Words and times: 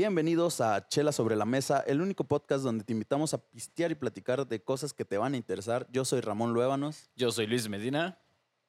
Bienvenidos 0.00 0.62
a 0.62 0.88
Chela 0.88 1.12
sobre 1.12 1.36
la 1.36 1.44
Mesa, 1.44 1.80
el 1.80 2.00
único 2.00 2.24
podcast 2.24 2.64
donde 2.64 2.84
te 2.84 2.94
invitamos 2.94 3.34
a 3.34 3.38
pistear 3.50 3.90
y 3.90 3.94
platicar 3.94 4.46
de 4.48 4.62
cosas 4.62 4.94
que 4.94 5.04
te 5.04 5.18
van 5.18 5.34
a 5.34 5.36
interesar. 5.36 5.86
Yo 5.92 6.06
soy 6.06 6.22
Ramón 6.22 6.54
Luébanos. 6.54 7.10
Yo 7.16 7.30
soy 7.30 7.46
Luis 7.46 7.68
Medina. 7.68 8.18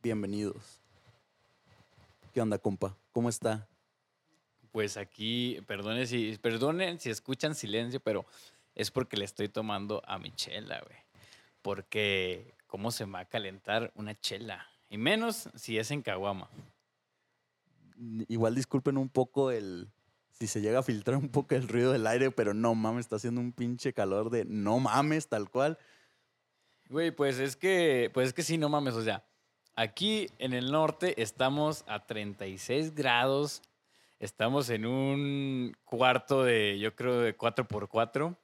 Bienvenidos. 0.04 0.82
¿Qué 2.34 2.42
onda, 2.42 2.58
compa? 2.58 2.98
¿Cómo 3.14 3.30
está? 3.30 3.66
Pues 4.74 4.98
aquí, 4.98 5.58
perdonen 5.68 6.06
si, 6.06 6.38
perdonen 6.38 7.00
si 7.00 7.10
escuchan 7.10 7.56
silencio, 7.56 8.02
pero 8.02 8.26
es 8.76 8.92
porque 8.92 9.16
le 9.16 9.24
estoy 9.24 9.48
tomando 9.48 10.02
a 10.06 10.20
mi 10.20 10.32
chela, 10.32 10.82
güey. 10.82 11.00
Porque, 11.62 12.56
¿cómo 12.68 12.92
se 12.92 13.06
va 13.06 13.20
a 13.20 13.26
calentar 13.30 13.94
una 13.96 14.20
chela? 14.20 14.68
Y 14.90 14.98
menos 14.98 15.48
si 15.56 15.78
es 15.78 15.92
en 15.92 16.02
Caguama. 16.02 16.50
Igual 18.28 18.54
disculpen 18.54 18.98
un 18.98 19.08
poco 19.08 19.50
el. 19.50 19.88
Si 20.42 20.48
se 20.48 20.60
llega 20.60 20.80
a 20.80 20.84
filtrar 20.84 21.18
un 21.18 21.30
poco 21.30 21.54
el 21.54 21.68
ruido 21.68 21.92
del 21.92 22.08
aire, 22.08 22.32
pero 22.32 22.56
no 22.56 22.74
mames, 22.74 23.06
está 23.06 23.18
haciendo 23.18 23.40
un 23.40 23.52
pinche 23.52 23.94
calor 23.94 24.32
de 24.32 24.44
no 24.44 24.80
mames, 24.80 25.28
tal 25.30 25.52
cual. 25.52 25.78
Güey, 26.90 27.12
pues 27.12 27.38
es 27.38 27.56
que, 27.56 28.10
pues 28.12 28.30
es 28.30 28.34
que 28.34 28.42
sí, 28.42 28.58
no 28.58 28.68
mames, 28.68 28.96
o 28.96 29.04
sea, 29.04 29.24
aquí 29.76 30.26
en 30.40 30.54
el 30.54 30.72
norte 30.72 31.22
estamos 31.22 31.84
a 31.88 32.08
36 32.08 32.96
grados, 32.96 33.62
estamos 34.18 34.72
en 34.72 34.88
un 34.88 35.78
cuarto 35.86 36.44
de, 36.44 36.80
yo 36.80 36.96
creo, 36.96 37.20
de 37.20 37.38
4x4. 37.38 38.36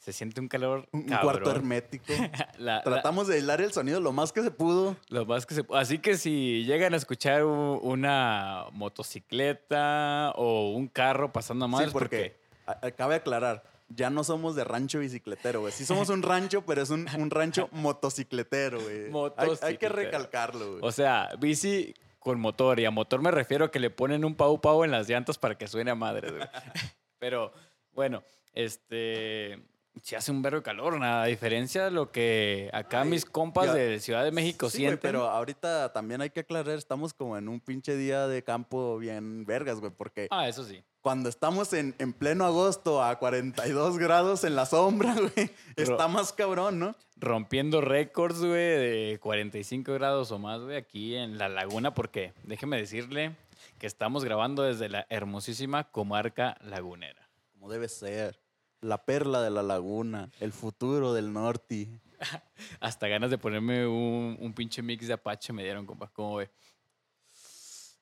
Se 0.00 0.12
siente 0.14 0.40
un 0.40 0.48
calor. 0.48 0.88
Un 0.92 1.02
cabrón. 1.04 1.22
cuarto 1.30 1.50
hermético. 1.50 2.12
La- 2.58 2.76
la- 2.76 2.82
Tratamos 2.82 3.28
de 3.28 3.34
aislar 3.36 3.60
el 3.60 3.70
sonido 3.72 4.00
lo 4.00 4.12
más 4.12 4.32
que 4.32 4.42
se 4.42 4.50
pudo. 4.50 4.96
Lo 5.08 5.26
más 5.26 5.44
que 5.46 5.54
se 5.54 5.64
Así 5.74 5.98
que 5.98 6.16
si 6.16 6.64
llegan 6.64 6.94
a 6.94 6.96
escuchar 6.96 7.44
una 7.44 8.64
motocicleta 8.72 10.32
o 10.36 10.70
un 10.70 10.88
carro 10.88 11.32
pasando 11.32 11.66
a 11.66 11.84
Sí, 11.84 11.90
porque 11.92 12.36
a- 12.66 12.90
cabe 12.92 13.16
aclarar, 13.16 13.62
ya 13.88 14.08
no 14.10 14.24
somos 14.24 14.54
de 14.56 14.64
rancho 14.64 15.00
bicicletero, 15.00 15.60
güey. 15.60 15.72
Sí 15.72 15.84
somos 15.84 16.08
un 16.08 16.22
rancho, 16.22 16.62
pero 16.64 16.80
es 16.82 16.90
un, 16.90 17.06
un 17.18 17.30
rancho 17.30 17.68
motocicletero, 17.72 18.80
güey. 18.80 19.10
Hay- 19.36 19.50
Hay, 19.62 19.76
que 19.76 19.88
recalcarlo, 19.88 20.70
güey. 20.72 20.80
O 20.82 20.92
sea, 20.92 21.28
bici 21.38 21.94
con 22.18 22.40
motor. 22.40 22.80
Y 22.80 22.86
a 22.86 22.90
motor 22.90 23.20
me 23.20 23.30
refiero 23.30 23.66
a 23.66 23.70
que 23.70 23.80
le 23.80 23.90
ponen 23.90 24.24
un 24.24 24.34
pau 24.34 24.60
pau 24.60 24.82
en 24.84 24.90
las 24.92 25.08
llantas 25.08 25.36
para 25.38 25.58
que 25.58 25.66
suene 25.66 25.90
a 25.90 25.94
madres, 25.94 26.32
güey. 26.32 26.44
Pero, 27.18 27.52
bueno, 27.92 28.22
este. 28.54 29.58
Si 30.02 30.14
hace 30.14 30.30
un 30.30 30.40
verbo 30.40 30.58
de 30.58 30.62
calor, 30.62 30.98
nada. 30.98 31.24
A 31.24 31.26
diferencia 31.26 31.84
de 31.84 31.90
lo 31.90 32.10
que 32.12 32.70
acá 32.72 33.04
mis 33.04 33.24
compas 33.24 33.66
ya- 33.66 33.74
de 33.74 34.00
Ciudad 34.00 34.24
de 34.24 34.30
México 34.32 34.70
Sí, 34.70 34.78
sienten. 34.78 34.98
pero 35.00 35.28
ahorita 35.28 35.92
también 35.92 36.20
hay 36.20 36.30
que 36.30 36.40
aclarar, 36.40 36.78
estamos 36.78 37.12
como 37.12 37.36
en 37.36 37.48
un 37.48 37.60
pinche 37.60 37.96
día 37.96 38.26
de 38.28 38.42
campo 38.44 38.98
bien 38.98 39.44
vergas, 39.44 39.80
güey, 39.80 39.92
porque 39.92 40.28
Ah, 40.30 40.48
eso 40.48 40.64
sí. 40.64 40.82
cuando 41.00 41.28
estamos 41.28 41.72
en, 41.72 41.94
en 41.98 42.12
pleno 42.12 42.44
agosto 42.46 43.02
a 43.02 43.18
42 43.18 43.98
grados 43.98 44.44
en 44.44 44.54
la 44.56 44.64
sombra, 44.64 45.14
güey, 45.36 45.50
está 45.76 46.08
más 46.08 46.32
cabrón, 46.32 46.78
¿no? 46.78 46.94
rompiendo 47.16 47.82
récords, 47.82 48.38
güey, 48.40 48.50
de 48.52 49.18
45 49.20 49.92
grados 49.92 50.30
o 50.32 50.38
más, 50.38 50.62
güey, 50.62 50.76
aquí 50.78 51.16
en 51.16 51.36
la 51.36 51.50
laguna, 51.50 51.92
porque 51.92 52.32
déjeme 52.44 52.78
decirle 52.78 53.36
que 53.78 53.86
estamos 53.86 54.24
grabando 54.24 54.62
desde 54.62 54.88
la 54.88 55.04
hermosísima 55.10 55.84
comarca 55.90 56.56
lagunera. 56.62 57.28
Como 57.52 57.70
debe 57.70 57.88
ser. 57.90 58.38
La 58.80 59.04
perla 59.04 59.42
de 59.42 59.50
la 59.50 59.62
laguna, 59.62 60.30
el 60.40 60.52
futuro 60.52 61.12
del 61.12 61.32
norte. 61.32 61.88
Hasta 62.80 63.08
ganas 63.08 63.30
de 63.30 63.38
ponerme 63.38 63.86
un, 63.86 64.36
un 64.40 64.52
pinche 64.54 64.82
mix 64.82 65.06
de 65.06 65.14
Apache 65.14 65.52
me 65.52 65.62
dieron, 65.62 65.84
compa. 65.86 66.08
¿Cómo 66.12 66.36
ve? 66.36 66.50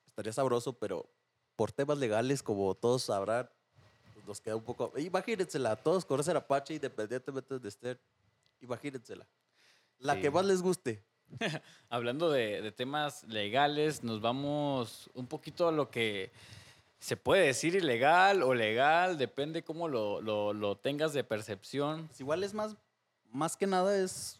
Estaría 0.05 0.33
sabroso, 0.33 0.73
pero 0.73 1.09
por 1.55 1.71
temas 1.71 1.97
legales, 1.97 2.41
como 2.43 2.73
todos 2.75 3.03
sabrán, 3.03 3.49
pues 4.13 4.25
nos 4.25 4.41
queda 4.41 4.55
un 4.55 4.63
poco. 4.63 4.93
Imagínensela, 4.97 5.75
todos 5.75 6.05
conocen 6.05 6.37
Apache 6.37 6.73
independientemente 6.75 7.59
de 7.59 7.71
ser. 7.71 8.01
Imagínensela. 8.61 9.27
La 9.99 10.15
Sí. 10.15 10.21
que 10.21 10.31
más 10.31 10.45
les 10.45 10.61
guste. 10.61 11.03
Hablando 11.89 12.29
de, 12.31 12.61
de 12.61 12.71
temas 12.71 13.23
legales, 13.25 14.03
nos 14.03 14.19
vamos 14.21 15.09
un 15.13 15.27
poquito 15.27 15.67
a 15.67 15.71
lo 15.71 15.89
que 15.89 16.31
se 16.99 17.15
puede 17.17 17.45
decir 17.47 17.75
ilegal 17.75 18.43
o 18.43 18.53
legal, 18.53 19.17
depende 19.17 19.63
cómo 19.63 19.87
lo, 19.87 20.21
lo- 20.21 20.53
lo 20.53 20.77
tengas 20.77 21.13
de 21.13 21.23
percepción. 21.23 22.07
Pues 22.07 22.19
igual 22.19 22.43
es 22.43 22.53
más, 22.53 22.75
más 23.31 23.55
que 23.55 23.67
nada 23.67 23.95
es 23.97 24.39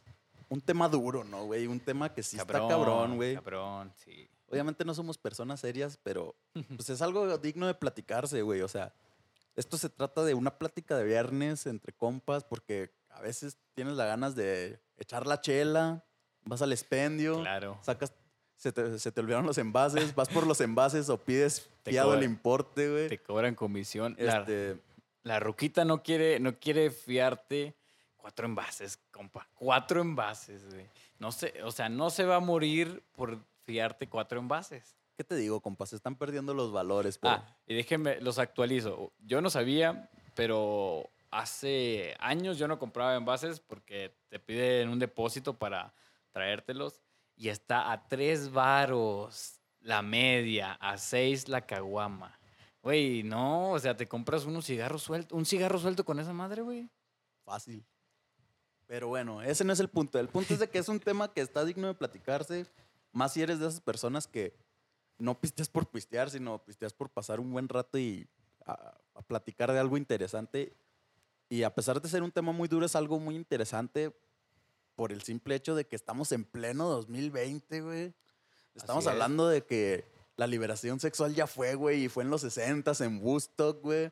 un 0.50 0.60
tema 0.62 0.90
duro, 0.90 1.24
¿no, 1.24 1.46
güey? 1.46 1.68
Un 1.68 1.80
tema 1.80 2.14
que 2.14 2.24
sí 2.24 2.38
está 2.38 2.54
cabrón, 2.68 3.16
güey. 3.16 3.36
Cabrón, 3.36 3.94
sí. 3.96 4.30
Obviamente 4.50 4.84
no 4.84 4.94
somos 4.94 5.18
personas 5.18 5.60
serias, 5.60 5.98
pero 6.04 6.36
pues 6.76 6.90
es 6.90 7.02
algo 7.02 7.38
digno 7.38 7.68
de 7.68 7.76
platicarse, 7.76 8.42
güey. 8.42 8.62
O 8.62 8.68
sea, 8.68 8.94
esto 9.56 9.78
se 9.78 9.90
trata 9.90 10.24
de 10.24 10.34
una 10.34 10.58
plática 10.58 10.98
de 10.98 11.04
viernes 11.06 11.66
entre 11.66 11.94
compas, 11.94 12.44
porque 12.44 12.92
a 13.10 13.22
veces 13.22 13.58
tienes 13.74 13.94
las 13.96 14.08
ganas 14.08 14.36
de 14.36 14.80
echar 14.98 15.28
la 15.28 15.40
chela, 15.40 16.04
vas 16.46 16.62
al 16.62 16.72
expendio, 16.74 17.40
Claro. 17.42 17.78
sacas, 17.84 18.14
se 18.60 18.74
te, 18.74 19.00
se 19.00 19.12
te 19.12 19.22
olvidaron 19.22 19.46
los 19.46 19.58
envases, 19.58 20.14
vas 20.14 20.28
por 20.28 20.46
los 20.46 20.60
envases 20.60 21.10
o 21.10 21.18
pides 21.18 21.70
fiado 21.86 22.14
el 22.14 22.24
importe, 22.24 22.90
güey. 22.92 23.08
Te 23.08 23.18
cobran 23.18 23.56
comisión. 23.56 24.16
La- 24.20 24.40
Este, 24.40 24.78
La 25.24 25.40
ruquita 25.40 25.86
no 25.86 26.04
quiere, 26.04 26.40
no 26.42 26.60
quiere 26.60 26.92
fiarte 26.92 27.74
cuatro 28.18 28.46
envases, 28.46 28.98
compa. 29.12 29.48
Cuatro 29.56 30.02
envases, 30.02 30.66
güey. 30.74 30.86
No 31.20 31.32
sé, 31.32 31.54
o 31.64 31.72
sea, 31.72 31.88
no 31.88 32.10
se 32.10 32.26
va 32.26 32.36
a 32.36 32.40
morir 32.42 33.02
por 33.16 33.38
fiarte 33.64 34.08
cuatro 34.10 34.40
envases. 34.40 34.96
¿Qué 35.16 35.24
te 35.24 35.36
digo, 35.36 35.62
compas? 35.62 35.90
Se 35.90 35.96
están 35.96 36.16
perdiendo 36.16 36.54
los 36.54 36.72
valores, 36.74 37.18
pero 37.18 37.36
Ah, 37.36 37.58
y 37.66 37.76
déjenme, 37.76 38.20
los 38.22 38.40
actualizo. 38.40 39.12
Yo 39.20 39.42
no 39.42 39.50
sabía, 39.50 40.10
pero 40.36 41.10
hace 41.32 42.16
años 42.20 42.58
yo 42.58 42.68
no 42.68 42.78
compraba 42.80 43.16
envases 43.16 43.60
porque 43.62 44.14
te 44.30 44.40
piden 44.40 44.90
un 44.90 45.00
depósito 45.00 45.54
para 45.58 45.94
traértelos. 46.32 47.02
Y 47.40 47.48
está 47.48 47.94
a 47.94 48.06
tres 48.10 48.52
varos 48.52 49.62
la 49.80 50.02
media, 50.02 50.74
a 50.74 50.98
seis 50.98 51.48
la 51.48 51.66
caguama. 51.66 52.38
Güey, 52.84 53.24
no, 53.24 53.72
o 53.72 53.80
sea, 53.80 53.96
te 53.96 54.10
compras 54.10 54.44
unos 54.44 54.66
cigarros 54.66 55.04
sueltos, 55.04 55.38
un 55.38 55.46
cigarro 55.46 55.80
suelto 55.80 56.04
con 56.04 56.20
esa 56.20 56.34
madre, 56.34 56.62
güey. 56.62 56.90
fácil. 57.46 57.86
Pero 58.88 59.08
bueno, 59.08 59.42
ese 59.42 59.64
no 59.64 59.72
es 59.72 59.80
el 59.80 59.88
punto. 59.88 60.20
El 60.20 60.28
punto 60.28 60.54
es 60.54 60.60
de 60.60 60.70
que 60.70 60.80
es 60.80 60.90
un 60.90 61.00
tema 61.00 61.32
que 61.32 61.40
está 61.40 61.64
digno 61.64 61.88
de 61.88 61.94
platicarse, 61.94 62.66
más 63.14 63.32
si 63.32 63.42
eres 63.42 63.60
de 63.60 63.68
esas 63.70 63.80
personas 63.80 64.28
que 64.28 64.54
no 65.18 65.40
pisteas 65.40 65.70
por 65.70 65.90
pistear, 65.90 66.30
sino 66.30 66.62
pisteas 66.66 66.92
por 66.92 67.10
pasar 67.10 67.40
un 67.40 67.54
buen 67.54 67.70
rato 67.70 67.98
y 67.98 68.28
a, 68.66 68.98
a 69.14 69.22
platicar 69.22 69.72
de 69.72 69.80
algo 69.80 69.96
interesante. 69.96 70.76
Y 71.48 71.64
a 71.64 71.74
pesar 71.74 72.02
de 72.02 72.10
ser 72.10 72.22
un 72.22 72.34
tema 72.34 72.52
muy 72.52 72.68
duro, 72.68 72.86
es 72.86 72.98
algo 72.98 73.18
muy 73.18 73.38
interesante 73.38 74.14
por 75.00 75.14
el 75.14 75.22
simple 75.22 75.56
hecho 75.56 75.76
de 75.76 75.86
que 75.88 75.96
estamos 75.96 76.34
en 76.34 76.44
pleno 76.44 76.90
2020, 76.90 77.80
güey. 77.80 78.14
Estamos 78.76 79.06
es. 79.06 79.08
hablando 79.10 79.48
de 79.48 79.64
que 79.64 80.04
la 80.36 80.46
liberación 80.46 81.00
sexual 81.00 81.34
ya 81.34 81.48
fue, 81.48 81.76
güey, 81.76 82.04
y 82.04 82.10
fue 82.10 82.24
en 82.26 82.30
los 82.30 82.42
60 82.42 82.92
en 83.06 83.24
Woodstock, 83.24 83.82
güey. 83.82 84.12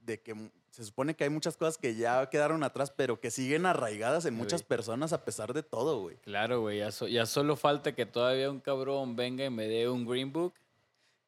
De 0.00 0.22
que 0.22 0.50
se 0.70 0.86
supone 0.86 1.14
que 1.14 1.24
hay 1.24 1.28
muchas 1.30 1.58
cosas 1.58 1.76
que 1.76 1.96
ya 1.96 2.30
quedaron 2.30 2.62
atrás, 2.62 2.90
pero 2.90 3.20
que 3.20 3.30
siguen 3.30 3.66
arraigadas 3.66 4.24
en 4.24 4.32
muchas 4.32 4.62
personas 4.62 5.12
a 5.12 5.22
pesar 5.22 5.52
de 5.52 5.62
todo, 5.62 6.00
güey. 6.00 6.16
Claro, 6.22 6.62
güey, 6.62 6.78
ya, 6.78 6.92
so- 6.92 7.06
ya 7.06 7.26
solo 7.26 7.54
falta 7.56 7.94
que 7.94 8.06
todavía 8.06 8.50
un 8.50 8.60
cabrón 8.60 9.16
venga 9.16 9.44
y 9.44 9.50
me 9.50 9.68
dé 9.68 9.86
un 9.90 10.06
Green 10.06 10.32
Book 10.32 10.54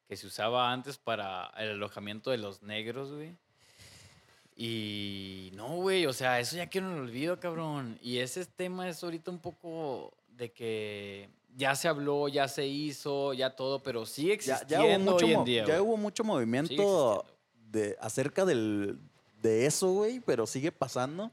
que 0.07 0.17
se 0.17 0.25
usaba 0.25 0.71
antes 0.73 0.97
para 0.97 1.51
el 1.57 1.73
alojamiento 1.73 2.31
de 2.31 2.37
los 2.39 2.63
negros, 2.63 3.11
güey. 3.13 3.37
Y 4.55 5.51
no, 5.55 5.67
güey, 5.77 6.05
o 6.05 6.13
sea, 6.13 6.39
eso 6.39 6.55
ya 6.55 6.67
quiero 6.67 6.87
en 6.87 6.93
el 6.95 6.99
olvido, 7.01 7.39
cabrón. 7.39 7.97
Y 8.01 8.19
ese 8.19 8.45
tema 8.45 8.87
es 8.87 9.03
ahorita 9.03 9.31
un 9.31 9.39
poco 9.39 10.13
de 10.37 10.51
que 10.51 11.29
ya 11.55 11.75
se 11.75 11.87
habló, 11.87 12.27
ya 12.27 12.47
se 12.47 12.65
hizo, 12.67 13.33
ya 13.33 13.55
todo, 13.55 13.81
pero 13.81 14.03
Ya, 14.05 14.33
existiendo 14.33 14.67
ya 14.67 14.83
hubo 14.83 14.99
mucho, 14.99 15.25
hoy 15.25 15.33
en 15.33 15.43
día. 15.45 15.65
ya 15.65 15.81
hubo 15.81 15.97
mucho 15.97 16.23
movimiento 16.23 17.25
de, 17.71 17.95
acerca 18.01 18.45
del, 18.45 18.97
de 19.41 19.65
eso, 19.65 19.91
güey, 19.91 20.19
pero 20.19 20.45
sigue 20.47 20.71
pasando. 20.71 21.31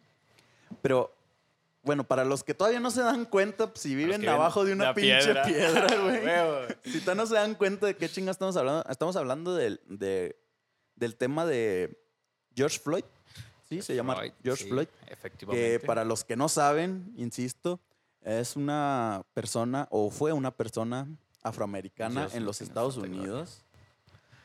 Pero, 0.82 1.12
bueno, 1.82 2.04
para 2.04 2.24
los 2.24 2.44
que 2.44 2.54
todavía 2.54 2.80
no 2.80 2.90
se 2.90 3.00
dan 3.02 3.24
cuenta, 3.24 3.68
pues, 3.68 3.80
si 3.82 3.94
viven 3.94 4.20
que 4.20 4.26
ven 4.26 4.34
abajo 4.34 4.64
de 4.64 4.72
una 4.72 4.94
pinche 4.94 5.34
piedra, 5.46 5.86
güey. 6.02 6.22
Si 6.84 7.00
todavía 7.00 7.22
no 7.22 7.26
se 7.26 7.34
dan 7.34 7.54
cuenta 7.54 7.86
de 7.86 7.96
qué 7.96 8.08
chingas 8.08 8.34
estamos 8.36 8.56
hablando, 8.56 8.84
estamos 8.88 9.16
hablando 9.16 9.54
del, 9.54 9.80
de- 9.88 10.36
del 10.96 11.16
tema 11.16 11.46
de 11.46 11.98
George 12.60 12.78
Floyd. 12.78 13.04
Sí, 13.68 13.82
se 13.82 13.94
llama 13.94 14.16
Floyd, 14.16 14.32
George 14.42 14.64
sí, 14.64 14.68
Floyd. 14.70 14.88
Efectivamente. 15.08 15.78
Que 15.78 15.86
para 15.86 16.04
los 16.04 16.24
que 16.24 16.36
no 16.36 16.48
saben, 16.48 17.12
insisto, 17.16 17.80
es 18.22 18.56
una 18.56 19.22
persona 19.34 19.86
o 19.90 20.10
fue 20.10 20.32
una 20.32 20.50
persona 20.50 21.06
afroamericana 21.42 22.22
Dios, 22.22 22.34
en 22.34 22.44
los 22.44 22.60
Estados. 22.60 22.96
Unidos. 22.96 23.62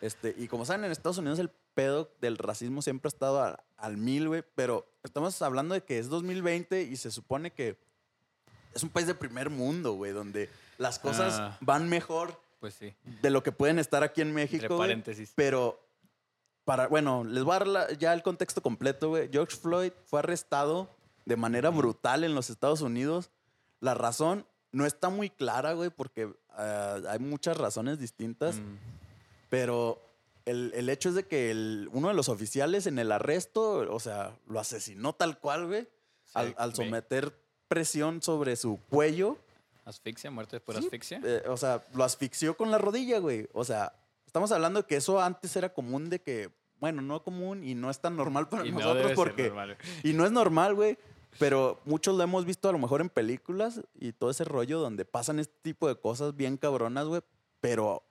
Este, 0.02 0.36
y 0.38 0.48
como 0.48 0.66
saben, 0.66 0.86
en 0.86 0.92
Estados 0.92 1.18
Unidos 1.18 1.40
el 1.40 1.50
pedo 1.74 2.12
del 2.22 2.38
racismo 2.38 2.82
siempre 2.82 3.08
ha 3.08 3.10
estado 3.10 3.58
al 3.78 3.98
mil, 3.98 4.28
güey. 4.28 4.44
Pero 4.56 4.88
estamos 5.04 5.42
hablando 5.42 5.74
de 5.74 5.84
que 5.84 6.00
es 6.00 6.08
2020 6.10 6.84
y 6.84 6.96
se 6.96 7.12
supone 7.12 7.52
que 7.52 7.78
es 8.74 8.84
un 8.84 8.90
país 8.90 9.08
de 9.08 9.16
primer 9.16 9.50
mundo, 9.50 9.94
güey, 9.94 10.12
donde 10.12 10.50
las 10.78 11.00
cosas 11.00 11.34
Ah. 11.40 11.58
van 11.62 11.90
mejor 11.90 12.40
Pues 12.60 12.76
sí. 12.76 12.94
de 13.22 13.30
lo 13.30 13.42
que 13.44 13.52
pueden 13.52 13.80
estar 13.80 14.04
aquí 14.04 14.22
en 14.22 14.34
México. 14.34 14.64
Entre 14.64 14.78
paréntesis. 14.78 15.32
Pero 15.36 15.85
para, 16.66 16.88
bueno, 16.88 17.24
les 17.24 17.44
voy 17.44 17.56
a 17.56 17.60
dar 17.60 17.68
la- 17.68 17.94
ya 17.94 18.14
el 18.14 18.24
contexto 18.24 18.62
completo, 18.62 19.10
güey. 19.10 19.30
George 19.32 19.56
Floyd 19.56 19.92
fue 20.06 20.20
arrestado 20.20 20.90
de 21.26 21.36
manera 21.38 21.70
brutal 21.70 22.24
en 22.24 22.36
los 22.36 22.50
Estados 22.50 22.82
Unidos. 22.82 23.30
La 23.80 23.94
razón 23.94 24.46
no 24.72 24.86
está 24.86 25.10
muy 25.10 25.30
clara, 25.30 25.74
güey, 25.74 25.90
porque 25.92 26.34
ah, 26.52 26.98
hay 27.10 27.20
muchas 27.20 27.56
razones 27.58 28.00
distintas. 28.00 28.56
Mm, 28.58 28.78
Pero 29.50 30.02
el, 30.46 30.72
el 30.76 30.90
hecho 30.90 31.10
es 31.10 31.16
de 31.16 31.28
que 31.28 31.52
el- 31.52 31.90
uno 31.94 32.08
de 32.10 32.14
los 32.14 32.30
oficiales 32.30 32.88
en 32.88 33.00
el 33.00 33.12
arresto, 33.12 33.94
o 33.94 34.00
sea, 34.00 34.36
lo 34.48 34.60
asesinó 34.60 35.14
tal 35.14 35.40
cual, 35.40 35.68
güey, 35.68 35.88
al, 36.34 36.48
sí, 36.50 36.56
al 36.58 36.70
ve. 36.72 36.76
someter 36.76 37.34
presión 37.68 38.22
sobre 38.22 38.56
su 38.56 38.80
cuello. 38.90 39.38
Asfixia, 39.86 40.32
muerte 40.32 40.60
por 40.60 40.76
Sí, 40.76 40.84
asfixia. 40.86 41.22
eh, 41.24 41.44
o 41.48 41.58
sea, 41.58 41.84
lo 41.94 42.04
asfixió 42.04 42.58
con 42.58 42.72
la 42.72 42.78
rodilla, 42.80 43.20
güey. 43.20 43.48
O 43.54 43.64
sea, 43.64 43.94
estamos 44.36 44.52
hablando 44.52 44.82
de 44.82 44.86
que 44.86 44.98
eso 44.98 45.22
antes 45.22 45.56
era 45.56 45.74
común 45.74 46.10
de 46.10 46.20
que, 46.20 46.52
bueno, 46.82 47.02
no 47.02 47.24
común 47.24 47.64
y 47.64 47.74
no 47.74 47.90
es 47.90 48.02
tan 48.02 48.18
normal 48.18 48.50
para 48.50 48.68
y 48.68 48.72
no 48.74 48.80
nosotros 48.80 49.08
ser 49.08 49.16
porque... 49.16 49.54
Y 50.04 50.12
no 50.12 50.26
es 50.26 50.34
normal, 50.34 50.76
güey. 50.76 50.98
Pero 51.40 51.80
muchos 51.86 52.18
lo 52.18 52.24
hemos 52.24 52.44
visto 52.44 52.68
a 52.68 52.74
lo 52.74 52.78
mejor 52.78 53.00
en 53.00 53.08
películas 53.08 53.80
y 53.98 54.12
todo 54.12 54.30
ese 54.30 54.44
rollo 54.44 54.80
donde 54.80 55.06
pasan 55.06 55.40
este 55.40 55.56
tipo 55.62 55.88
de 55.88 55.96
cosas 55.96 56.36
bien 56.36 56.58
cabronas, 56.58 57.06
güey. 57.06 57.22
Pero 57.62 58.04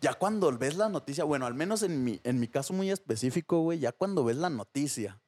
ya 0.00 0.14
cuando 0.14 0.56
ves 0.56 0.76
la 0.76 0.88
noticia, 0.88 1.24
bueno, 1.24 1.46
al 1.46 1.54
menos 1.54 1.82
en 1.82 2.04
mi, 2.04 2.20
en 2.22 2.38
mi 2.38 2.46
caso 2.46 2.72
muy 2.72 2.92
específico, 2.92 3.58
güey, 3.58 3.80
ya 3.80 3.90
cuando 3.90 4.22
ves 4.22 4.36
la 4.36 4.50
noticia 4.50 5.20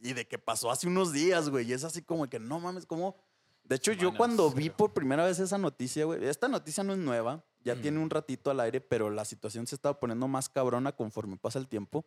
y 0.00 0.12
de 0.12 0.28
que 0.28 0.38
pasó 0.38 0.70
hace 0.70 0.86
unos 0.86 1.12
días, 1.12 1.48
güey, 1.48 1.68
y 1.68 1.72
es 1.72 1.82
así 1.82 2.02
como 2.02 2.28
que 2.28 2.38
no 2.38 2.60
mames, 2.60 2.86
como... 2.86 3.16
De 3.64 3.76
hecho, 3.76 3.92
yo 3.92 4.14
cuando 4.14 4.50
vi 4.50 4.68
por 4.70 4.92
primera 4.92 5.24
vez 5.24 5.38
esa 5.38 5.56
noticia, 5.56 6.04
güey, 6.04 6.24
esta 6.26 6.48
noticia 6.48 6.84
no 6.84 6.92
es 6.92 6.98
nueva, 6.98 7.42
ya 7.64 7.74
Mm. 7.74 7.80
tiene 7.80 7.98
un 7.98 8.10
ratito 8.10 8.50
al 8.50 8.60
aire, 8.60 8.80
pero 8.82 9.08
la 9.10 9.24
situación 9.24 9.66
se 9.66 9.74
estaba 9.74 9.98
poniendo 9.98 10.28
más 10.28 10.48
cabrona 10.50 10.92
conforme 10.92 11.36
pasa 11.38 11.58
el 11.58 11.66
tiempo. 11.66 12.04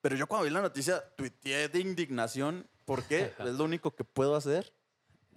Pero 0.00 0.16
yo 0.16 0.26
cuando 0.28 0.44
vi 0.44 0.50
la 0.50 0.62
noticia, 0.62 1.02
tuiteé 1.16 1.68
de 1.68 1.80
indignación. 1.80 2.68
¿Por 2.84 3.02
qué? 3.04 3.32
es 3.38 3.54
lo 3.54 3.64
único 3.64 3.94
que 3.96 4.04
puedo 4.04 4.36
hacer. 4.36 4.72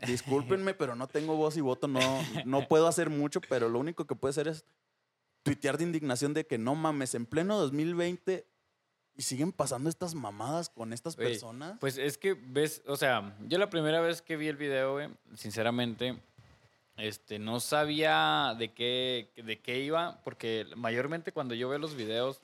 Discúlpenme, 0.05 0.75
pero 0.75 0.95
no 0.95 1.07
tengo 1.07 1.35
voz 1.35 1.57
y 1.57 1.61
voto. 1.61 1.87
No, 1.87 1.99
no 2.45 2.67
puedo 2.67 2.85
hacer 2.87 3.09
mucho, 3.09 3.41
pero 3.41 3.69
lo 3.69 3.79
único 3.79 4.05
que 4.05 4.13
puedo 4.15 4.29
hacer 4.29 4.47
es 4.47 4.65
tuitear 5.41 5.77
de 5.79 5.85
indignación 5.85 6.33
de 6.35 6.45
que 6.45 6.59
no 6.59 6.75
mames, 6.75 7.15
en 7.15 7.25
pleno 7.25 7.57
2020 7.57 8.45
y 9.17 9.23
siguen 9.23 9.51
pasando 9.51 9.89
estas 9.89 10.13
mamadas 10.13 10.69
con 10.69 10.93
estas 10.93 11.17
Oye, 11.17 11.29
personas. 11.29 11.77
Pues 11.79 11.97
es 11.97 12.17
que 12.17 12.35
ves, 12.35 12.83
o 12.85 12.95
sea, 12.95 13.35
yo 13.47 13.57
la 13.57 13.69
primera 13.69 13.99
vez 13.99 14.21
que 14.21 14.37
vi 14.37 14.47
el 14.47 14.57
video, 14.57 14.93
güey, 14.93 15.09
sinceramente, 15.33 16.19
este, 16.97 17.39
no 17.39 17.59
sabía 17.59 18.55
de 18.57 18.73
qué, 18.73 19.31
de 19.35 19.59
qué 19.59 19.79
iba, 19.79 20.21
porque 20.23 20.67
mayormente 20.75 21.31
cuando 21.31 21.55
yo 21.55 21.67
veo 21.67 21.79
los 21.79 21.95
videos, 21.95 22.41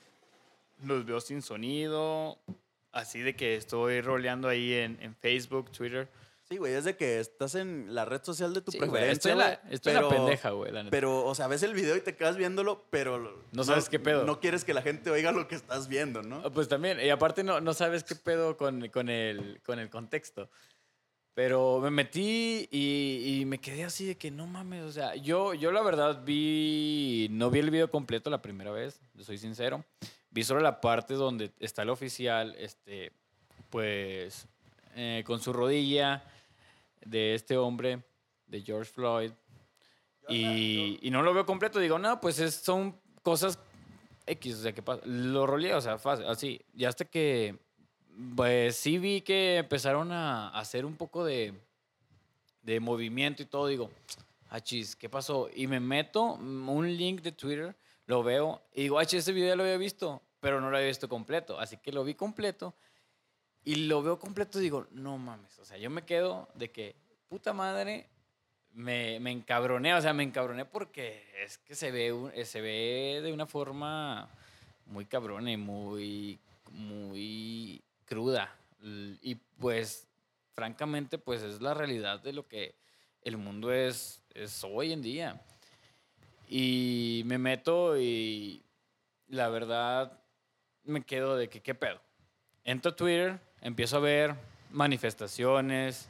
los 0.82 1.06
veo 1.06 1.20
sin 1.20 1.42
sonido, 1.42 2.38
así 2.90 3.20
de 3.20 3.36
que 3.36 3.54
estoy 3.54 4.00
roleando 4.00 4.48
ahí 4.48 4.74
en, 4.74 4.98
en 5.00 5.14
Facebook, 5.14 5.70
Twitter. 5.70 6.08
Sí, 6.48 6.58
güey, 6.58 6.74
es 6.74 6.84
de 6.84 6.94
que 6.94 7.20
estás 7.20 7.54
en 7.54 7.94
la 7.94 8.04
red 8.04 8.22
social 8.22 8.52
de 8.52 8.60
tu 8.60 8.70
Sí, 8.70 8.76
güey, 8.78 8.90
preferencia. 8.90 9.12
estoy 9.14 9.32
en 9.32 9.38
la, 9.38 9.46
güey, 9.62 9.74
estoy 9.74 9.90
en 9.94 10.02
la 10.02 10.08
pero- 10.08 10.20
pendeja, 10.24 10.50
güey, 10.50 10.72
la 10.72 10.82
neta. 10.82 10.90
Pero, 10.90 11.24
o 11.24 11.34
sea, 11.34 11.46
ves 11.48 11.62
el 11.62 11.72
video 11.72 11.96
y 11.96 12.00
te 12.02 12.14
quedas 12.16 12.36
viéndolo, 12.36 12.84
pero... 12.90 13.42
No 13.52 13.64
sabes 13.64 13.88
qué 13.88 13.98
pedo. 13.98 14.24
No 14.24 14.40
quieres 14.40 14.62
que 14.64 14.74
la 14.74 14.82
gente 14.82 15.10
oiga 15.10 15.32
lo 15.32 15.48
que 15.48 15.54
estás 15.54 15.88
viendo, 15.88 16.22
¿no? 16.22 16.42
Ah, 16.44 16.50
Pues 16.50 16.68
también, 16.68 17.00
y 17.00 17.08
aparte 17.08 17.42
no, 17.44 17.60
no 17.62 17.72
sabes 17.72 18.04
qué 18.04 18.14
pedo 18.14 18.58
con, 18.58 18.88
con, 18.88 19.08
el, 19.08 19.60
con 19.64 19.78
el 19.78 19.88
contexto. 19.88 20.50
Pero 21.32 21.80
me 21.80 21.90
metí 21.90 22.68
y, 22.70 23.40
y 23.40 23.44
me 23.46 23.58
quedé 23.58 23.82
así 23.84 24.04
de 24.06 24.16
que 24.16 24.30
no 24.30 24.46
mames, 24.46 24.84
o 24.84 24.92
sea, 24.92 25.16
yo, 25.16 25.52
yo 25.54 25.72
la 25.72 25.82
verdad 25.82 26.22
vi, 26.24 27.26
no 27.32 27.50
vi 27.50 27.58
el 27.58 27.70
video 27.70 27.90
completo 27.90 28.30
la 28.30 28.40
primera 28.42 28.70
vez, 28.70 29.00
soy 29.20 29.38
sincero. 29.38 29.84
Vi 30.30 30.44
solo 30.44 30.60
la 30.60 30.80
parte 30.80 31.14
donde 31.14 31.50
está 31.58 31.82
el 31.82 31.90
oficial, 31.90 32.54
este, 32.58 33.10
pues, 33.70 34.46
eh, 34.94 35.24
con 35.26 35.40
su 35.40 35.52
rodilla 35.52 36.22
de 37.04 37.34
este 37.34 37.56
hombre, 37.56 38.02
de 38.46 38.62
George 38.62 38.90
Floyd. 38.92 39.32
Y, 40.28 40.98
y 41.02 41.10
no 41.10 41.22
lo 41.22 41.34
veo 41.34 41.44
completo. 41.44 41.78
Digo, 41.78 41.98
no, 41.98 42.20
pues 42.20 42.38
es- 42.38 42.54
son 42.54 42.98
cosas 43.22 43.58
X, 44.26 44.54
o 44.56 44.62
sea, 44.62 44.72
que 44.72 44.82
pasa. 44.82 45.02
Lo 45.04 45.46
roleé, 45.46 45.74
o 45.74 45.80
sea, 45.80 45.98
fácil, 45.98 46.26
así. 46.26 46.60
Y 46.72 46.84
hasta 46.86 47.04
que, 47.04 47.58
pues 48.36 48.76
sí 48.76 48.98
vi 48.98 49.20
que 49.20 49.58
empezaron 49.58 50.12
a 50.12 50.48
hacer 50.58 50.84
un 50.86 50.96
poco 50.96 51.24
de, 51.24 51.52
de 52.62 52.80
movimiento 52.80 53.42
y 53.42 53.46
todo. 53.46 53.66
Digo, 53.66 53.90
ah, 54.48 54.60
chis, 54.60 54.96
¿qué 54.96 55.08
pasó? 55.10 55.50
Y 55.54 55.66
me 55.66 55.78
meto 55.80 56.22
un 56.34 56.96
link 56.96 57.20
de 57.20 57.32
Twitter, 57.32 57.76
lo 58.06 58.22
veo 58.22 58.62
y 58.74 58.82
digo, 58.82 58.98
ah, 58.98 59.04
chis, 59.04 59.20
ese 59.20 59.32
video 59.32 59.48
ya 59.48 59.56
lo 59.56 59.62
había 59.64 59.76
visto, 59.76 60.22
pero 60.40 60.58
no 60.60 60.70
lo 60.70 60.76
había 60.78 60.88
visto 60.88 61.08
completo. 61.08 61.58
Así 61.60 61.76
que 61.76 61.92
lo 61.92 62.02
vi 62.02 62.14
completo 62.14 62.74
y 63.64 63.76
lo 63.86 64.02
veo 64.02 64.18
completo 64.18 64.58
y 64.58 64.62
digo, 64.62 64.86
no 64.92 65.18
mames. 65.18 65.58
O 65.58 65.64
sea, 65.64 65.78
yo 65.78 65.90
me 65.90 66.02
quedo 66.02 66.48
de 66.54 66.70
que, 66.70 66.94
puta 67.28 67.52
madre, 67.52 68.06
me, 68.72 69.18
me 69.20 69.30
encabroné, 69.30 69.94
o 69.94 70.00
sea, 70.02 70.12
me 70.12 70.22
encabroné 70.22 70.64
porque 70.64 71.24
es 71.42 71.58
que 71.58 71.74
se 71.74 71.90
ve, 71.90 72.44
se 72.44 72.60
ve 72.60 73.20
de 73.22 73.32
una 73.32 73.46
forma 73.46 74.28
muy 74.86 75.06
cabrona 75.06 75.50
y 75.50 75.56
muy, 75.56 76.38
muy 76.72 77.82
cruda. 78.04 78.54
Y 79.22 79.36
pues, 79.58 80.06
francamente, 80.52 81.18
pues 81.18 81.42
es 81.42 81.62
la 81.62 81.72
realidad 81.72 82.20
de 82.20 82.32
lo 82.32 82.46
que 82.46 82.74
el 83.22 83.38
mundo 83.38 83.72
es, 83.72 84.20
es 84.34 84.62
hoy 84.62 84.92
en 84.92 85.00
día. 85.00 85.40
Y 86.48 87.22
me 87.24 87.38
meto 87.38 87.98
y 87.98 88.62
la 89.28 89.48
verdad 89.48 90.20
me 90.84 91.02
quedo 91.02 91.36
de 91.36 91.48
que, 91.48 91.62
¿qué 91.62 91.74
pedo? 91.74 92.00
Entro 92.64 92.92
a 92.92 92.96
Twitter, 92.96 93.38
empiezo 93.60 93.96
a 93.98 94.00
ver 94.00 94.34
manifestaciones, 94.70 96.08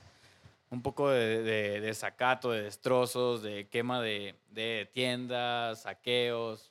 un 0.71 0.83
poco 0.83 1.11
de, 1.11 1.43
de, 1.43 1.81
de 1.81 1.95
sacato, 1.95 2.51
de 2.51 2.63
destrozos, 2.63 3.43
de 3.43 3.69
quema 3.69 4.01
de, 4.01 4.35
de 4.51 4.89
tiendas, 4.93 5.83
saqueos, 5.83 6.71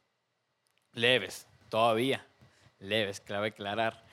leves, 0.94 1.48
todavía, 1.70 2.26
leves, 2.80 3.20
clave 3.20 3.48
aclarar. 3.50 4.04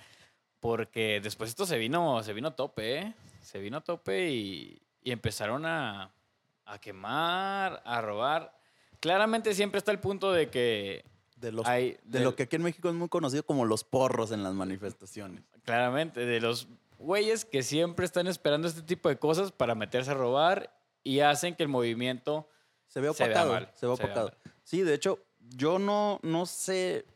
Porque 0.60 1.20
después 1.22 1.50
esto 1.50 1.66
se 1.66 1.78
vino, 1.78 2.22
se 2.22 2.32
vino 2.32 2.48
a 2.48 2.56
tope, 2.56 2.98
¿eh? 2.98 3.14
Se 3.40 3.58
vino 3.58 3.78
a 3.78 3.80
tope 3.80 4.30
y, 4.30 4.82
y 5.02 5.10
empezaron 5.12 5.64
a, 5.64 6.10
a 6.66 6.78
quemar, 6.78 7.80
a 7.84 8.00
robar. 8.00 8.52
Claramente 9.00 9.54
siempre 9.54 9.78
está 9.78 9.90
el 9.92 9.98
punto 9.98 10.30
de 10.32 10.50
que 10.50 11.04
De, 11.36 11.50
los, 11.50 11.66
hay... 11.66 11.92
de 12.04 12.18
del- 12.18 12.24
lo 12.24 12.36
que 12.36 12.42
aquí 12.42 12.56
en 12.56 12.62
México 12.62 12.88
es 12.90 12.94
muy 12.94 13.08
conocido 13.08 13.42
como 13.44 13.64
los 13.64 13.82
porros 13.82 14.30
en 14.32 14.42
las 14.42 14.52
manifestaciones. 14.52 15.42
Claramente, 15.64 16.24
de 16.26 16.40
los 16.40 16.68
güeyes 16.98 17.44
que 17.44 17.62
siempre 17.62 18.04
están 18.04 18.26
esperando 18.26 18.68
este 18.68 18.82
tipo 18.82 19.08
de 19.08 19.18
cosas 19.18 19.52
para 19.52 19.74
meterse 19.74 20.10
a 20.10 20.14
robar 20.14 20.74
y 21.02 21.20
hacen 21.20 21.54
que 21.54 21.62
el 21.62 21.68
movimiento... 21.68 22.48
Se 22.86 23.00
ve 23.00 23.12
Se 23.14 23.24
vea 23.24 23.30
opacado. 23.30 23.52
mal, 23.52 23.64
Se 23.66 23.70
ve 23.70 23.76
se 23.76 23.86
vea 23.86 23.94
opacado. 23.94 24.32
Sí, 24.64 24.82
de 24.82 24.94
hecho, 24.94 25.20
yo 25.56 25.78
no, 25.78 26.18
no 26.22 26.44
sé, 26.46 27.06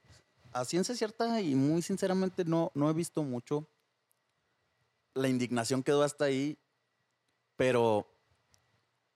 a 0.52 0.64
ciencia 0.64 0.94
cierta 0.94 1.40
y 1.40 1.54
muy 1.54 1.82
sinceramente 1.82 2.44
no, 2.44 2.70
no 2.74 2.88
he 2.88 2.92
visto 2.92 3.22
mucho. 3.22 3.68
La 5.14 5.28
indignación 5.28 5.82
quedó 5.82 6.02
hasta 6.02 6.26
ahí, 6.26 6.56
pero 7.56 8.06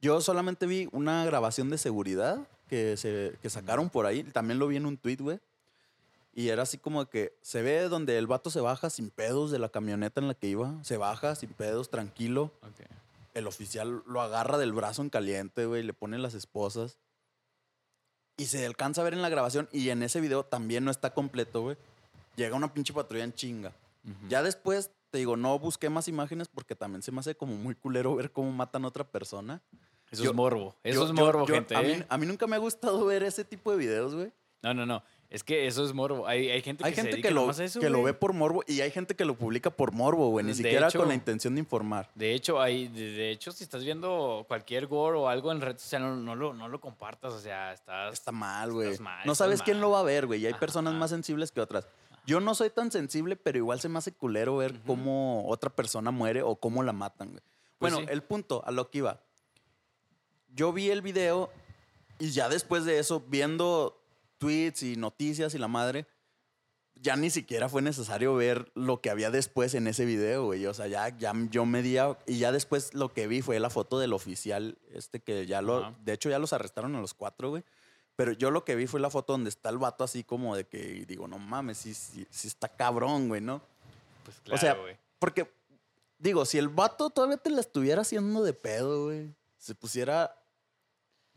yo 0.01 0.21
solamente 0.21 0.67
vi 0.67 0.89
una 0.93 1.25
grabación 1.25 1.71
de 1.71 1.79
seguridad 1.79 2.47
que, 2.69 2.97
se, 2.97 3.37
que 3.41 3.51
sacaron 3.51 3.91
por 3.91 4.07
ahí. 4.07 4.23
También 4.25 4.59
lo 4.59 4.69
vi 4.69 4.77
en 4.77 4.87
un 4.87 4.97
tweet, 4.97 5.17
güey. 5.17 5.41
Y 6.35 6.51
era 6.51 6.63
así 6.63 6.79
como 6.79 7.07
que 7.09 7.37
se 7.43 7.63
ve 7.63 7.89
donde 7.89 8.17
el 8.19 8.27
vato 8.27 8.51
se 8.51 8.61
baja 8.61 8.91
sin 8.91 9.11
pedos 9.11 9.51
de 9.51 9.59
la 9.59 9.69
camioneta 9.69 10.21
en 10.21 10.29
la 10.29 10.35
que 10.35 10.47
iba. 10.49 10.75
Se 10.85 10.97
baja 10.97 11.35
sin 11.35 11.51
pedos, 11.51 11.91
tranquilo 11.91 12.53
el 13.35 13.47
oficial 13.47 14.03
lo 14.07 14.21
agarra 14.21 14.59
del 14.59 14.73
brazo 14.73 15.01
en 15.03 15.11
caliente, 15.11 15.65
güey, 15.67 15.83
le 15.85 15.93
pone 15.93 16.19
las 16.19 16.35
esposas. 16.35 16.99
Y 18.37 18.47
se 18.47 18.65
alcanza 18.67 19.01
a 19.01 19.05
ver 19.05 19.15
en 19.15 19.23
la 19.23 19.29
grabación 19.29 19.69
y 19.73 19.89
en 19.91 20.03
ese 20.03 20.21
video 20.21 20.45
también 20.45 20.85
no 20.85 20.91
está 20.91 21.13
completo, 21.15 21.63
güey. 21.63 21.77
Llega 22.37 22.57
una 22.57 22.73
pinche 22.73 22.93
patrulla 22.93 23.25
en 23.25 23.33
chinga. 23.35 23.73
Ya 24.29 24.43
después, 24.43 24.91
te 25.11 25.19
digo, 25.19 25.37
no 25.37 25.59
busqué 25.59 25.91
más 25.91 26.09
imágenes 26.09 26.49
porque 26.49 26.75
también 26.75 27.03
se 27.03 27.13
me 27.13 27.21
hace 27.21 27.35
como 27.35 27.57
muy 27.57 27.75
culero 27.75 28.17
ver 28.17 28.33
cómo 28.33 28.51
matan 28.53 28.85
a 28.85 28.89
otra 28.89 29.05
persona. 29.05 29.61
Eso 30.11 30.25
yo- 30.25 30.31
es 30.31 30.37
morbo. 30.37 30.75
Eso 30.83 31.01
Yo- 31.03 31.07
es 31.07 31.13
morbo, 31.13 31.47
yo- 31.47 31.55
gente. 31.55 31.77
A 31.77 31.83
mí, 31.83 31.91
¿eh? 31.91 32.07
a 32.09 32.17
mí 32.17 32.27
nunca 32.27 32.47
me 32.47 32.57
ha 32.57 32.59
gustado 32.61 33.05
ver 33.05 33.23
ese 33.23 33.45
tipo 33.45 33.71
de 33.71 33.77
videos, 33.77 34.15
güey. 34.15 34.33
No, 34.63 34.73
no, 34.73 34.87
no. 34.87 35.03
Es 35.31 35.45
que 35.45 35.67
eso 35.67 35.85
es 35.85 35.93
morbo. 35.93 36.27
Hay, 36.27 36.49
hay 36.51 36.63
gente 36.63 36.83
Hay 36.87 36.95
que 36.95 37.03
gente 37.03 37.21
que, 37.21 37.31
lo, 37.31 37.51
eso, 37.51 37.81
que 37.81 37.91
lo 37.91 38.03
ve 38.03 38.15
por 38.15 38.33
morbo 38.33 38.63
y 38.67 38.81
hay 38.81 38.91
gente 38.91 39.15
que 39.15 39.27
lo 39.27 39.37
publica 39.37 39.69
por 39.69 39.93
morbo, 39.93 40.31
güey. 40.31 40.43
Ni 40.43 40.53
De 40.53 40.57
siquiera 40.57 40.89
hecho- 40.89 40.99
con 41.01 41.09
la 41.09 41.15
intención 41.15 41.55
de 41.55 41.61
informar. 41.61 42.09
De 42.15 42.33
hecho, 42.33 42.63
hay, 42.63 42.89
de, 42.89 43.31
hecho, 43.31 43.53
si 43.53 43.63
estás 43.63 43.85
viendo 43.85 44.47
cualquier 44.49 44.87
gore 44.87 45.19
o 45.19 45.29
algo 45.29 45.53
en 45.53 45.61
red 45.61 45.77
social, 45.77 46.01
no, 46.01 46.17
no 46.17 46.35
lo, 46.35 46.55
no 46.55 46.69
lo 46.69 46.81
compartas. 46.81 47.35
O 47.35 47.41
sea, 47.41 47.75
estás... 47.75 48.15
Está 48.15 48.33
mal, 48.33 48.73
güey. 48.73 48.97
No 49.27 49.35
sabes 49.35 49.61
quién 49.63 49.83
lo 49.83 49.91
va 49.91 50.01
a 50.01 50.03
ver, 50.05 50.27
güey. 50.27 50.41
Y 50.41 50.47
hay 50.47 50.55
personas 50.55 50.95
más 50.95 51.11
sensibles 51.11 51.53
que 51.53 51.61
otras. 51.61 51.87
Yo 52.27 52.41
no 52.41 52.55
soy 52.55 52.71
tan 52.71 52.91
sensible, 52.91 53.37
pero 53.37 53.59
igual 53.59 53.81
se 53.81 53.89
me 53.91 53.99
hace 53.99 54.13
culero 54.13 54.57
ver 54.57 54.81
cómo 54.87 55.47
otra 55.49 55.69
persona 55.69 56.11
muere 56.11 56.41
o 56.43 56.57
cómo 56.57 56.83
la 56.83 56.93
matan, 56.95 57.31
güey. 57.33 57.43
Pues 57.79 57.93
Bueno, 57.93 58.07
sí. 58.07 58.13
el 58.13 58.23
punto, 58.23 58.63
a 58.67 58.71
lo 58.71 58.91
que 58.91 58.99
iba. 58.99 59.21
Yo 60.55 60.73
vi 60.73 60.91
el 60.91 61.03
video 61.03 61.51
y 62.19 62.31
ya 62.31 62.49
después 62.49 62.85
de 62.85 62.99
eso, 62.99 63.23
viendo 63.29 63.98
tweets 64.39 64.83
y 64.83 64.97
noticias 64.97 65.55
y 65.55 65.59
la 65.59 65.69
madre, 65.69 66.07
ya 67.01 67.17
ni 67.17 67.31
siquiera 67.31 67.69
fue 67.69 67.83
necesario 67.83 68.35
ver 68.35 68.71
lo 68.75 69.01
que 69.01 69.11
había 69.11 69.31
después 69.31 69.75
en 69.75 69.87
ese 69.87 70.05
video, 70.05 70.47
güey. 70.47 70.67
O 70.67 70.75
sea, 70.75 70.87
ya, 70.87 71.17
ya 71.17 71.33
yo 71.51 71.65
medía 71.65 72.19
y 72.27 72.39
ya 72.39 72.53
después 72.53 72.95
lo 72.95 73.13
que 73.13 73.27
vi 73.27 73.43
fue 73.43 73.61
la 73.61 73.71
foto 73.71 73.99
del 73.99 74.13
oficial, 74.13 74.79
este 74.93 75.21
que 75.21 75.47
ya 75.47 75.63
lo, 75.63 75.79
Ajá. 75.79 75.95
de 76.05 76.13
hecho 76.13 76.31
ya 76.31 76.39
los 76.39 76.53
arrestaron 76.53 76.97
a 76.97 77.01
los 77.01 77.15
cuatro, 77.15 77.51
güey. 77.51 77.65
Pero 78.17 78.33
yo 78.33 78.51
lo 78.51 78.65
que 78.65 78.75
vi 78.75 78.89
fue 78.89 78.99
la 78.99 79.11
foto 79.11 79.33
donde 79.33 79.49
está 79.49 79.69
el 79.69 79.79
vato 79.79 80.03
así 80.03 80.25
como 80.25 80.57
de 80.57 80.65
que 80.65 81.05
digo, 81.07 81.29
no 81.29 81.39
mames, 81.39 81.79
sí, 81.79 81.95
sí, 81.95 82.27
sí 82.31 82.49
está 82.49 82.69
cabrón, 82.69 83.29
güey, 83.29 83.41
¿no? 83.41 83.63
Pues 84.25 84.41
claro, 84.41 84.57
o 84.57 84.61
sea, 84.61 84.75
güey. 84.75 84.97
porque, 85.21 85.49
digo, 86.19 86.45
si 86.45 86.59
el 86.59 86.69
vato 86.69 87.11
todavía 87.11 87.37
te 87.37 87.51
la 87.51 87.61
estuviera 87.61 88.03
haciendo 88.03 88.43
de 88.43 88.55
pedo, 88.55 89.05
güey, 89.05 89.33
se 89.57 89.77
pusiera 89.77 90.35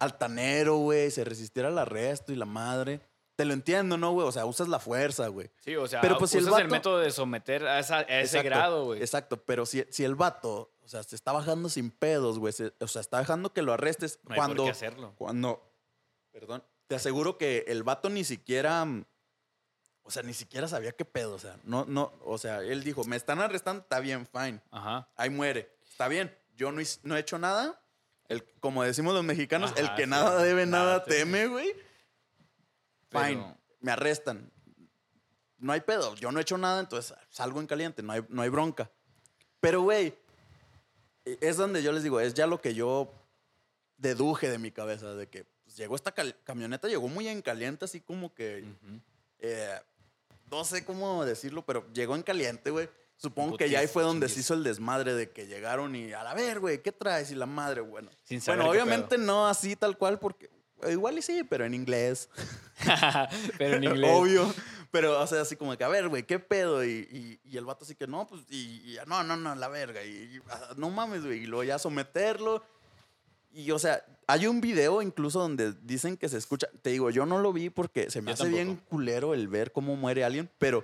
altanero, 0.02 0.78
güey, 0.78 1.12
se 1.12 1.24
resistiera 1.24 1.70
al 1.70 1.78
arresto 1.78 2.32
y 2.32 2.36
la 2.36 2.46
madre, 2.46 3.02
te 3.36 3.46
lo 3.46 3.54
entiendo, 3.54 3.98
¿no, 3.98 4.12
güey? 4.12 4.28
O 4.28 4.32
sea, 4.32 4.46
usas 4.46 4.68
la 4.68 4.80
fuerza, 4.80 5.28
güey. 5.30 5.50
Sí, 5.62 5.76
o 5.76 5.88
sea, 5.88 6.02
Pero, 6.02 6.18
pues, 6.18 6.32
si 6.32 6.38
el 6.38 6.44
usas 6.44 6.60
el 6.60 6.64
vato- 6.68 6.72
método 6.76 7.00
de 7.00 7.12
someter 7.12 7.66
a, 7.66 7.80
esa- 7.80 7.98
a 8.00 8.02
ese 8.02 8.38
Exacto, 8.40 8.46
grado, 8.46 8.86
güey. 8.86 9.00
Exacto, 9.02 9.44
pero 9.46 9.66
si, 9.66 9.86
si 9.90 10.04
el 10.04 10.16
vato, 10.16 10.74
o 10.84 10.88
sea, 10.88 11.02
se 11.04 11.16
está 11.16 11.32
bajando 11.32 11.70
sin 11.70 11.92
pedos, 11.92 12.38
güey, 12.40 12.52
se- 12.54 12.74
o 12.80 12.88
sea, 12.88 13.00
está 13.02 13.20
dejando 13.20 13.54
que 13.54 13.62
lo 13.62 13.74
arrestes 13.74 14.20
No 14.26 14.34
hay 14.34 14.38
cuando, 14.38 14.56
por 14.58 14.66
qué 14.66 14.72
hacerlo. 14.72 15.14
cuando, 15.18 15.72
perdón, 16.32 16.64
te 16.88 16.96
aseguro 16.96 17.38
que 17.38 17.64
el 17.68 17.84
vato 17.84 18.10
ni 18.10 18.24
siquiera, 18.24 18.86
o 20.04 20.12
sea, 20.12 20.24
ni 20.24 20.34
siquiera 20.34 20.68
sabía 20.68 20.92
qué 20.92 21.06
pedo, 21.06 21.36
o 21.36 21.40
sea, 21.40 21.58
no, 21.64 21.86
no, 21.86 22.12
o 22.26 22.38
sea, 22.38 22.60
él 22.62 22.84
dijo, 22.84 23.04
me 23.06 23.16
están 23.16 23.40
arrestando, 23.40 23.82
está 23.84 24.00
bien, 24.00 24.28
fine, 24.28 24.62
Ajá. 24.72 25.10
ahí 25.16 25.30
muere, 25.30 25.74
está 25.90 26.08
bien, 26.08 26.36
yo 26.56 26.72
no 26.72 26.82
he 26.82 27.20
hecho 27.20 27.40
nada, 27.40 27.81
el, 28.32 28.44
como 28.60 28.84
decimos 28.84 29.14
los 29.14 29.24
mexicanos, 29.24 29.74
el 29.76 29.86
Ajá, 29.88 29.96
que 29.96 30.04
sí, 30.04 30.10
nada 30.10 30.42
debe, 30.42 30.66
nada 30.66 30.86
nada 30.86 31.04
teme. 31.04 31.48
güey, 31.48 31.74
fine, 33.10 33.56
me 33.82 33.92
arrestan. 33.92 34.50
No 35.58 35.74
hay 35.74 35.82
pedo, 35.82 36.16
yo 36.16 36.32
no 36.32 36.40
he 36.40 36.42
hecho 36.42 36.58
nada, 36.58 36.80
entonces 36.80 37.16
salgo 37.30 37.60
en 37.60 37.68
caliente, 37.68 38.02
no 38.02 38.14
hay, 38.14 38.26
no 38.30 38.42
hay 38.42 38.50
bronca. 38.50 38.90
Pero, 39.60 39.82
güey, 39.82 40.18
e, 41.26 41.38
es 41.42 41.58
donde 41.58 41.84
yo 41.84 41.92
les 41.92 42.04
digo, 42.04 42.20
es 42.20 42.34
ya 42.34 42.48
lo 42.48 42.62
que 42.62 42.74
yo 42.74 43.14
deduje 43.98 44.50
de 44.50 44.58
mi 44.58 44.72
cabeza, 44.72 45.14
de 45.14 45.28
que 45.28 45.44
pues, 45.64 45.76
llegó 45.76 45.96
esta 45.96 46.14
camioneta, 46.44 46.88
llegó 46.88 47.08
muy 47.10 47.28
en 47.28 47.42
caliente, 47.42 47.86
así 47.86 48.00
como 48.02 48.34
que, 48.34 48.64
Ujú. 48.64 49.02
eh, 49.40 49.80
no 50.50 50.64
sé 50.64 50.84
cómo 50.86 51.24
decirlo, 51.26 51.64
pero 51.66 51.86
llegó 51.94 52.16
en 52.16 52.24
caliente, 52.24 52.72
güey. 52.72 52.90
Supongo 53.22 53.56
que 53.56 53.70
ya 53.70 53.80
ahí 53.80 53.88
fue 53.88 54.02
donde 54.02 54.28
se 54.30 54.40
hizo 54.40 54.56
el 54.56 54.64
desmadre 54.64 55.14
de 55.14 55.30
que 55.30 55.46
llegaron 55.46 55.96
y 55.96 56.12
a 56.12 56.24
la 56.24 56.34
ver, 56.34 56.60
güey, 56.60 56.82
¿qué 56.82 56.92
traes? 56.92 57.30
Y 57.32 57.36
la 57.36 57.46
madre, 57.46 57.82
bueno. 57.82 58.10
Sin 58.24 58.42
saber 58.42 58.58
Bueno, 58.60 58.72
obviamente 58.72 59.18
no 59.20 59.48
así 59.48 59.76
tal 59.76 59.96
cual, 59.98 60.18
porque 60.18 60.50
eh, 60.84 60.94
igual 60.94 61.20
y 61.20 61.22
sí, 61.22 61.44
pero 61.48 61.64
en 61.66 61.76
inglés. 61.76 62.30
Pero 63.60 63.76
en 63.78 63.84
inglés. 63.84 64.12
Obvio. 64.12 64.52
Pero, 64.90 65.22
o 65.22 65.28
sea, 65.28 65.42
así 65.42 65.56
como 65.56 65.78
que, 65.78 65.84
a 65.84 65.88
ver, 65.88 66.08
güey, 66.10 66.24
¿qué 66.24 66.40
pedo? 66.40 66.84
Y, 66.84 67.08
y- 67.12 67.40
y 67.50 67.58
el 67.58 67.66
vato 67.66 67.86
así 67.86 67.94
que, 67.94 68.08
no, 68.08 68.26
pues, 68.26 68.42
y, 68.50 68.58
y 68.94 68.98
no, 69.06 69.24
no, 69.24 69.38
no, 69.38 69.54
la 69.54 69.68
verga. 69.68 70.04
Y, 70.04 70.42
ah, 70.50 70.70
no 70.78 70.90
mames, 70.90 71.24
güey. 71.24 71.44
Y 71.44 71.46
luego 71.46 71.64
ya 71.64 71.78
someterlo. 71.78 72.64
Y, 73.54 73.70
o 73.70 73.78
sea, 73.78 74.04
hay 74.26 74.48
un 74.48 74.60
video 74.62 75.02
incluso 75.04 75.40
donde 75.40 75.74
dicen 75.84 76.18
que 76.18 76.28
se 76.28 76.38
escucha. 76.38 76.68
Te 76.82 76.90
digo, 76.90 77.12
yo 77.12 77.26
no 77.28 77.38
lo 77.40 77.54
vi 77.54 77.70
porque 77.70 78.10
se 78.10 78.22
me 78.24 78.32
Yo 78.32 78.34
hace 78.44 78.50
bien 78.50 78.70
tampoco. 78.70 78.90
culero 78.90 79.34
el 79.36 79.48
ver 79.48 79.72
cómo 79.72 79.96
muere 79.96 80.24
alguien. 80.24 80.50
Pero 80.58 80.84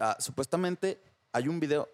ah, 0.00 0.16
supuestamente 0.18 1.00
hay 1.36 1.48
un 1.48 1.60
video 1.60 1.88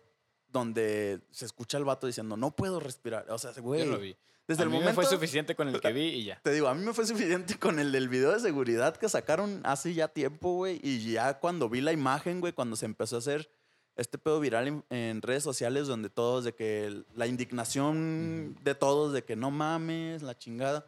donde 0.49 1.21
se 1.31 1.45
escucha 1.47 1.79
el 1.79 1.85
vato 1.85 2.07
diciendo, 2.07 2.37
no 2.37 2.55
puedo 2.55 2.79
respirar. 2.79 3.29
O 3.31 3.39
sea, 3.39 3.53
güey. 3.61 3.85
Yo 3.85 3.91
lo 3.91 3.99
vi. 3.99 4.17
Desde 4.47 4.63
a 4.63 4.65
el 4.65 4.71
mí 4.71 4.77
me 4.77 4.81
momento. 4.81 5.01
fue 5.01 5.11
suficiente 5.11 5.55
con 5.55 5.69
el 5.69 5.81
que 5.81 5.93
vi 5.93 6.03
y 6.09 6.25
ya. 6.25 6.41
Te 6.43 6.53
digo, 6.53 6.69
a 6.69 6.75
mí 6.75 6.85
me 6.85 6.93
fue 6.93 7.07
suficiente 7.07 7.59
con 7.59 7.79
el 7.79 7.91
del 7.93 8.09
video 8.09 8.33
de 8.33 8.41
seguridad 8.41 8.97
que 8.97 9.09
sacaron 9.09 9.61
hace 9.65 9.95
ya 9.95 10.09
tiempo, 10.09 10.55
güey. 10.55 10.81
Y 10.83 11.13
ya 11.13 11.39
cuando 11.39 11.69
vi 11.69 11.81
la 11.81 11.93
imagen, 11.93 12.41
güey, 12.41 12.53
cuando 12.53 12.77
se 12.77 12.87
empezó 12.87 13.17
a 13.17 13.19
hacer 13.21 13.51
este 13.97 14.19
pedo 14.19 14.41
viral 14.41 14.69
en, 14.69 14.85
en 14.91 15.23
redes 15.23 15.43
sociales, 15.43 15.87
donde 15.87 16.09
todos, 16.11 16.45
de 16.45 16.55
que 16.55 17.05
la 17.15 17.27
indignación 17.27 18.57
de 18.63 18.75
todos, 18.75 19.13
de 19.13 19.25
que 19.25 19.37
no 19.37 19.51
mames, 19.51 20.23
la 20.23 20.37
chingada. 20.37 20.87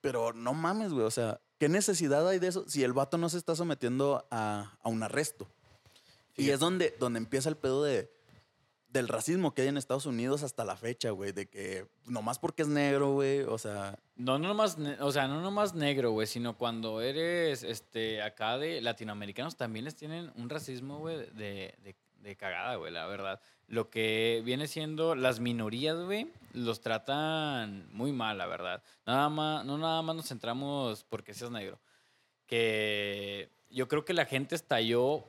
Pero 0.00 0.32
no 0.32 0.54
mames, 0.54 0.92
güey. 0.92 1.06
O 1.06 1.10
sea, 1.10 1.40
¿qué 1.58 1.68
necesidad 1.68 2.28
hay 2.28 2.38
de 2.38 2.48
eso 2.48 2.68
si 2.68 2.84
el 2.84 2.92
vato 2.92 3.16
no 3.18 3.28
se 3.28 3.38
está 3.38 3.56
sometiendo 3.56 4.26
a, 4.30 4.76
a 4.82 4.88
un 4.88 5.02
arresto? 5.02 5.48
Y 6.36 6.50
es 6.50 6.60
donde, 6.60 6.94
donde 6.98 7.18
empieza 7.18 7.48
el 7.48 7.56
pedo 7.56 7.84
de, 7.84 8.10
del 8.88 9.08
racismo 9.08 9.54
que 9.54 9.62
hay 9.62 9.68
en 9.68 9.76
Estados 9.76 10.06
Unidos 10.06 10.42
hasta 10.42 10.64
la 10.64 10.76
fecha, 10.76 11.10
güey. 11.10 11.32
De 11.32 11.46
que 11.46 11.86
nomás 12.06 12.38
porque 12.38 12.62
es 12.62 12.68
negro, 12.68 13.12
güey. 13.12 13.40
O 13.42 13.58
sea, 13.58 13.98
No, 14.16 14.38
no 14.38 14.48
nomás, 14.48 14.78
o 15.00 15.12
sea, 15.12 15.26
no 15.26 15.40
nomás 15.40 15.74
negro, 15.74 16.12
güey, 16.12 16.26
sino 16.26 16.56
cuando 16.56 17.00
eres 17.00 17.62
este, 17.64 18.22
acá 18.22 18.56
de 18.56 18.80
latinoamericanos 18.80 19.56
también 19.56 19.84
les 19.84 19.96
tienen 19.96 20.32
un 20.36 20.48
racismo, 20.48 21.00
güey, 21.00 21.18
de, 21.32 21.74
de, 21.82 21.96
de 22.20 22.36
cagada, 22.36 22.76
güey, 22.76 22.92
la 22.92 23.06
verdad. 23.06 23.40
Lo 23.66 23.90
que 23.90 24.42
viene 24.44 24.68
siendo 24.68 25.14
las 25.14 25.40
minorías, 25.40 25.96
güey, 25.96 26.30
los 26.52 26.80
tratan 26.80 27.88
muy 27.92 28.12
mal, 28.12 28.38
la 28.38 28.46
verdad. 28.46 28.82
Nada 29.06 29.28
más, 29.28 29.64
no 29.64 29.76
nada 29.76 30.02
más 30.02 30.14
nos 30.14 30.28
centramos 30.28 31.04
porque 31.04 31.34
seas 31.34 31.50
negro. 31.50 31.80
Que 32.46 33.50
yo 33.70 33.88
creo 33.88 34.04
que 34.04 34.14
la 34.14 34.26
gente 34.26 34.54
estalló 34.54 35.24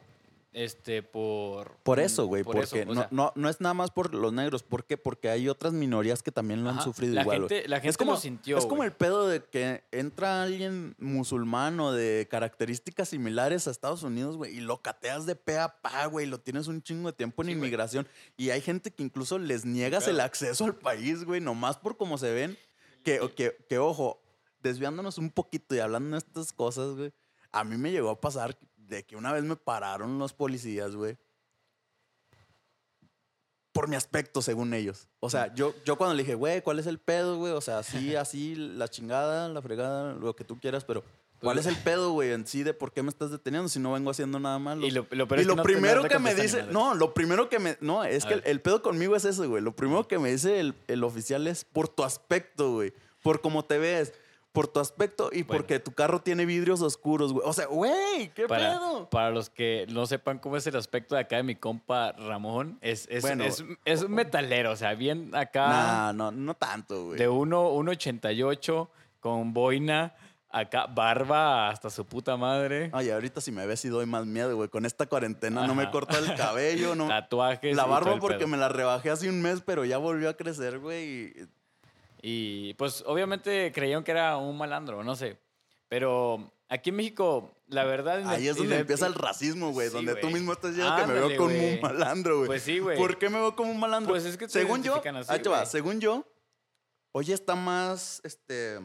este, 0.56 1.04
por... 1.04 1.76
Por 1.84 2.00
eso, 2.00 2.28
güey, 2.28 2.44
por 2.44 2.56
eso, 2.56 2.78
porque 2.78 2.90
o 2.90 2.94
no, 2.96 3.02
sea, 3.02 3.08
no, 3.12 3.34
no 3.36 3.50
es 3.50 3.60
nada 3.60 3.74
más 3.74 3.92
por 3.92 4.14
los 4.16 4.32
negros. 4.32 4.64
¿Por 4.64 4.86
qué? 4.86 4.98
Porque 4.98 5.30
hay 5.30 5.50
otras 5.50 5.74
minorías 5.74 6.24
que 6.24 6.32
también 6.32 6.64
lo 6.64 6.70
han 6.70 6.76
ajá, 6.78 6.86
sufrido 6.86 7.14
la 7.14 7.24
igual. 7.24 7.40
gente, 7.42 7.68
la 7.68 7.76
gente 7.78 7.90
es 7.90 7.98
como, 7.98 8.14
lo 8.14 8.18
sintió, 8.18 8.58
es 8.58 8.64
como 8.64 8.78
güey. 8.78 8.88
el 8.88 8.94
pedo 8.96 9.28
de 9.28 9.44
que 9.44 9.84
entra 9.92 10.44
alguien 10.44 10.96
musulmán 10.98 11.78
o 11.82 11.92
de 11.92 12.28
características 12.32 13.10
similares 13.10 13.68
a 13.68 13.72
Estados 13.72 14.04
Unidos, 14.04 14.38
güey, 14.38 14.56
y 14.56 14.62
lo 14.62 14.82
cateas 14.82 15.26
de 15.26 15.36
pe 15.36 15.60
a 15.60 15.82
pa, 15.82 16.06
güey, 16.06 16.26
y 16.26 16.30
lo 16.30 16.40
tienes 16.40 16.68
un 16.68 16.82
chingo 16.82 17.12
de 17.12 17.18
tiempo 17.18 17.42
en 17.42 17.48
Sí, 17.48 17.52
inmigración. 17.52 18.08
Y 18.38 18.52
hay 18.52 18.62
gente 18.62 18.92
que 18.92 19.04
incluso 19.04 19.38
les 19.38 19.66
niegas 19.66 20.06
Claro. 20.06 20.16
el 20.18 20.22
acceso 20.22 20.64
al 20.64 20.76
país, 20.76 21.26
güey, 21.26 21.42
nomás 21.42 21.76
por 21.78 21.98
cómo 21.98 22.18
se 22.18 22.32
ven. 22.32 22.58
Que, 23.04 23.20
que, 23.36 23.58
que, 23.68 23.78
ojo, 23.78 24.22
desviándonos 24.64 25.18
un 25.18 25.30
poquito 25.32 25.76
y 25.76 25.80
hablando 25.80 26.12
de 26.12 26.20
estas 26.20 26.54
cosas, 26.54 26.96
güey, 26.96 27.12
a 27.52 27.64
mí 27.64 27.76
me 27.78 27.92
llegó 27.92 28.10
a 28.10 28.20
pasar 28.22 28.58
de 28.88 29.04
que 29.04 29.15
una 29.15 29.34
vez 29.34 29.44
me 29.44 29.56
pararon 29.56 30.20
los 30.20 30.34
policías, 30.34 30.96
güey 30.96 31.18
por 33.75 33.89
mi 33.89 33.98
aspecto, 33.98 34.42
según 34.42 34.74
ellos. 34.74 35.10
O 35.20 35.30
sea, 35.30 35.54
yo, 35.54 35.75
yo 35.84 35.98
cuando 35.98 36.15
le 36.15 36.24
dije, 36.24 36.34
güey, 36.36 36.62
¿cuál 36.62 36.80
es 36.80 36.88
el 36.88 36.98
pedo, 36.98 37.36
güey? 37.38 37.51
O 37.51 37.60
sea, 37.60 37.80
así, 37.80 38.15
así, 38.15 38.56
la 38.56 38.88
chingada, 38.88 39.50
la 39.50 39.62
fregada, 39.62 40.13
lo 40.13 40.34
que 40.34 40.46
tú 40.46 40.58
quieras, 40.58 40.86
pero 40.86 41.04
¿cuál 41.42 41.58
es 41.58 41.65
el 41.65 41.75
pedo, 41.75 42.12
güey, 42.12 42.32
en 42.32 42.48
sí 42.48 42.63
de 42.63 42.74
por 42.74 42.94
qué 42.94 43.04
me 43.04 43.10
estás 43.10 43.32
deteniendo 43.32 43.68
si 43.68 43.80
no 43.80 43.92
vengo 43.92 44.10
haciendo 44.12 44.39
nada 44.39 44.58
malo? 44.60 44.88
Y 44.88 44.92
lo, 44.92 45.06
lo 45.12 45.27
peor 45.27 45.39
Y 45.39 45.42
es 45.42 45.48
lo 45.48 45.58
no 45.58 45.63
te- 45.63 45.68
no 45.74 45.74
primero 45.75 46.04
que 46.08 46.20
me 46.20 46.34
dice, 46.36 46.63
no, 46.72 46.94
lo 46.96 47.13
primero 47.13 47.50
que 47.50 47.60
me, 47.60 47.77
no, 47.82 48.06
es 48.06 48.24
A 48.24 48.30
que 48.30 48.34
el, 48.36 48.44
el 48.46 48.62
pedo 48.62 48.82
conmigo 48.82 49.13
es 49.13 49.25
eso, 49.25 49.46
güey. 49.50 49.62
Lo 49.62 49.75
primero 49.75 50.08
que 50.08 50.20
me 50.20 50.32
dice 50.32 50.62
el, 50.62 50.74
el 50.88 51.04
oficial 51.04 51.46
es 51.46 51.65
por 51.65 51.89
tu 51.89 52.06
aspecto, 52.06 52.72
güey. 52.75 52.94
Por 53.24 53.42
cómo 53.42 53.65
te 53.65 53.77
ves, 53.77 54.13
por 54.56 54.68
tu 54.68 54.80
aspecto 54.80 55.30
y 55.32 55.44
Bueno. 55.44 55.60
porque 55.60 55.80
tu 55.80 55.92
carro 55.92 56.22
tiene 56.22 56.46
vidrios 56.48 56.82
oscuros, 56.82 57.32
güey. 57.34 57.48
O 57.48 57.54
sea, 57.54 57.68
güey, 57.68 58.32
¿qué 58.34 58.48
para, 58.48 58.80
pedo? 58.80 59.10
para 59.12 59.30
los 59.30 59.52
que 59.52 59.86
no 59.90 60.08
sepan 60.08 60.40
cómo 60.40 60.58
es 60.58 60.66
el 60.66 60.76
aspecto 60.76 61.14
de 61.14 61.22
acá 61.22 61.36
de 61.36 61.44
mi 61.44 61.56
compa 61.56 62.14
Ramón, 62.14 62.80
es, 62.82 63.08
es, 63.12 63.22
Bueno. 63.22 63.44
es, 63.44 63.64
es 63.86 64.02
un 64.02 64.14
metalero, 64.14 64.72
o 64.72 64.76
sea, 64.76 64.96
bien 64.96 65.36
acá 65.36 65.68
Nah, 65.68 66.14
no, 66.14 66.32
no 66.32 66.54
tanto, 66.56 67.06
güey. 67.06 67.20
de 67.20 67.28
1 67.28 67.70
1.88 67.74 68.90
con 69.20 69.54
boina, 69.54 70.16
acá 70.50 70.86
barba 70.88 71.70
hasta 71.70 71.90
su 71.90 72.06
puta 72.06 72.38
madre, 72.38 72.90
Ay, 72.94 73.10
ahorita 73.10 73.42
si 73.42 73.52
me 73.52 73.66
ves 73.66 73.82
sí 73.82 73.90
doy 73.90 74.06
más 74.06 74.26
miedo, 74.26 74.56
güey. 74.56 74.70
Con 74.70 74.86
esta 74.86 75.06
cuarentena 75.06 75.68
no 75.68 75.76
me 75.76 75.84
Ajá. 75.84 75.92
corta 75.92 76.18
el 76.20 76.34
cabello, 76.36 76.96
no. 76.96 77.08
tatuajes. 77.08 77.76
La 77.76 77.86
y 77.86 77.90
barba 77.90 78.18
porque 78.20 78.38
pedo. 78.38 78.48
me 78.48 78.58
la 78.58 78.70
rebajé 78.70 79.10
hace 79.10 79.30
un 79.30 79.42
mes, 79.42 79.62
pero 79.66 79.84
ya 79.84 79.98
volvió 79.98 80.30
a 80.30 80.34
crecer, 80.36 80.80
güey. 80.80 81.04
y- 81.28 81.34
Y 82.27 82.74
pues 82.74 83.03
obviamente 83.05 83.72
creyeron 83.72 84.03
que 84.03 84.10
era 84.10 84.38
un 84.38 84.58
malandro, 84.58 85.03
no 85.03 85.15
sé. 85.15 85.38
Pero 85.88 86.51
aquí 86.67 86.89
en 86.89 86.96
México, 86.96 87.51
la 87.67 87.84
verdad... 87.84 88.27
Ahí 88.27 88.48
es 88.48 88.58
donde 88.58 88.79
empieza 88.79 89.05
el 89.05 89.13
racismo, 89.13 89.72
güey. 89.74 89.89
Sí, 89.89 89.94
donde 89.94 90.15
tú 90.15 90.22
güey. 90.22 90.34
mismo 90.34 90.51
estás 90.53 90.72
diciendo 90.75 90.96
que 90.96 91.05
me 91.05 91.13
veo 91.13 91.24
Ándale, 91.25 91.38
como 91.38 91.50
güey. 91.51 91.75
un 91.75 91.82
malandro, 91.82 92.38
güey. 92.38 92.48
Pues 92.48 92.63
sí, 92.63 92.79
güey. 92.79 92.98
¿Por 92.98 93.20
qué 93.20 93.29
me 93.29 93.38
veo 93.38 93.55
como 93.55 93.70
un 93.70 93.79
malandro? 93.79 94.12
Pues 94.12 94.25
es 94.25 94.38
que 94.38 94.48
te 94.48 94.53
según 94.53 94.82
yo, 94.82 94.96
así, 94.96 95.32
ahí 95.32 95.39
te 95.39 95.50
va, 95.50 95.67
según 95.67 96.01
yo, 96.01 96.25
hoy 97.12 97.32
está 97.32 97.53
más, 97.53 98.22
este, 98.24 98.79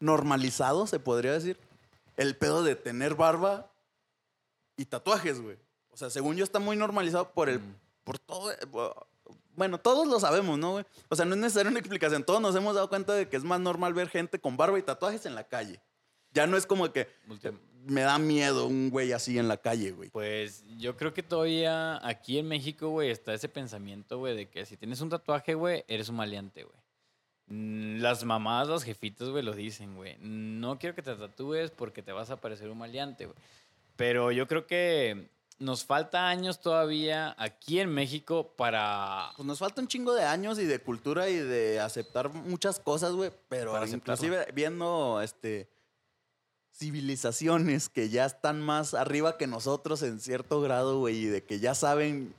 normalizado, 0.00 0.86
se 0.86 1.00
podría 1.00 1.32
decir, 1.32 1.58
el 2.18 2.36
pedo 2.36 2.62
de 2.62 2.76
tener 2.76 3.14
barba 3.14 3.72
y 4.76 4.84
tatuajes, 4.84 5.40
güey. 5.40 5.56
O 5.90 5.96
sea, 5.96 6.10
según 6.10 6.36
yo 6.36 6.44
está 6.44 6.58
muy 6.58 6.76
normalizado 6.76 7.32
por 7.32 7.48
el, 7.48 7.58
Mm. 7.60 7.74
por 8.04 8.18
todo, 8.18 8.52
eh, 8.52 8.56
bueno, 9.56 9.78
todos 9.78 10.06
lo 10.06 10.18
sabemos, 10.20 10.58
¿no, 10.58 10.72
güey? 10.72 10.84
O 11.08 11.16
sea, 11.16 11.24
no 11.24 11.34
es 11.34 11.40
necesaria 11.40 11.70
una 11.70 11.78
explicación. 11.80 12.24
Todos 12.24 12.40
nos 12.40 12.54
hemos 12.56 12.74
dado 12.74 12.88
cuenta 12.88 13.12
de 13.14 13.28
que 13.28 13.36
es 13.36 13.44
más 13.44 13.60
normal 13.60 13.94
ver 13.94 14.08
gente 14.08 14.38
con 14.38 14.56
barba 14.56 14.78
y 14.78 14.82
tatuajes 14.82 15.26
en 15.26 15.34
la 15.34 15.44
calle. 15.44 15.80
Ya 16.32 16.46
no 16.46 16.56
es 16.56 16.66
como 16.66 16.90
que 16.92 17.08
me 17.84 18.02
da 18.02 18.18
miedo 18.18 18.66
un 18.66 18.90
güey 18.90 19.12
así 19.12 19.38
en 19.38 19.48
la 19.48 19.56
calle, 19.56 19.90
güey. 19.90 20.08
Pues 20.10 20.64
yo 20.78 20.96
creo 20.96 21.12
que 21.12 21.22
todavía 21.22 22.04
aquí 22.06 22.38
en 22.38 22.48
México, 22.48 22.88
güey, 22.88 23.10
está 23.10 23.34
ese 23.34 23.48
pensamiento, 23.48 24.18
güey, 24.18 24.36
de 24.36 24.48
que 24.48 24.64
si 24.64 24.76
tienes 24.76 25.00
un 25.00 25.10
tatuaje, 25.10 25.54
güey, 25.54 25.84
eres 25.88 26.08
un 26.08 26.16
maleante, 26.16 26.64
güey. 26.64 26.76
Mm, 27.48 28.00
Las 28.00 28.24
mamás, 28.24 28.68
los 28.68 28.84
jefitos, 28.84 29.30
güey, 29.30 29.42
lo 29.44 29.52
dicen, 29.52 29.96
güey. 29.96 30.16
No 30.20 30.78
quiero 30.78 30.94
que 30.94 31.02
te 31.02 31.14
tatúes 31.14 31.70
porque 31.70 32.02
te 32.02 32.12
vas 32.12 32.30
a 32.30 32.40
parecer 32.40 32.70
un 32.70 32.78
maleante, 32.78 33.26
güey. 33.26 33.36
Pero 33.96 34.32
yo 34.32 34.46
creo 34.46 34.66
que 34.66 35.28
nos 35.58 35.84
falta 35.84 36.28
años 36.28 36.60
todavía 36.60 37.34
aquí 37.38 37.80
en 37.80 37.90
México 37.92 38.54
para... 38.56 39.32
Pues 39.36 39.46
nos 39.46 39.58
falta 39.58 39.80
un 39.80 39.88
chingo 39.88 40.14
de 40.14 40.24
años 40.24 40.58
y 40.58 40.64
de 40.64 40.78
cultura 40.78 41.28
y 41.28 41.36
de 41.36 41.80
aceptar 41.80 42.32
muchas 42.32 42.80
cosas, 42.80 43.12
güey. 43.12 43.32
Pero 43.48 43.72
Para 43.72 43.84
aceptarlo. 43.84 44.24
inclusive 44.24 44.52
viendo 44.52 45.20
este 45.22 45.68
civilizaciones 46.74 47.88
que 47.88 48.08
ya 48.08 48.24
están 48.24 48.60
más 48.60 48.94
arriba 48.94 49.36
que 49.36 49.46
nosotros 49.46 50.02
en 50.02 50.20
cierto 50.20 50.60
grado, 50.60 50.98
güey, 50.98 51.16
y 51.16 51.26
de 51.26 51.44
que 51.44 51.60
ya 51.60 51.74
saben 51.74 52.34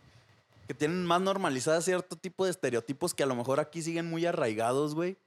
que 0.67 0.73
tienen 0.73 1.05
más 1.05 1.21
normalizadas 1.21 1.85
cierto 1.85 2.15
tipo 2.15 2.45
de 2.45 2.51
estereotipos 2.51 3.13
que 3.13 3.23
a 3.23 3.27
lo 3.27 3.35
mejor 3.35 3.59
aquí 3.59 3.81
siguen 3.81 4.09
muy 4.09 4.25
arraigados, 4.25 4.95
güey. 4.95 5.17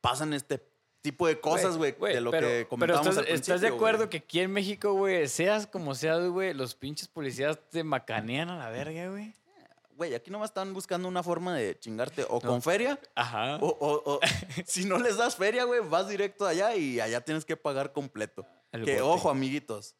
Pasan 0.00 0.32
este 0.32 0.58
tipo 1.02 1.26
de 1.26 1.40
cosas, 1.40 1.76
güey, 1.76 1.94
de 1.98 2.20
lo 2.20 2.30
pero, 2.30 2.46
que 2.46 2.52
pero 2.54 2.68
comentábamos 2.68 3.08
estás, 3.08 3.18
al 3.26 3.32
estás 3.34 3.46
de 3.60 3.68
principio, 3.68 3.74
acuerdo 3.76 4.10
que 4.10 4.16
aquí 4.18 4.40
en 4.40 4.52
México, 4.52 4.92
güey, 4.92 5.26
seas 5.28 5.66
como 5.66 5.94
seas, 5.94 6.28
güey, 6.28 6.52
los 6.54 6.74
pinches 6.74 7.08
policías 7.08 7.58
te 7.70 7.82
macanean 7.84 8.48
a 8.50 8.56
la 8.58 8.68
verga, 8.70 9.08
güey. 9.08 9.34
Güey, 9.96 10.14
aquí 10.14 10.30
nomás 10.30 10.48
están 10.50 10.72
buscando 10.72 11.08
una 11.08 11.22
forma 11.22 11.54
de 11.54 11.78
chingarte 11.78 12.24
o 12.28 12.40
con 12.40 12.62
feria 12.62 12.98
Ajá. 13.14 13.56
O, 13.60 13.66
o- 13.68 14.14
o 14.14 14.20
si 14.66 14.84
no 14.86 14.96
les 14.98 15.18
das 15.18 15.36
feria, 15.36 15.64
güey, 15.64 15.80
vas 15.80 16.08
directo 16.08 16.46
allá 16.46 16.74
y 16.74 17.00
allá 17.00 17.20
tienes 17.22 17.44
que 17.44 17.56
pagar 17.56 17.92
completo. 17.92 18.46
El 18.72 18.84
que 18.86 18.92
bote. 19.00 19.02
ojo, 19.02 19.30
amiguitos, 19.30 19.96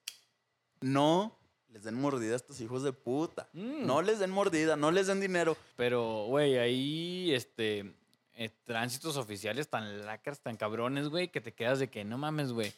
no 0.81 1.37
les 1.69 1.83
den 1.85 1.95
mordida 2.01 2.33
a 2.33 2.37
estos 2.37 2.61
hijos 2.61 2.83
de 2.83 2.93
puta. 2.93 3.49
Mm. 3.53 3.87
No 3.87 4.03
les 4.03 4.19
den 4.19 4.31
mordida, 4.31 4.77
no 4.77 4.91
les 4.91 5.07
den 5.07 5.21
dinero. 5.21 5.57
Pero, 5.77 6.25
güey, 6.27 6.57
ahí, 6.59 7.33
este, 7.35 7.95
eh, 8.41 8.49
tránsitos 8.65 9.17
oficiales 9.19 9.69
tan 9.69 10.05
lacras, 10.07 10.41
tan 10.41 10.57
cabrones, 10.57 11.09
güey, 11.11 11.29
que 11.29 11.41
te 11.43 11.53
quedas 11.53 11.79
de 11.79 11.89
que 11.89 12.05
no 12.05 12.17
mames, 12.17 12.53
güey. 12.53 12.73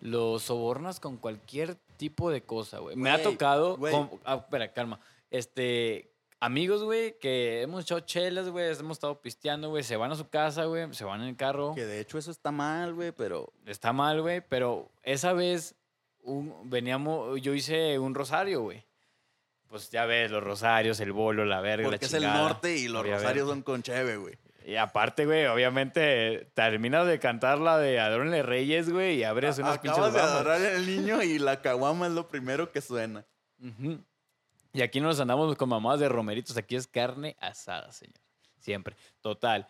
Lo 0.00 0.38
sobornas 0.38 0.98
con 0.98 1.18
cualquier 1.18 1.74
tipo 1.98 2.30
de 2.30 2.42
cosa, 2.42 2.78
güey. 2.78 2.96
Me 2.96 3.10
ha 3.10 3.22
tocado. 3.22 3.76
güey. 3.76 3.92
con- 3.92 4.10
ah, 4.24 4.36
espera, 4.36 4.72
calma. 4.72 4.98
Este. 5.30 6.10
Amigos, 6.40 6.82
güey, 6.82 7.18
que 7.20 7.62
hemos 7.62 7.82
echado 7.84 8.00
chelas, 8.00 8.48
güey, 8.50 8.70
hemos 8.78 8.96
estado 8.98 9.18
pisteando, 9.22 9.70
güey, 9.70 9.82
se 9.82 9.96
van 9.96 10.12
a 10.12 10.14
su 10.14 10.28
casa, 10.28 10.64
güey, 10.66 10.92
se 10.92 11.04
van 11.04 11.22
en 11.22 11.28
el 11.28 11.36
carro. 11.36 11.74
Que 11.74 11.86
de 11.86 12.00
hecho 12.00 12.18
eso 12.18 12.30
está 12.30 12.50
mal, 12.50 12.92
güey, 12.92 13.12
pero 13.12 13.50
Está 13.64 13.92
mal, 13.94 14.20
güey, 14.20 14.42
pero 14.46 14.90
esa 15.02 15.32
vez 15.32 15.74
un- 16.22 16.68
veníamos, 16.68 17.40
yo 17.40 17.54
hice 17.54 17.98
un 17.98 18.14
rosario, 18.14 18.60
güey. 18.62 18.84
Pues 19.68 19.90
ya 19.90 20.04
ves, 20.04 20.30
los 20.30 20.42
rosarios, 20.42 21.00
el 21.00 21.12
bolo, 21.12 21.46
la 21.46 21.60
verga, 21.62 21.84
porque 21.88 22.00
la 22.02 22.06
es 22.06 22.12
el 22.14 22.20
chingada. 22.22 22.42
norte 22.42 22.76
y 22.76 22.88
los 22.88 23.06
rosarios 23.08 23.48
son 23.48 23.62
con 23.62 23.82
cheve, 23.82 24.16
güey. 24.18 24.34
Y 24.66 24.76
aparte, 24.76 25.26
güey, 25.26 25.44
obviamente 25.46 26.50
terminas 26.54 27.06
de 27.06 27.18
cantar 27.18 27.58
la 27.58 27.76
de 27.78 28.00
Adórenle 28.00 28.42
Reyes, 28.42 28.88
güey, 28.90 29.16
y 29.18 29.24
abres 29.24 29.58
unas 29.58 29.78
pinches 29.78 29.98
Acabas 29.98 30.14
de 30.14 30.20
adorar 30.20 30.60
al 30.64 30.86
niño 30.86 31.22
y 31.22 31.38
la 31.38 31.60
caguama 31.60 32.06
es 32.06 32.12
lo 32.12 32.28
primero 32.28 32.72
que 32.72 32.80
suena. 32.80 33.24
Y 34.72 34.82
aquí 34.82 35.00
no 35.00 35.08
nos 35.08 35.20
andamos 35.20 35.54
con 35.56 35.68
mamás 35.68 36.00
de 36.00 36.08
romeritos, 36.08 36.56
aquí 36.56 36.76
es 36.76 36.86
carne 36.86 37.36
asada, 37.40 37.92
señor. 37.92 38.16
Siempre. 38.58 38.96
Total. 39.20 39.68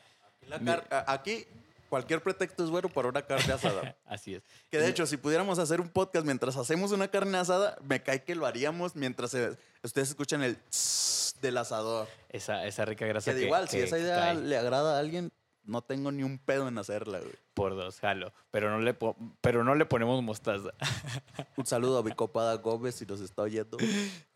La 0.49 0.59
Mi- 0.59 0.67
car- 0.67 0.87
a- 0.91 1.13
Aquí 1.13 1.45
cualquier 1.89 2.23
pretexto 2.23 2.63
es 2.65 2.71
bueno 2.71 2.89
para 2.89 3.09
una 3.09 3.23
carne 3.23 3.53
asada. 3.53 3.97
Así 4.07 4.35
es. 4.37 4.43
Que 4.71 4.79
de 4.79 4.89
hecho, 4.89 5.07
si 5.07 5.17
pudiéramos 5.17 5.59
hacer 5.59 5.81
un 5.81 5.89
podcast 5.89 6.25
mientras 6.25 6.57
hacemos 6.57 6.93
una 6.93 7.09
carne 7.09 7.37
asada, 7.39 7.77
me 7.83 8.01
cae 8.03 8.23
que 8.23 8.35
lo 8.37 8.47
haríamos 8.47 8.95
mientras 8.95 9.35
ustedes 9.83 10.11
escuchan 10.11 10.43
el 10.43 10.57
tss 10.71 11.24
del 11.45 11.57
asador. 11.59 12.09
Esa, 12.29 12.67
esa 12.67 12.85
rica 12.85 13.07
grasa 13.07 13.33
Que 13.33 13.39
que, 13.39 13.45
igual, 13.47 13.69
si 13.69 13.79
esa 13.79 13.99
idea 13.99 14.17
cae 14.17 14.35
le 14.35 14.57
agrada 14.57 14.97
a 14.97 14.99
alguien, 14.99 15.31
no 15.63 15.83
tengo 15.83 16.11
ni 16.13 16.23
un 16.23 16.39
pedo 16.39 16.69
en 16.69 16.77
hacerla, 16.79 17.21
güey. 17.21 17.33
por 17.55 17.75
dos, 17.75 18.01
jalo. 18.01 18.33
Pero 18.51 18.71
no 18.71 18.81
le, 18.81 18.97
pero 19.41 19.65
no 19.65 19.75
le 19.75 19.87
ponemos 19.87 20.23
mostaza. 20.23 20.71
Un 21.57 21.65
saludo 21.67 21.99
a 21.99 22.03
mi 22.03 22.13
copada 22.13 22.55
Gómez 22.57 22.97
si 22.97 23.07
nos 23.07 23.21
está 23.21 23.43
oyendo. 23.43 23.79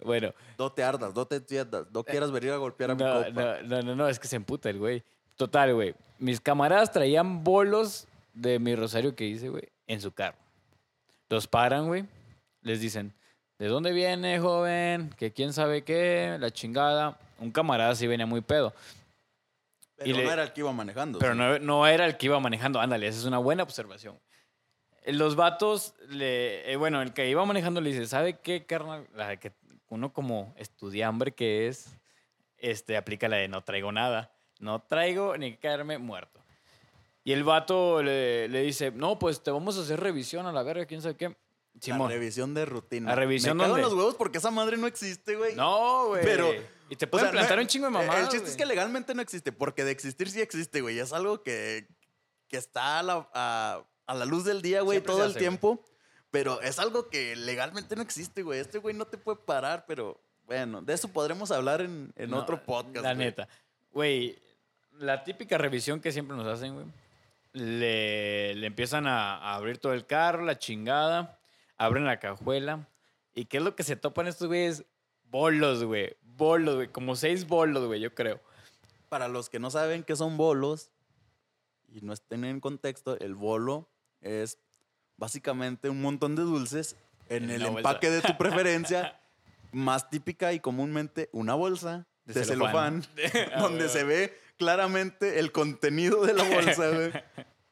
bueno, 0.05 0.33
No 0.59 0.73
te 0.73 0.83
ardas, 0.85 1.15
no 1.15 1.27
te 1.27 1.37
entiendas, 1.37 1.87
no 1.93 2.05
quieras 2.05 2.31
venir 2.31 2.53
a 2.53 2.57
golpear 2.57 2.93
a 2.93 2.95
mi 2.95 3.03
copa. 3.03 3.31
no, 3.31 3.63
no, 3.63 3.83
no, 3.83 3.97
no, 3.97 4.09
es 4.09 4.19
que 4.19 4.29
se 4.29 4.37
emputa 4.37 4.71
el 4.71 4.79
güey. 4.79 5.03
Total, 5.37 5.75
güey. 5.75 5.95
Mis 6.19 6.41
camaradas 6.41 6.91
traían 6.93 7.45
bolos 7.45 8.07
de 8.33 8.59
mi 8.59 8.75
rosario 8.75 9.15
que 9.15 9.25
hice, 9.25 9.49
güey, 9.49 9.69
en 9.87 10.01
su 10.01 10.13
carro. 10.13 10.39
Los 11.29 11.47
paran, 11.47 11.87
güey. 11.87 12.07
Les 12.63 12.81
dicen, 12.81 13.15
¿de 13.59 13.67
dónde 13.69 13.93
viene, 13.93 14.39
joven? 14.41 15.11
Que 15.19 15.33
quién 15.33 15.53
sabe 15.53 15.83
qué, 15.85 16.37
la 16.39 16.51
chingada. 16.51 17.19
Un 17.39 17.51
camarada 17.51 17.95
sí 17.95 18.07
venía 18.07 18.27
muy 18.27 18.41
pedo. 18.41 18.73
Pero 19.97 20.11
y 20.11 20.13
le- 20.13 20.25
no 20.25 20.33
era 20.33 20.43
el 20.45 20.53
que 20.53 20.61
iba 20.61 20.73
manejando. 20.73 21.19
Pero 21.19 21.33
¿sí? 21.33 21.39
no, 21.39 21.59
no 21.59 21.87
era 21.87 22.07
el 22.07 22.17
que 22.17 22.27
iba 22.27 22.39
manejando. 22.41 22.81
Ándale, 22.81 23.09
esa 23.09 23.19
es 23.19 23.25
una 23.25 23.39
buena 23.39 23.63
observación. 23.63 24.19
Eh, 25.03 25.13
Los 25.13 25.35
vatos, 25.37 25.95
le, 26.09 26.71
eh, 26.71 26.77
bueno, 26.77 27.03
el 27.03 27.13
que 27.13 27.29
iba 27.29 27.45
manejando 27.45 27.81
le 27.81 27.91
dice, 27.91 28.07
¿sabe 28.07 28.39
qué, 28.39 28.65
carnal? 28.65 29.07
La 29.15 29.37
que 29.39 29.53
uno 29.89 30.13
como 30.13 30.55
estudiambre 30.57 31.33
que 31.33 31.67
es, 31.69 31.97
este, 32.59 32.97
aplica 32.97 33.29
la 33.29 33.37
de 33.37 33.49
no 33.49 33.63
traigo 33.65 33.91
nada. 33.93 34.31
No 34.61 34.81
traigo 34.83 35.37
ni 35.37 35.57
caerme 35.57 35.99
muerto. 35.99 36.41
Y 37.25 37.33
el 37.33 37.45
vato 37.45 38.03
le, 38.03 38.49
le 38.49 38.63
dice, 38.63 38.91
no, 38.91 39.19
pues 39.19 39.43
te 39.43 39.51
vamos 39.51 39.77
a 39.79 39.83
hacer 39.83 40.01
revisión 40.01 40.47
a 40.47 40.53
la 40.53 40.63
verga, 40.63 40.87
quién 40.87 41.03
sabe 41.03 41.17
qué. 41.17 41.37
La 41.87 42.09
revisión 42.09 42.55
de 42.55 42.65
rutina. 42.67 43.11
¿La 43.11 43.15
revisión 43.17 43.57
Me 43.57 43.65
cago 43.65 43.77
en 43.77 43.83
los 43.83 43.93
huevos 43.95 44.15
porque 44.17 44.39
esa 44.39 44.51
madre 44.51 44.77
no 44.77 44.87
existe, 44.87 45.37
güey. 45.37 45.55
No, 45.55 46.09
güey. 46.09 46.23
Pero, 46.25 46.51
Y 46.91 46.97
te 46.97 47.05
O 47.07 47.11
pueden 47.11 47.27
sea, 47.27 47.33
plantar 47.33 47.57
no- 47.59 47.63
un 47.63 47.69
chingo 47.69 47.87
de 47.87 47.91
eh, 47.91 47.99
mamadas. 48.07 48.25
El 48.25 48.29
chiste 48.31 48.49
es 48.51 48.57
que 48.57 48.65
legalmente 48.67 49.15
no 49.15 49.21
existe, 49.23 49.53
porque 49.53 49.85
de 49.85 49.91
existir 49.91 50.31
sí 50.31 50.41
existe, 50.41 50.81
güey. 50.81 50.99
Es 50.99 51.13
algo 51.13 51.43
que, 51.43 51.87
que 52.49 52.57
está 52.57 52.99
a 52.99 53.03
la, 53.03 53.29
a- 53.35 53.85
a 54.07 54.15
la 54.15 54.25
luz 54.25 54.45
del 54.45 54.63
día, 54.63 54.81
güey, 54.81 55.01
todo 55.01 55.25
el 55.25 55.35
tiempo. 55.37 55.85
Pero 56.31 56.61
es 56.63 56.79
algo 56.79 57.09
que 57.09 57.37
legalmente 57.37 57.95
no 57.97 58.03
existe, 58.03 58.43
güey. 58.43 58.61
Este 58.61 58.79
güey 58.79 58.95
no 58.95 59.07
te 59.07 59.17
puede 59.19 59.39
parar, 59.39 59.85
pero 59.87 60.21
bueno, 60.47 60.81
de 60.83 60.93
eso 60.95 61.09
podremos 61.09 61.51
hablar 61.51 61.81
en, 61.81 62.13
en 62.17 62.31
No, 62.31 62.39
otro 62.39 62.63
podcast. 62.65 63.03
La 63.05 63.15
neta. 63.15 63.49
Güey, 63.93 64.39
la 64.99 65.25
típica 65.25 65.57
revisión 65.59 66.01
que 66.01 66.13
siempre 66.13 66.37
nos 66.37 66.47
hacen, 66.47 66.75
güey. 66.75 66.87
Le, 67.53 68.55
le 68.55 68.67
empiezan 68.67 69.07
a, 69.07 69.37
a 69.39 69.55
abrir 69.55 69.79
todo 69.79 69.93
el 69.95 70.07
carro, 70.07 70.43
la 70.45 70.59
chingada. 70.59 71.38
Abren 71.79 72.05
la 72.05 72.19
cajuela. 72.19 72.89
¿Y 73.35 73.47
qué 73.47 73.59
es 73.59 73.63
lo 73.63 73.75
que 73.77 73.85
se 73.85 73.97
topan 73.97 74.27
estos 74.27 74.49
güeyes? 74.49 74.85
Bolos, 75.25 75.85
güey. 75.85 76.17
Bolos, 76.23 76.75
güey. 76.77 76.89
Como 76.89 77.17
seis 77.17 77.47
bolos, 77.47 77.87
güey, 77.87 78.01
yo 78.01 78.15
creo. 78.15 78.41
Para 79.09 79.29
los 79.29 79.49
que 79.49 79.59
no 79.59 79.71
saben 79.71 80.03
qué 80.03 80.17
son 80.17 80.37
bolos 80.37 80.91
y 81.89 82.01
no 82.03 82.13
estén 82.13 82.45
en 82.45 82.61
contexto, 82.61 83.19
el 83.21 83.35
bolo 83.35 83.89
es 84.21 84.59
básicamente 85.17 85.89
un 85.89 86.03
montón 86.03 86.37
de 86.37 86.43
dulces 86.43 86.97
en 87.29 87.45
En 87.45 87.51
el 87.51 87.63
bolsa. 87.63 87.79
empaque 87.79 88.11
de 88.11 88.21
tu 88.23 88.37
preferencia, 88.39 89.21
más 89.73 90.11
típica 90.11 90.53
y 90.53 90.61
comúnmente 90.61 91.29
una 91.33 91.55
bolsa 91.55 92.07
de, 92.25 92.45
celofán, 92.45 93.05
Ah, 93.55 93.61
donde 93.61 93.89
se 93.89 94.05
ve 94.05 94.39
claramente 94.57 95.39
el 95.39 95.53
contenido 95.53 96.25
de 96.27 96.35
la 96.35 96.45
bolsa, 96.45 96.91
güey. 96.91 97.13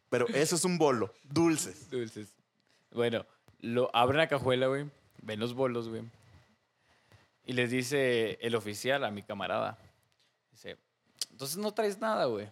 Pero 0.09 0.27
eso 0.29 0.55
es 0.57 0.65
un 0.65 0.79
bolo, 0.79 1.13
dulces. 1.25 1.91
Dulces. 1.91 2.35
Bueno, 2.93 3.27
lo 3.61 3.91
abren 3.95 4.19
la 4.19 4.29
cajuela, 4.29 4.67
güey. 4.67 4.87
Ven 5.23 5.41
los 5.41 5.55
bolos, 5.55 5.89
güey. 5.89 6.03
Y 7.45 7.53
les 7.53 7.71
dice 7.71 8.39
el 8.41 8.55
oficial 8.55 9.05
a 9.05 9.11
mi 9.11 9.23
camarada. 9.23 9.79
Dice, 10.53 10.77
entonces 11.31 11.57
no 11.57 11.73
traes 11.73 11.99
nada, 12.01 12.25
güey. 12.27 12.49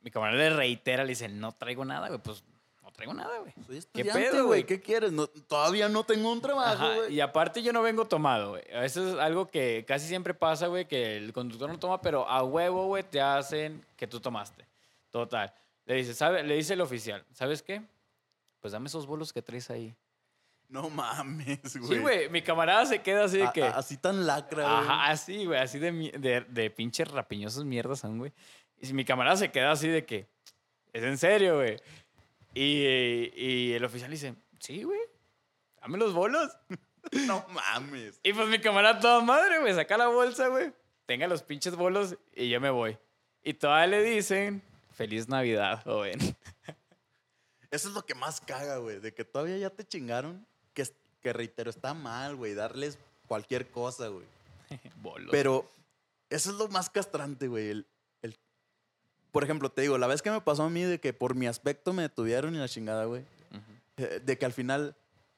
Mi 0.00 0.10
camarada 0.10 0.38
le 0.38 0.50
reitera, 0.50 1.04
le 1.04 1.10
dice, 1.10 1.28
no 1.28 1.52
traigo 1.52 1.84
nada, 1.84 2.08
güey. 2.08 2.20
Pues 2.20 2.42
no 2.82 2.90
traigo 2.90 3.12
nada, 3.14 3.38
güey. 3.38 3.52
Soy 3.66 3.82
¿Qué 3.92 4.04
pedo, 4.04 4.46
güey. 4.46 4.64
¿Qué 4.64 4.80
quieres? 4.80 5.12
No- 5.12 5.26
todavía 5.26 5.88
no 5.88 6.04
tengo 6.04 6.30
un 6.32 6.40
trabajo, 6.40 6.86
güey. 6.94 7.14
y 7.14 7.20
aparte 7.20 7.62
yo 7.62 7.72
no 7.72 7.82
vengo 7.82 8.06
tomado, 8.06 8.50
güey. 8.50 8.62
Eso 8.68 9.06
es 9.08 9.18
algo 9.18 9.48
que 9.48 9.84
casi 9.86 10.06
siempre 10.08 10.32
pasa, 10.34 10.66
güey, 10.68 10.86
que 10.86 11.16
el 11.16 11.32
conductor 11.32 11.68
no 11.70 11.78
toma, 11.78 12.00
pero 12.00 12.28
a 12.28 12.42
huevo, 12.42 12.86
güey, 12.86 13.02
te 13.02 13.20
hacen 13.20 13.84
que 13.96 14.06
tú 14.06 14.20
tomaste. 14.20 14.64
Total. 15.10 15.52
Le 15.86 15.96
dice, 15.96 16.14
¿sabe? 16.14 16.42
Le 16.42 16.54
dice 16.56 16.72
el 16.74 16.80
oficial, 16.80 17.24
¿sabes 17.32 17.62
qué? 17.62 17.82
Pues 18.60 18.72
dame 18.72 18.86
esos 18.86 19.06
bolos 19.06 19.32
que 19.34 19.42
traes 19.42 19.68
ahí. 19.70 19.94
No 20.68 20.90
mames, 20.90 21.76
güey. 21.76 21.88
Sí, 21.94 21.98
güey, 21.98 22.28
mi 22.30 22.42
camarada 22.42 22.84
se 22.86 23.00
queda 23.02 23.24
así 23.24 23.38
de 23.38 23.50
que... 23.52 23.62
a- 23.62 23.76
así 23.76 23.96
tan 23.96 24.26
lacra, 24.26 24.62
güey. 24.64 24.76
Ajá, 24.88 25.06
así, 25.10 25.44
güey, 25.46 25.60
así 25.60 25.78
de, 25.78 25.92
de, 26.18 26.40
de 26.48 26.70
pinches 26.70 27.08
rapiñosos 27.08 27.64
mierdas 27.64 28.00
son, 28.00 28.18
güey. 28.18 28.32
Y 28.80 28.92
mi 28.92 29.04
camarada 29.04 29.36
se 29.36 29.50
queda 29.52 29.70
así 29.72 29.88
de 29.88 30.04
que, 30.04 30.28
es 30.92 31.02
en 31.02 31.16
serio, 31.18 31.56
güey. 31.56 31.76
Y, 32.54 33.30
y 33.36 33.72
el 33.72 33.84
oficial 33.84 34.10
dice, 34.10 34.34
sí, 34.58 34.82
güey, 34.82 35.00
dame 35.80 35.98
los 35.98 36.12
bolos. 36.12 36.50
No 37.26 37.44
mames. 37.50 38.18
Y 38.22 38.32
pues 38.32 38.48
mi 38.48 38.58
camarada 38.58 38.98
toda 38.98 39.20
madre, 39.20 39.60
güey, 39.60 39.74
saca 39.74 39.98
la 39.98 40.08
bolsa, 40.08 40.48
güey. 40.48 40.72
Tenga 41.04 41.26
los 41.26 41.42
pinches 41.42 41.76
bolos 41.76 42.16
y 42.34 42.48
yo 42.48 42.62
me 42.62 42.70
voy. 42.70 42.96
Y 43.42 43.52
todavía 43.52 43.98
le 43.98 44.02
dicen, 44.02 44.62
feliz 44.90 45.28
Navidad, 45.28 45.82
joven. 45.84 46.18
Eso 47.70 47.88
es 47.88 47.94
lo 47.94 48.06
que 48.06 48.14
más 48.14 48.40
caga, 48.40 48.78
güey. 48.78 49.00
De 49.00 49.12
que 49.12 49.22
todavía 49.22 49.58
ya 49.58 49.68
te 49.68 49.84
chingaron. 49.84 50.46
Que, 50.74 51.32
reitero, 51.32 51.70
está 51.70 51.94
mal, 51.94 52.36
güey. 52.36 52.52
Darles 52.54 52.98
cualquier 53.26 53.68
cosa, 53.70 54.08
güey. 54.08 54.26
Pero 55.30 55.70
eso 56.30 56.50
es 56.50 56.56
lo 56.56 56.68
más 56.68 56.90
castrante, 56.90 57.48
güey. 57.48 57.70
El, 57.70 57.86
el- 58.22 58.36
Por 59.32 59.42
ejemplo, 59.44 59.70
te 59.70 59.82
digo, 59.82 59.96
la 59.96 60.06
vez 60.06 60.20
que 60.20 60.30
me 60.30 60.40
pasó 60.42 60.64
a 60.64 60.70
mí 60.70 60.82
de 60.82 61.00
que 61.00 61.12
por 61.14 61.34
mi 61.34 61.46
aspecto 61.46 61.92
me 61.92 62.02
detuvieron 62.02 62.54
y 62.54 62.58
la 62.58 62.68
chingada, 62.68 63.04
güey. 63.06 63.24
Eh, 63.96 64.20
De 64.24 64.36
que 64.36 64.44
al 64.44 64.52
final, 64.52 64.96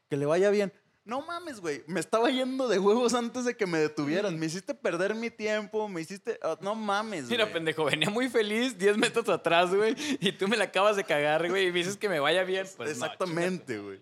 que 0.09 0.17
le 0.17 0.27
vaya 0.27 0.51
bien. 0.51 0.73
No 1.05 1.21
mames, 1.21 1.61
güey. 1.61 1.85
Me 1.87 2.01
estaba 2.01 2.31
yendo 2.31 2.67
de 2.67 2.81
huevos 2.81 3.15
antes 3.15 3.45
de 3.45 3.57
que 3.57 3.65
me 3.67 3.79
detuvieran. 3.79 4.37
Me 4.41 4.47
hiciste 4.47 4.75
perder 4.75 5.15
mi 5.15 5.31
tiempo, 5.31 5.89
me 5.89 6.01
hiciste. 6.01 6.41
oh, 6.43 6.59
no 6.61 6.75
mames, 6.75 7.29
Mira, 7.29 7.45
güey. 7.45 7.53
pendejo, 7.55 7.85
venía 7.85 8.11
muy 8.11 8.29
feliz 8.29 8.77
10 8.77 8.97
metros 8.99 9.29
atrás, 9.29 9.73
güey, 9.73 9.95
y 10.19 10.33
tú 10.33 10.49
me 10.49 10.57
la 10.57 10.65
acabas 10.65 10.97
de 10.97 11.05
cagar, 11.05 11.49
güey, 11.49 11.69
y 11.69 11.71
me 11.71 11.79
dices 11.79 11.97
que 11.97 12.09
me 12.09 12.19
vaya 12.19 12.43
bien. 12.43 12.67
Pues 12.77 12.91
Exactamente, 12.91 13.79
güey. 13.79 14.01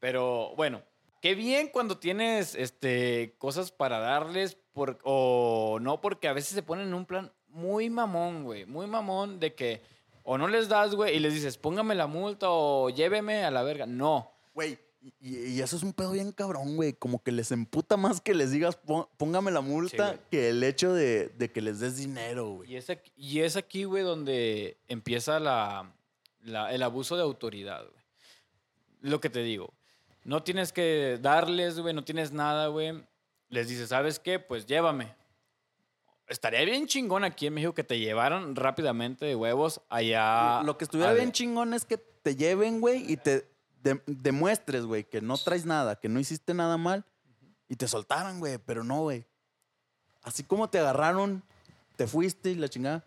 Pero 0.00 0.54
bueno, 0.56 0.82
qué 1.20 1.34
bien 1.34 1.68
cuando 1.68 1.98
tienes 1.98 2.54
este, 2.54 3.34
cosas 3.38 3.72
para 3.72 3.98
darles 3.98 4.56
por, 4.72 4.98
o 5.04 5.78
no, 5.80 6.00
porque 6.00 6.28
a 6.28 6.32
veces 6.32 6.50
se 6.54 6.62
ponen 6.62 6.88
en 6.88 6.94
un 6.94 7.06
plan 7.06 7.32
muy 7.48 7.88
mamón, 7.90 8.44
güey. 8.44 8.66
Muy 8.66 8.86
mamón 8.86 9.40
de 9.40 9.54
que 9.54 9.82
o 10.22 10.36
no 10.38 10.48
les 10.48 10.68
das, 10.68 10.94
güey, 10.94 11.16
y 11.16 11.20
les 11.20 11.32
dices, 11.34 11.56
póngame 11.56 11.94
la 11.94 12.06
multa 12.06 12.46
o 12.50 12.90
lléveme 12.90 13.44
a 13.44 13.50
la 13.50 13.62
verga. 13.62 13.86
No. 13.86 14.30
Güey, 14.54 14.78
y, 15.20 15.36
y 15.50 15.60
eso 15.62 15.76
es 15.76 15.82
un 15.84 15.92
pedo 15.92 16.10
bien 16.12 16.32
cabrón, 16.32 16.74
güey. 16.76 16.92
Como 16.92 17.22
que 17.22 17.30
les 17.30 17.52
emputa 17.52 17.96
más 17.96 18.20
que 18.20 18.34
les 18.34 18.50
digas, 18.50 18.74
"Pó- 18.76 19.08
póngame 19.16 19.52
la 19.52 19.60
multa, 19.60 20.18
que 20.30 20.48
el 20.50 20.62
hecho 20.64 20.92
de, 20.92 21.28
de 21.28 21.50
que 21.52 21.60
les 21.62 21.78
des 21.78 21.96
dinero, 21.96 22.48
güey. 22.56 22.72
Y 22.72 22.76
es 22.76 22.90
aquí, 22.90 23.12
y 23.16 23.40
es 23.40 23.56
aquí, 23.56 23.84
güey, 23.84 24.02
donde 24.02 24.78
empieza 24.88 25.38
la, 25.38 25.94
la- 26.42 26.74
el 26.74 26.82
abuso 26.82 27.16
de 27.16 27.22
autoridad, 27.22 27.82
güey. 27.88 28.02
Lo 29.00 29.20
que 29.20 29.30
te 29.30 29.40
digo. 29.44 29.72
No 30.26 30.42
tienes 30.42 30.72
que 30.72 31.18
darles, 31.22 31.78
güey, 31.78 31.94
no 31.94 32.04
tienes 32.04 32.32
nada, 32.32 32.66
güey. 32.66 33.06
Les 33.48 33.68
dices, 33.68 33.90
¿sabes 33.90 34.18
qué? 34.18 34.40
Pues 34.40 34.66
llévame. 34.66 35.14
Estaría 36.26 36.64
bien 36.64 36.88
chingón 36.88 37.22
aquí 37.22 37.46
en 37.46 37.54
México 37.54 37.74
que 37.74 37.84
te 37.84 38.00
llevaran 38.00 38.56
rápidamente 38.56 39.24
de 39.24 39.36
huevos 39.36 39.80
allá. 39.88 40.62
Lo 40.64 40.76
que 40.76 40.82
estuviera 40.84 41.12
bien 41.12 41.30
chingón 41.30 41.72
es 41.74 41.84
que 41.84 41.98
te 41.98 42.34
lleven, 42.34 42.80
güey, 42.80 43.10
y 43.10 43.16
te 43.16 43.48
de- 43.84 44.02
demuestres, 44.06 44.84
güey, 44.84 45.04
que 45.04 45.20
no 45.20 45.38
traes 45.38 45.64
nada, 45.64 45.94
que 46.00 46.08
no 46.08 46.18
hiciste 46.18 46.52
nada 46.54 46.76
mal, 46.76 47.04
y 47.68 47.76
te 47.76 47.86
soltaran, 47.86 48.40
güey, 48.40 48.58
pero 48.58 48.82
no, 48.82 49.02
güey. 49.02 49.24
Así 50.24 50.42
como 50.42 50.68
te 50.68 50.80
agarraron, 50.80 51.44
te 51.94 52.08
fuiste 52.08 52.50
y 52.50 52.56
la 52.56 52.68
chingada. 52.68 53.04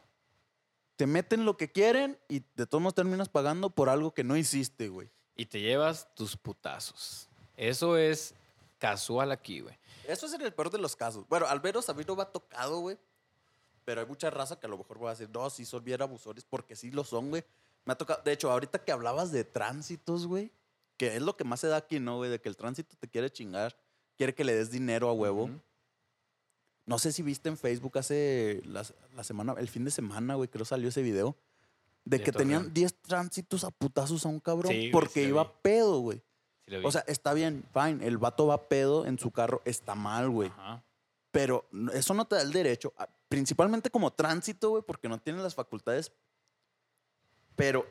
Te 0.96 1.06
meten 1.06 1.44
lo 1.44 1.58
que 1.58 1.70
quieren 1.70 2.18
y 2.30 2.44
de 2.56 2.66
todos 2.66 2.82
modos 2.82 2.96
terminas 2.96 3.28
pagando 3.28 3.70
por 3.72 3.90
algo 3.90 4.14
que 4.14 4.24
no 4.24 4.38
hiciste, 4.38 4.88
güey. 4.88 5.10
Y 5.40 5.46
te 5.46 5.62
llevas 5.62 6.14
tus 6.16 6.36
putazos. 6.36 7.30
Eso 7.56 7.96
es 7.96 8.34
casual 8.78 9.32
aquí, 9.32 9.62
güey. 9.62 9.74
Eso 10.06 10.26
es 10.26 10.34
en 10.34 10.42
el 10.42 10.52
peor 10.52 10.70
de 10.70 10.78
los 10.80 10.98
casos. 10.98 11.26
Bueno, 11.30 11.46
al 11.46 11.64
menos 11.64 11.88
a 11.88 11.94
mí 11.94 12.04
no 12.06 12.18
me 12.18 12.24
ha 12.24 12.26
tocado, 12.26 12.82
güey. 12.82 12.98
Pero 13.86 14.02
hay 14.02 14.08
mucha 14.08 14.30
raza 14.30 14.60
que 14.60 14.68
a 14.68 14.70
lo 14.70 14.78
mejor 14.78 15.02
va 15.02 15.12
a 15.12 15.14
decir, 15.14 15.30
no, 15.34 15.50
sí 15.50 15.64
son 15.64 15.82
bien 15.82 16.02
abusores, 16.02 16.44
porque 16.44 16.76
sí 16.76 16.92
lo 16.92 17.06
son, 17.06 17.30
güey. 17.30 17.46
Me 17.86 17.94
ha 17.94 17.96
tocado. 17.98 18.22
De 18.22 18.34
hecho, 18.34 18.52
ahorita 18.52 18.84
que 18.84 18.92
hablabas 18.92 19.32
de 19.32 19.46
tránsitos, 19.46 20.28
güey, 20.28 20.52
que 20.98 21.16
es 21.16 21.22
lo 21.22 21.38
que 21.38 21.46
más 21.46 21.62
se 21.62 21.68
da 21.68 21.78
aquí, 21.78 22.02
¿no, 22.02 22.18
güey? 22.18 22.30
De 22.30 22.42
que 22.42 22.50
el 22.50 22.58
tránsito 22.58 22.98
te 23.00 23.08
quiere 23.08 23.32
chingar, 23.32 23.78
quiere 24.18 24.36
que 24.36 24.44
le 24.44 24.54
des 24.54 24.72
dinero 24.72 25.08
a 25.08 25.14
huevo. 25.14 25.50
No 26.86 27.00
sé 27.00 27.14
si 27.14 27.22
viste 27.22 27.48
en 27.48 27.58
Facebook 27.58 27.98
hace 27.98 28.62
la, 28.66 28.86
la 29.16 29.24
semana, 29.24 29.56
el 29.58 29.70
fin 29.70 29.86
de 29.86 29.92
semana, 29.92 30.36
güey, 30.36 30.50
creo 30.50 30.66
salió 30.66 30.90
ese 30.90 31.02
video. 31.02 31.38
De 32.10 32.24
que 32.24 32.32
tenían 32.32 32.60
Torreón. 32.62 32.74
10 32.74 32.96
tránsitos 33.02 33.64
a 33.64 33.72
putazos 33.72 34.26
a 34.26 34.30
un 34.30 34.40
cabrón 34.40 34.72
Sí, 34.72 34.90
porque 34.92 35.24
iba 35.24 35.44
vi. 35.44 35.50
pedo, 35.62 36.00
güey. 36.00 36.24
Sí. 36.68 36.76
O 36.84 36.92
sea, 36.92 37.04
está 37.08 37.34
bien, 37.34 37.64
fine. 37.74 38.06
El 38.06 38.18
vato 38.18 38.48
va 38.48 38.68
pedo 38.70 39.06
en 39.06 39.18
su 39.20 39.32
carro, 39.32 39.62
está 39.66 39.96
mal, 39.96 40.30
güey. 40.30 40.52
Pero 41.32 41.68
eso 41.94 42.14
no 42.14 42.26
te 42.26 42.36
da 42.36 42.42
el 42.42 42.52
derecho, 42.52 42.94
a- 42.98 43.08
principalmente 43.28 43.90
como 43.92 44.12
tránsito, 44.12 44.70
güey, 44.72 44.84
porque 44.86 45.08
no 45.10 45.20
tienes 45.20 45.44
las 45.44 45.54
facultades. 45.56 46.12
Pero 47.56 47.86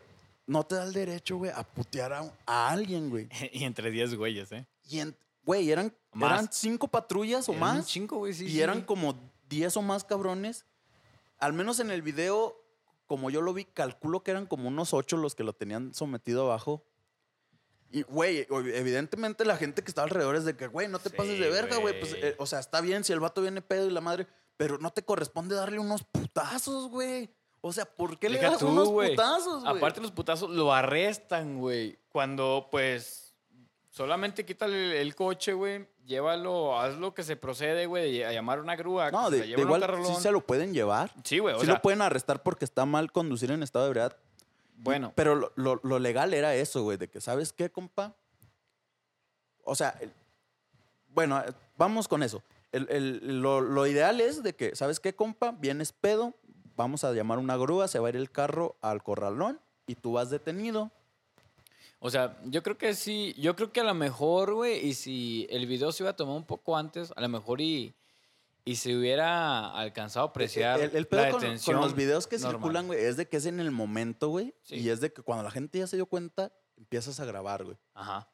no 0.46 0.64
te 0.64 0.74
da 0.76 0.84
el 0.84 0.92
derecho, 0.92 1.36
güey, 1.36 1.50
a 1.54 1.62
putear 1.62 2.12
a, 2.12 2.32
a 2.46 2.70
alguien, 2.70 3.10
güey. 3.10 3.28
y 3.52 3.64
entre 3.64 3.90
10 3.90 4.14
güeyes, 4.16 4.50
¿eh? 4.52 4.66
Y, 4.88 5.00
en- 5.00 5.16
güey, 5.44 5.70
eran, 5.70 5.94
Más. 6.12 6.32
eran 6.32 6.48
cinco 6.52 6.88
patrullas 6.88 7.48
o 7.48 7.52
Eran 7.52 7.60
más. 7.76 7.86
chingo, 7.86 8.18
güey, 8.18 8.32
sí, 8.32 8.46
y 8.46 8.50
sí, 8.50 8.60
eran 8.62 8.82
como 8.82 9.18
10 9.48 9.76
o 9.76 9.82
más 9.82 10.04
cabrones. 10.04 10.64
Al 11.38 11.52
menos 11.52 11.78
en 11.80 11.90
el 11.90 12.02
video, 12.02 12.56
como 13.08 13.30
yo 13.30 13.42
lo 13.42 13.52
vi, 13.52 13.64
calculo 13.64 14.22
que 14.22 14.30
eran 14.30 14.46
como 14.46 14.68
unos 14.68 14.94
8 14.94 15.16
los 15.16 15.34
que 15.34 15.42
lo 15.42 15.54
tenían 15.54 15.92
sometido 15.94 16.44
abajo. 16.44 16.84
Y, 17.90 18.02
güey, 18.02 18.46
evidentemente 18.50 19.46
la 19.46 19.56
gente 19.56 19.82
que 19.82 19.90
estaba 19.90 20.04
alrededor 20.04 20.36
es 20.36 20.44
de 20.44 20.56
que, 20.56 20.66
güey, 20.66 20.88
no 20.88 20.98
te 20.98 21.08
pases 21.08 21.40
de 21.40 21.48
verga, 21.48 21.78
güey. 21.78 21.98
Pues, 21.98 22.12
eh, 22.12 22.36
o 22.38 22.44
sea, 22.44 22.60
está 22.60 22.82
bien 22.82 23.02
si 23.02 23.14
el 23.14 23.20
vato 23.20 23.40
viene 23.40 23.62
pedo 23.62 23.86
y 23.86 23.90
la 23.90 24.02
madre, 24.02 24.28
pero 24.58 24.76
no 24.76 24.90
te 24.90 25.02
corresponde 25.02 25.54
darle 25.54 25.78
unos 25.78 26.04
putazos, 26.04 26.90
güey. 26.90 27.30
O 27.62 27.72
sea, 27.72 27.86
¿por 27.86 28.18
qué 28.18 28.28
le 28.28 28.40
das 28.40 28.58
tú, 28.58 28.68
unos 28.68 28.90
putazos, 28.90 29.64
güey? 29.64 29.76
Aparte 29.78 30.02
los 30.02 30.12
putazos 30.12 30.50
lo 30.50 30.72
arrestan, 30.72 31.58
güey. 31.58 31.98
Cuando, 32.10 32.68
pues, 32.70 33.27
solamente 33.90 34.44
quítale 34.44 35.00
el 35.00 35.14
coche, 35.14 35.52
güey. 35.52 35.86
Llévalo, 36.06 36.78
haz 36.80 36.96
lo 36.96 37.12
que 37.12 37.22
se 37.22 37.36
procede, 37.36 37.84
güey, 37.86 38.22
a 38.22 38.32
llamar 38.32 38.60
una 38.60 38.76
grúa. 38.76 39.10
no, 39.10 39.28
de, 39.30 39.40
la 39.40 39.56
de 39.56 39.62
igual 39.62 39.82
sí 40.06 40.14
se 40.22 40.30
lo 40.32 40.40
pueden 40.40 40.72
llevar. 40.72 41.12
Sí, 41.24 41.38
güey, 41.38 41.54
Sí 41.56 41.64
sea, 41.66 41.74
lo 41.74 41.82
pueden 41.82 42.00
arrestar 42.00 42.42
porque 42.42 42.64
está 42.64 42.86
mal 42.86 43.12
conducir 43.12 43.50
en 43.50 43.62
estado 43.62 43.84
de 43.84 43.88
ebriedad. 43.90 44.16
bueno. 44.76 45.12
Pero 45.14 45.34
lo, 45.34 45.52
lo- 45.56 45.80
lo 45.82 45.98
legal 45.98 46.32
era 46.32 46.54
eso, 46.54 46.82
güey, 46.82 46.96
de 46.96 47.08
que, 47.08 47.20
¿sabes 47.20 47.52
qué, 47.52 47.70
compa? 47.70 48.14
O 49.64 49.74
sea, 49.74 49.98
bueno, 51.10 51.38
eh, 51.40 51.52
vamos 51.76 52.08
con 52.08 52.22
eso. 52.22 52.42
El- 52.72 52.86
el- 52.90 53.42
lo, 53.42 53.60
lo 53.60 53.86
ideal 53.86 54.20
es 54.20 54.42
de 54.42 54.54
que, 54.54 54.74
¿sabes 54.76 55.00
qué, 55.00 55.14
compa? 55.14 55.52
Vienes 55.52 55.92
pedo, 55.92 56.32
vamos 56.76 57.04
a 57.04 57.12
llamar 57.12 57.38
una 57.38 57.56
grúa, 57.56 57.88
se 57.88 57.98
va 57.98 58.06
a 58.06 58.10
ir 58.10 58.16
el 58.16 58.30
carro 58.30 58.76
al 58.80 59.02
corralón 59.02 59.60
y 59.86 59.94
tú 59.94 60.12
vas 60.12 60.30
detenido. 60.30 60.90
O 62.00 62.10
sea, 62.10 62.38
yo 62.44 62.62
creo 62.62 62.78
que 62.78 62.94
sí, 62.94 63.34
yo 63.38 63.56
creo 63.56 63.72
que 63.72 63.80
a 63.80 63.84
lo 63.84 63.94
mejor, 63.94 64.54
güey, 64.54 64.86
y 64.86 64.94
si 64.94 65.46
el 65.50 65.66
video 65.66 65.90
se 65.90 66.02
hubiera 66.02 66.16
tomado 66.16 66.36
un 66.36 66.46
poco 66.46 66.76
antes, 66.76 67.12
a 67.16 67.20
lo 67.20 67.28
mejor 67.28 67.60
y, 67.60 67.94
y 68.64 68.76
se 68.76 68.96
hubiera 68.96 69.72
alcanzado 69.72 70.26
a 70.26 70.28
apreciar 70.28 70.80
el, 70.80 70.94
el 70.94 71.06
pedo 71.08 71.22
la 71.22 71.30
con, 71.30 71.58
con 71.58 71.76
los 71.76 71.96
videos 71.96 72.28
que 72.28 72.38
normal. 72.38 72.52
circulan, 72.52 72.86
güey, 72.86 73.00
es 73.00 73.16
de 73.16 73.26
que 73.26 73.38
es 73.38 73.46
en 73.46 73.58
el 73.58 73.72
momento, 73.72 74.28
güey. 74.28 74.54
Sí. 74.62 74.76
Y 74.76 74.90
es 74.90 75.00
de 75.00 75.12
que 75.12 75.22
cuando 75.22 75.42
la 75.42 75.50
gente 75.50 75.78
ya 75.78 75.88
se 75.88 75.96
dio 75.96 76.06
cuenta, 76.06 76.52
empiezas 76.76 77.18
a 77.18 77.24
grabar, 77.24 77.64
güey. 77.64 77.76
Ajá. 77.94 78.28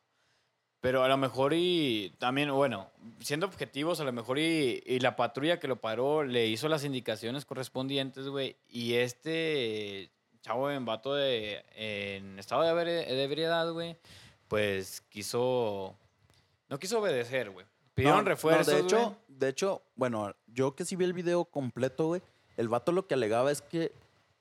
Pero 0.80 1.02
a 1.02 1.08
lo 1.08 1.16
mejor 1.16 1.54
y 1.54 2.14
también, 2.18 2.52
bueno, 2.52 2.90
siendo 3.18 3.46
objetivos, 3.46 4.00
a 4.00 4.04
lo 4.04 4.12
mejor 4.12 4.38
y, 4.38 4.82
y 4.84 4.98
la 4.98 5.16
patrulla 5.16 5.58
que 5.58 5.68
lo 5.68 5.80
paró 5.80 6.24
le 6.24 6.48
hizo 6.48 6.68
las 6.68 6.84
indicaciones 6.84 7.46
correspondientes, 7.46 8.28
güey. 8.28 8.58
Y 8.68 8.92
este 8.92 10.10
chavo 10.44 10.70
en 10.70 10.84
vato 10.84 11.14
de, 11.14 11.64
en 11.74 12.38
estado 12.38 12.62
de, 12.62 13.24
ebriedad, 13.24 13.72
güey, 13.72 13.96
pues 14.46 15.00
quiso, 15.08 15.96
no 16.68 16.78
quiso 16.78 16.98
obedecer, 17.00 17.50
güey. 17.50 17.64
Pidieron 17.94 18.18
No, 18.18 18.22
no, 18.24 18.28
refuerzos, 18.28 18.66
de 18.74 18.80
hecho, 18.80 19.16
de 19.28 19.48
hecho, 19.48 19.82
bueno, 19.96 20.34
yo 20.48 20.74
que 20.74 20.84
sí 20.84 20.96
vi 20.96 21.04
el 21.06 21.12
video 21.14 21.44
completo, 21.46 22.08
güey, 22.08 22.22
el 22.56 22.68
vato 22.68 22.92
lo 22.92 23.06
que 23.06 23.14
alegaba 23.14 23.50
es 23.52 23.62
que 23.62 23.92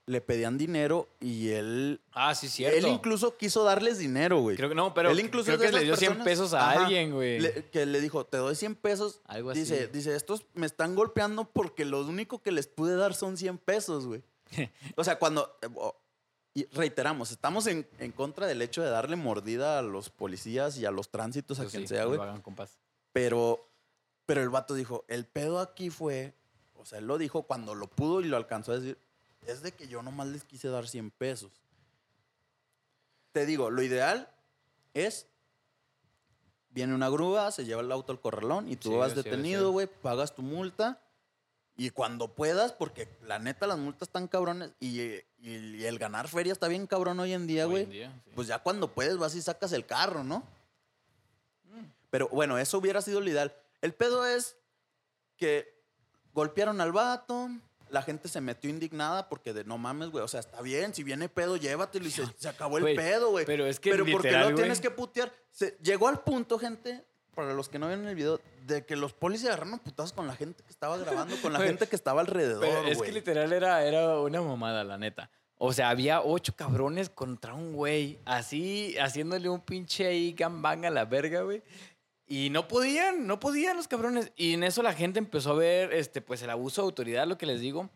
le 0.05 0.19
pedían 0.19 0.57
dinero 0.57 1.07
y 1.21 1.51
él, 1.51 2.01
Ah, 2.11 2.35
sí, 2.35 2.49
cierto. 2.49 2.77
él 2.77 2.87
incluso 2.87 3.37
quiso 3.37 3.63
darles 3.63 3.97
dinero, 3.97 4.41
güey. 4.41 4.57
Creo 4.57 4.67
que 4.67 4.75
no, 4.75 4.93
pero 4.93 5.09
Él 5.11 5.19
incluso 5.21 5.45
creo 5.45 5.59
que 5.59 5.71
le 5.71 5.85
dio 5.85 5.95
100 5.95 6.09
personas- 6.17 6.25
pesos 6.25 6.53
a 6.53 6.71
Ajá. 6.71 6.81
alguien, 6.83 7.13
güey. 7.13 7.39
Le- 7.39 7.63
que 7.71 7.85
le 7.85 8.01
dijo, 8.01 8.25
te 8.25 8.35
doy 8.35 8.53
100 8.55 8.75
pesos. 8.75 9.21
Algo 9.27 9.51
así. 9.51 9.61
Dice, 9.61 9.87
dice, 9.87 10.13
estos 10.13 10.43
me 10.55 10.65
están 10.65 10.95
golpeando 10.95 11.45
porque 11.45 11.85
lo 11.85 12.01
único 12.05 12.41
que 12.41 12.51
les 12.51 12.67
pude 12.67 12.97
dar 12.97 13.13
son 13.13 13.37
100 13.37 13.57
pesos, 13.57 14.05
güey. 14.05 14.21
o 14.95 15.03
sea, 15.03 15.17
cuando... 15.19 15.57
eh, 15.61 15.69
y 16.55 16.65
reiteramos, 16.67 17.31
estamos 17.31 17.65
en, 17.65 17.87
en 17.97 18.11
contra 18.11 18.45
del 18.45 18.61
hecho 18.61 18.83
de 18.83 18.89
darle 18.89 19.15
mordida 19.15 19.79
a 19.79 19.81
los 19.81 20.09
policías 20.09 20.77
y 20.77 20.85
a 20.85 20.91
los 20.91 21.09
tránsitos, 21.09 21.59
a 21.59 21.65
quien 21.65 21.83
sí, 21.83 21.87
sea, 21.87 22.05
güey. 22.05 22.19
Pero, 23.11 23.67
pero 24.27 24.41
el 24.41 24.49
vato 24.49 24.75
dijo, 24.75 25.03
el 25.07 25.25
pedo 25.25 25.59
aquí 25.59 25.89
fue, 25.89 26.35
o 26.75 26.85
sea, 26.85 26.99
él 26.99 27.07
lo 27.07 27.17
dijo 27.17 27.43
cuando 27.43 27.73
lo 27.73 27.87
pudo 27.87 28.21
y 28.21 28.25
lo 28.25 28.37
alcanzó 28.37 28.71
a 28.71 28.75
decir, 28.75 28.99
es 29.47 29.63
de 29.63 29.71
que 29.71 29.87
yo 29.87 30.03
nomás 30.03 30.27
les 30.27 30.43
quise 30.43 30.67
dar 30.67 30.87
100 30.87 31.09
pesos. 31.11 31.51
Te 33.31 33.47
digo, 33.47 33.71
lo 33.71 33.81
ideal 33.81 34.29
es, 34.93 35.25
viene 36.69 36.93
una 36.93 37.09
grúa, 37.09 37.49
se 37.51 37.65
lleva 37.65 37.81
el 37.81 37.91
auto 37.91 38.11
al 38.11 38.21
corralón 38.21 38.69
y 38.69 38.75
tú 38.75 38.89
Sí, 38.89 38.95
vas 38.95 39.15
detenido, 39.15 39.71
güey, 39.71 39.87
pagas 39.87 40.35
tu 40.35 40.43
multa 40.43 41.01
y 41.75 41.89
cuando 41.89 42.33
puedas, 42.36 42.71
porque 42.73 43.07
la 43.23 43.39
neta 43.39 43.65
las 43.67 43.77
multas 43.79 44.07
están 44.09 44.27
cabrones 44.27 44.71
y, 44.79 45.01
y- 45.01 45.23
y 45.39 45.86
el 45.86 45.97
ganar 45.99 46.27
feria 46.27 46.53
está 46.53 46.67
bien 46.67 46.86
cabrón 46.88 47.19
hoy 47.19 47.33
en 47.33 47.47
día, 47.47 47.65
güey. 47.65 47.86
sí. 47.91 48.03
Pues 48.36 48.47
ya 48.47 48.59
cuando 48.59 48.93
puedes 48.93 49.17
vas 49.17 49.36
y 49.36 49.41
sacas 49.41 49.73
el 49.73 49.86
carro, 49.86 50.23
¿no? 50.23 50.43
Pero 52.09 52.27
bueno, 52.29 52.57
eso 52.59 52.77
hubiera 52.77 53.01
sido 53.01 53.21
lo 53.21 53.29
ideal. 53.29 53.55
El 53.81 53.93
pedo 53.93 54.25
es 54.25 54.55
que 55.36 55.73
golpearon 56.33 56.79
al 56.79 56.91
vato, 56.91 57.49
la 57.89 58.01
gente 58.03 58.27
se 58.27 58.39
metió 58.39 58.69
indignada 58.69 59.27
porque 59.29 59.51
de 59.53 59.63
no 59.65 59.77
mames, 59.79 60.09
güey, 60.09 60.23
o 60.23 60.27
sea, 60.27 60.39
está 60.39 60.62
bien, 60.62 60.93
si 60.93 61.03
viene 61.03 61.27
pedo, 61.27 61.57
llévatelo 61.57 62.05
y 62.07 62.12
se, 62.12 62.23
se 62.38 62.47
acabó 62.49 62.77
el 62.77 62.95
pedo, 62.95 63.31
güey. 63.31 63.45
pero 63.45 63.65
es 63.65 63.79
que 63.79 63.91
Pero 63.91 64.05
porque 64.12 64.31
lo 64.31 64.53
tienes 64.55 64.79
que 64.79 64.91
putear. 64.91 65.33
Se, 65.51 65.77
llegó 65.81 66.07
al 66.07 66.21
punto, 66.21 66.57
gente, 66.59 67.03
para 67.33 67.53
los 67.53 67.69
que 67.69 67.79
no 67.79 67.87
vieron 67.87 68.07
el 68.07 68.15
video, 68.15 68.39
de 68.65 68.85
que 68.85 68.95
los 68.95 69.13
policías 69.13 69.53
agarraron 69.53 69.79
putazos 69.79 70.13
con 70.13 70.27
la 70.27 70.35
gente 70.35 70.63
que 70.63 70.69
estaba 70.69 70.97
grabando, 70.97 71.35
con 71.41 71.53
la 71.53 71.59
gente 71.59 71.87
que 71.87 71.95
estaba 71.95 72.21
alrededor, 72.21 72.61
Pero 72.61 72.87
es 72.87 73.01
que 73.01 73.11
literal 73.11 73.51
era, 73.51 73.83
era 73.85 74.19
una 74.19 74.41
mamada, 74.41 74.83
la 74.83 74.97
neta. 74.97 75.29
O 75.57 75.71
sea, 75.71 75.89
había 75.89 76.21
ocho 76.21 76.55
cabrones 76.55 77.09
contra 77.09 77.53
un 77.53 77.73
güey, 77.73 78.19
así, 78.25 78.95
haciéndole 78.97 79.49
un 79.49 79.61
pinche 79.61 80.07
ahí 80.07 80.33
gambang 80.33 80.85
a 80.85 80.89
la 80.89 81.05
verga, 81.05 81.41
güey. 81.43 81.63
Y 82.27 82.49
no 82.49 82.67
podían, 82.67 83.27
no 83.27 83.39
podían 83.39 83.77
los 83.77 83.87
cabrones. 83.87 84.31
Y 84.35 84.53
en 84.53 84.63
eso 84.63 84.81
la 84.81 84.93
gente 84.93 85.19
empezó 85.19 85.51
a 85.51 85.55
ver, 85.55 85.93
este, 85.93 86.21
pues, 86.21 86.41
el 86.41 86.49
abuso 86.49 86.81
de 86.81 86.87
autoridad, 86.87 87.27
lo 87.27 87.37
que 87.37 87.45
les 87.45 87.61
digo. 87.61 87.89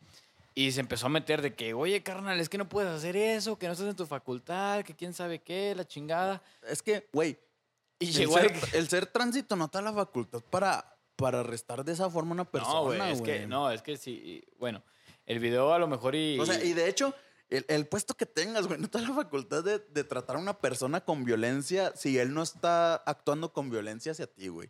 Y 0.53 0.71
se 0.71 0.79
empezó 0.79 1.07
a 1.07 1.09
meter 1.09 1.41
de 1.41 1.53
que, 1.55 1.73
oye, 1.73 2.01
carnal, 2.03 2.39
es 2.39 2.49
que 2.49 2.57
no 2.57 2.67
puedes 2.67 2.89
hacer 2.89 3.15
eso, 3.15 3.59
que 3.59 3.67
no 3.67 3.73
estás 3.73 3.87
en 3.87 3.95
tu 3.95 4.05
facultad, 4.05 4.83
que 4.83 4.95
quién 4.95 5.13
sabe 5.13 5.39
qué, 5.39 5.73
la 5.75 5.85
chingada. 5.85 6.41
Es 6.67 6.81
que, 6.81 7.07
güey, 7.13 7.37
Y 7.99 8.07
el 8.09 8.13
llegó 8.13 8.33
ser, 8.33 8.53
el 8.73 8.87
ser 8.89 9.05
tránsito 9.07 9.55
no 9.55 9.67
te 9.69 9.77
da 9.79 9.83
la 9.83 9.93
facultad 9.93 10.41
para, 10.49 10.97
para 11.15 11.39
arrestar 11.39 11.83
de 11.83 11.93
esa 11.93 12.09
forma 12.09 12.31
a 12.31 12.33
una 12.33 12.45
persona, 12.45 12.73
No, 12.73 12.83
güey. 12.83 13.11
es 13.11 13.21
que, 13.21 13.47
no, 13.47 13.71
es 13.71 13.81
que 13.81 13.97
sí. 13.97 14.43
Bueno, 14.59 14.83
el 15.25 15.39
video 15.39 15.73
a 15.73 15.79
lo 15.79 15.87
mejor 15.87 16.15
y. 16.15 16.39
O 16.39 16.45
sea, 16.45 16.63
y 16.63 16.73
de 16.73 16.87
hecho, 16.89 17.13
el, 17.49 17.65
el 17.67 17.87
puesto 17.87 18.13
que 18.13 18.25
tengas, 18.25 18.67
güey, 18.67 18.79
no 18.79 18.87
da 18.87 19.01
la 19.01 19.13
facultad 19.13 19.63
de, 19.63 19.79
de 19.79 20.03
tratar 20.03 20.35
a 20.35 20.39
una 20.39 20.59
persona 20.59 21.01
con 21.01 21.23
violencia 21.25 21.91
si 21.95 22.19
él 22.19 22.33
no 22.33 22.43
está 22.43 22.95
actuando 22.95 23.51
con 23.51 23.69
violencia 23.69 24.11
hacia 24.11 24.27
ti, 24.27 24.47
güey. 24.49 24.69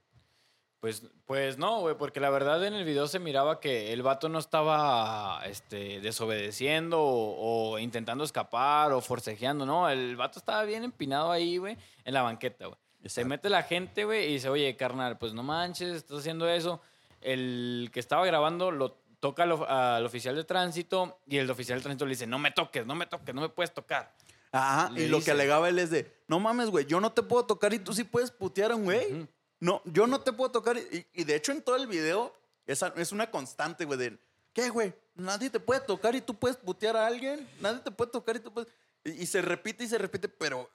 Pues, 0.80 1.02
pues 1.26 1.58
no, 1.58 1.82
güey, 1.82 1.98
porque 1.98 2.20
la 2.20 2.30
verdad 2.30 2.64
en 2.64 2.76
el 2.76 2.86
video 2.86 3.08
se 3.08 3.18
miraba 3.18 3.60
que 3.60 3.92
el 3.94 4.04
vato 4.04 4.30
no 4.30 4.38
estaba 4.38 5.42
este, 5.48 6.00
desobedeciendo 6.02 7.02
o, 7.02 7.72
o 7.74 7.80
intentando 7.80 8.24
escapar 8.24 8.92
o 8.94 9.02
forcejeando, 9.02 9.66
no. 9.66 9.90
El 9.90 10.16
vato 10.16 10.38
estaba 10.38 10.64
bien 10.66 10.84
empinado 10.84 11.32
ahí, 11.32 11.58
güey, 11.58 11.76
en 12.06 12.14
la 12.14 12.22
banqueta, 12.22 12.68
güey. 12.68 12.78
Se 13.06 13.24
mete 13.26 13.50
la 13.50 13.64
gente, 13.64 14.04
güey, 14.06 14.30
y 14.30 14.34
dice, 14.34 14.50
oye, 14.50 14.76
carnal, 14.76 15.18
pues 15.18 15.34
no 15.34 15.44
manches, 15.44 15.96
estás 15.96 16.20
haciendo 16.20 16.50
eso. 16.50 16.82
El 17.22 17.90
que 17.94 18.00
estaba 18.00 18.26
grabando 18.26 18.72
lo 18.72 18.98
toca 19.20 19.44
al, 19.44 19.52
of- 19.54 19.70
al 19.70 20.06
oficial 20.06 20.36
de 20.36 20.44
tránsito 20.44 21.20
y 21.26 21.38
el 21.38 21.50
oficial 21.50 21.80
de 21.80 21.84
tránsito 21.84 22.06
le 22.06 22.12
dice, 22.12 22.28
no 22.28 22.38
me 22.40 22.52
toques, 22.52 22.86
no 22.86 22.96
me 22.96 23.06
toques, 23.06 23.34
no 23.34 23.42
me 23.42 23.50
puedes 23.50 23.74
tocar. 23.74 24.14
Ajá, 24.52 24.90
Le 24.92 25.06
y 25.06 25.08
lo 25.08 25.18
dice. 25.18 25.26
que 25.26 25.32
alegaba 25.32 25.70
él 25.70 25.80
es 25.80 25.90
de, 25.90 26.12
no 26.28 26.40
mames, 26.40 26.70
güey, 26.70 26.86
yo 26.86 27.00
no 27.00 27.12
te 27.12 27.24
puedo 27.24 27.46
tocar 27.46 27.74
y 27.74 27.80
tú 27.80 27.94
sí 27.94 28.04
puedes 28.04 28.32
putear 28.32 28.72
a 28.72 28.76
un 28.76 28.84
güey. 28.86 29.28
No, 29.60 29.82
yo 29.86 30.06
no 30.08 30.22
te 30.22 30.32
puedo 30.34 30.52
tocar. 30.52 30.78
Y, 30.78 31.06
y 31.14 31.24
de 31.24 31.36
hecho 31.36 31.52
en 31.52 31.62
todo 31.64 31.76
el 31.78 31.88
video 31.88 32.34
esa, 32.66 32.94
es 32.96 33.12
una 33.12 33.32
constante, 33.32 33.86
güey, 33.86 33.98
de, 34.00 34.18
¿qué, 34.54 34.70
güey? 34.70 34.94
Nadie 35.16 35.50
te 35.50 35.60
puede 35.60 35.80
tocar 35.82 36.14
y 36.16 36.22
tú 36.22 36.36
puedes 36.36 36.58
putear 36.58 36.96
a 36.96 37.08
alguien. 37.08 37.48
Nadie 37.60 37.80
te 37.80 37.90
puede 37.92 38.12
tocar 38.12 38.36
y 38.36 38.40
tú 38.40 38.54
puedes... 38.54 38.70
Y, 39.04 39.24
y 39.24 39.26
se 39.26 39.42
repite 39.42 39.84
y 39.84 39.88
se 39.88 39.98
repite, 39.98 40.30
pero 40.30 40.70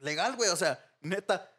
legal, 0.00 0.36
güey. 0.36 0.50
O 0.50 0.56
sea, 0.56 0.78
neta, 1.00 1.50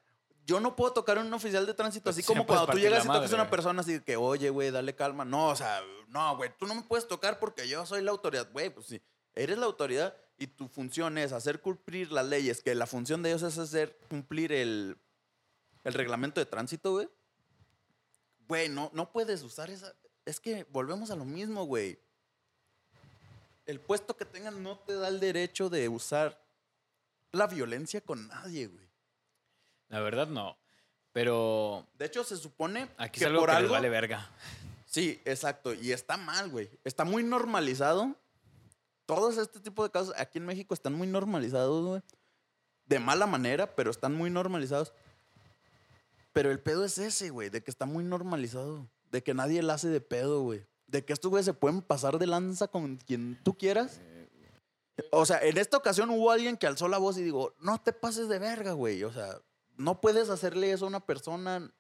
yo 0.50 0.60
no 0.60 0.76
puedo 0.76 0.94
tocar 0.94 1.20
a 1.20 1.22
un 1.22 1.32
oficial 1.32 1.64
de 1.68 1.76
tránsito 1.76 2.06
Pues 2.06 2.16
así 2.16 2.24
sí 2.24 2.28
como 2.28 2.44
cuando 2.44 2.66
tú 2.66 2.80
llegas 2.80 3.06
y 3.06 3.08
tocas 3.08 3.32
a 3.32 3.36
una 3.36 3.52
persona 3.52 3.82
así 3.82 3.94
de 3.94 4.04
que, 4.04 4.16
oye, 4.16 4.50
güey, 4.50 4.72
dale 4.72 4.96
calma. 4.96 5.24
No, 5.24 5.50
o 5.50 5.56
sea, 5.56 5.80
no, 6.08 6.36
güey, 6.38 6.52
tú 6.58 6.66
no 6.66 6.74
me 6.74 6.82
puedes 6.82 7.08
tocar 7.08 7.38
porque 7.38 7.68
yo 7.68 7.86
soy 7.86 8.02
la 8.02 8.10
autoridad. 8.10 8.52
Güey, 8.52 8.72
pues 8.72 8.88
sí, 8.88 9.00
eres 9.36 9.60
la 9.60 9.68
autoridad 9.68 10.18
y 10.40 10.48
tu 10.48 10.68
función 10.68 11.20
es 11.20 11.34
hacer 11.34 11.62
cumplir 11.62 12.12
las 12.12 12.26
leyes, 12.26 12.64
que 12.64 12.74
la 12.74 12.88
función 12.88 13.22
de 13.22 13.30
ellos 13.30 13.44
es 13.44 13.60
hacer 13.60 13.96
cumplir 14.10 14.52
el, 14.52 14.98
el 15.84 15.94
reglamento 15.94 16.42
de 16.42 16.48
tránsito, 16.48 16.94
güey. 16.94 17.08
Güey, 18.48 18.70
no, 18.70 18.90
no 18.96 19.12
puedes 19.12 19.44
usar 19.44 19.70
esa. 19.70 19.94
Es 20.26 20.40
que 20.40 20.66
volvemos 20.72 21.12
a 21.12 21.16
lo 21.16 21.26
mismo, 21.26 21.66
güey. 21.66 22.00
El 23.68 23.80
puesto 23.80 24.18
que 24.18 24.26
tengas 24.26 24.56
no 24.56 24.80
te 24.80 24.96
da 24.96 25.10
el 25.10 25.20
derecho 25.20 25.70
de 25.70 25.88
usar 25.90 26.42
la 27.34 27.46
violencia 27.46 28.02
con 28.02 28.28
nadie, 28.28 28.66
güey. 28.66 28.89
La 29.90 30.00
verdad, 30.00 30.28
no. 30.28 30.58
Pero 31.12 31.88
De 31.98 32.06
hecho, 32.06 32.24
se 32.24 32.38
supone 32.38 32.90
aquí 32.98 33.20
que 33.20 33.26
es 33.26 33.30
algo 33.30 33.42
por 33.42 33.50
que 33.50 33.56
les 33.56 33.64
algo. 33.64 33.74
vale 33.74 33.90
verga. 33.90 34.30
Sí, 34.86 35.22
exacto. 35.26 35.74
Y 35.74 35.92
está 35.92 36.18
mal, 36.18 36.50
güey. 36.50 36.70
Está 36.84 37.04
muy 37.06 37.24
normalizado. 37.24 38.16
Todos 39.06 39.38
este 39.38 39.60
tipo 39.60 39.84
de 39.84 39.92
casos 39.92 40.14
aquí 40.18 40.38
en 40.38 40.46
México 40.46 40.74
están 40.74 40.94
muy 40.94 41.08
normalizados, 41.08 41.86
güey. 41.86 42.02
De 42.86 43.00
mala 43.00 43.28
manera, 43.28 43.76
pero 43.76 43.92
están 43.92 44.16
muy 44.16 44.30
normalizados. 44.30 44.94
Pero 46.32 46.52
el 46.52 46.60
pedo 46.60 46.86
es 46.86 46.98
ese, 46.98 47.30
güey, 47.32 47.50
de 47.50 47.62
que 47.64 47.72
está 47.72 47.86
muy 47.86 48.04
normalizado. 48.04 48.88
De 49.12 49.24
que 49.24 49.34
nadie 49.34 49.62
la 49.64 49.76
hace 49.76 49.90
de 49.90 50.02
pedo, 50.02 50.42
güey. 50.42 50.66
De 50.88 51.04
que 51.04 51.14
estos 51.14 51.30
güeyes 51.30 51.46
se 51.46 51.54
pueden 51.54 51.82
pasar 51.82 52.18
de 52.18 52.28
lanza 52.28 52.68
con 52.68 52.98
quien 52.98 53.40
tú 53.44 53.58
quieras. 53.58 54.00
O 55.12 55.26
sea, 55.26 55.40
en 55.42 55.58
esta 55.58 55.78
ocasión 55.78 56.10
hubo 56.10 56.32
alguien 56.32 56.58
que 56.58 56.68
alzó 56.68 56.88
la 56.88 56.98
voz 56.98 57.18
y 57.18 57.24
digo, 57.24 57.54
no 57.60 57.80
te 57.82 57.94
pases 57.94 58.28
de 58.28 58.40
verga, 58.40 58.74
güey. 58.74 59.04
O 59.04 59.12
sea, 59.12 59.40
no 59.80 60.00
puedes 60.02 60.30
hacerle 60.30 60.72
eso 60.72 60.86
a 60.86 60.88
una 60.90 61.00
persona 61.00 61.72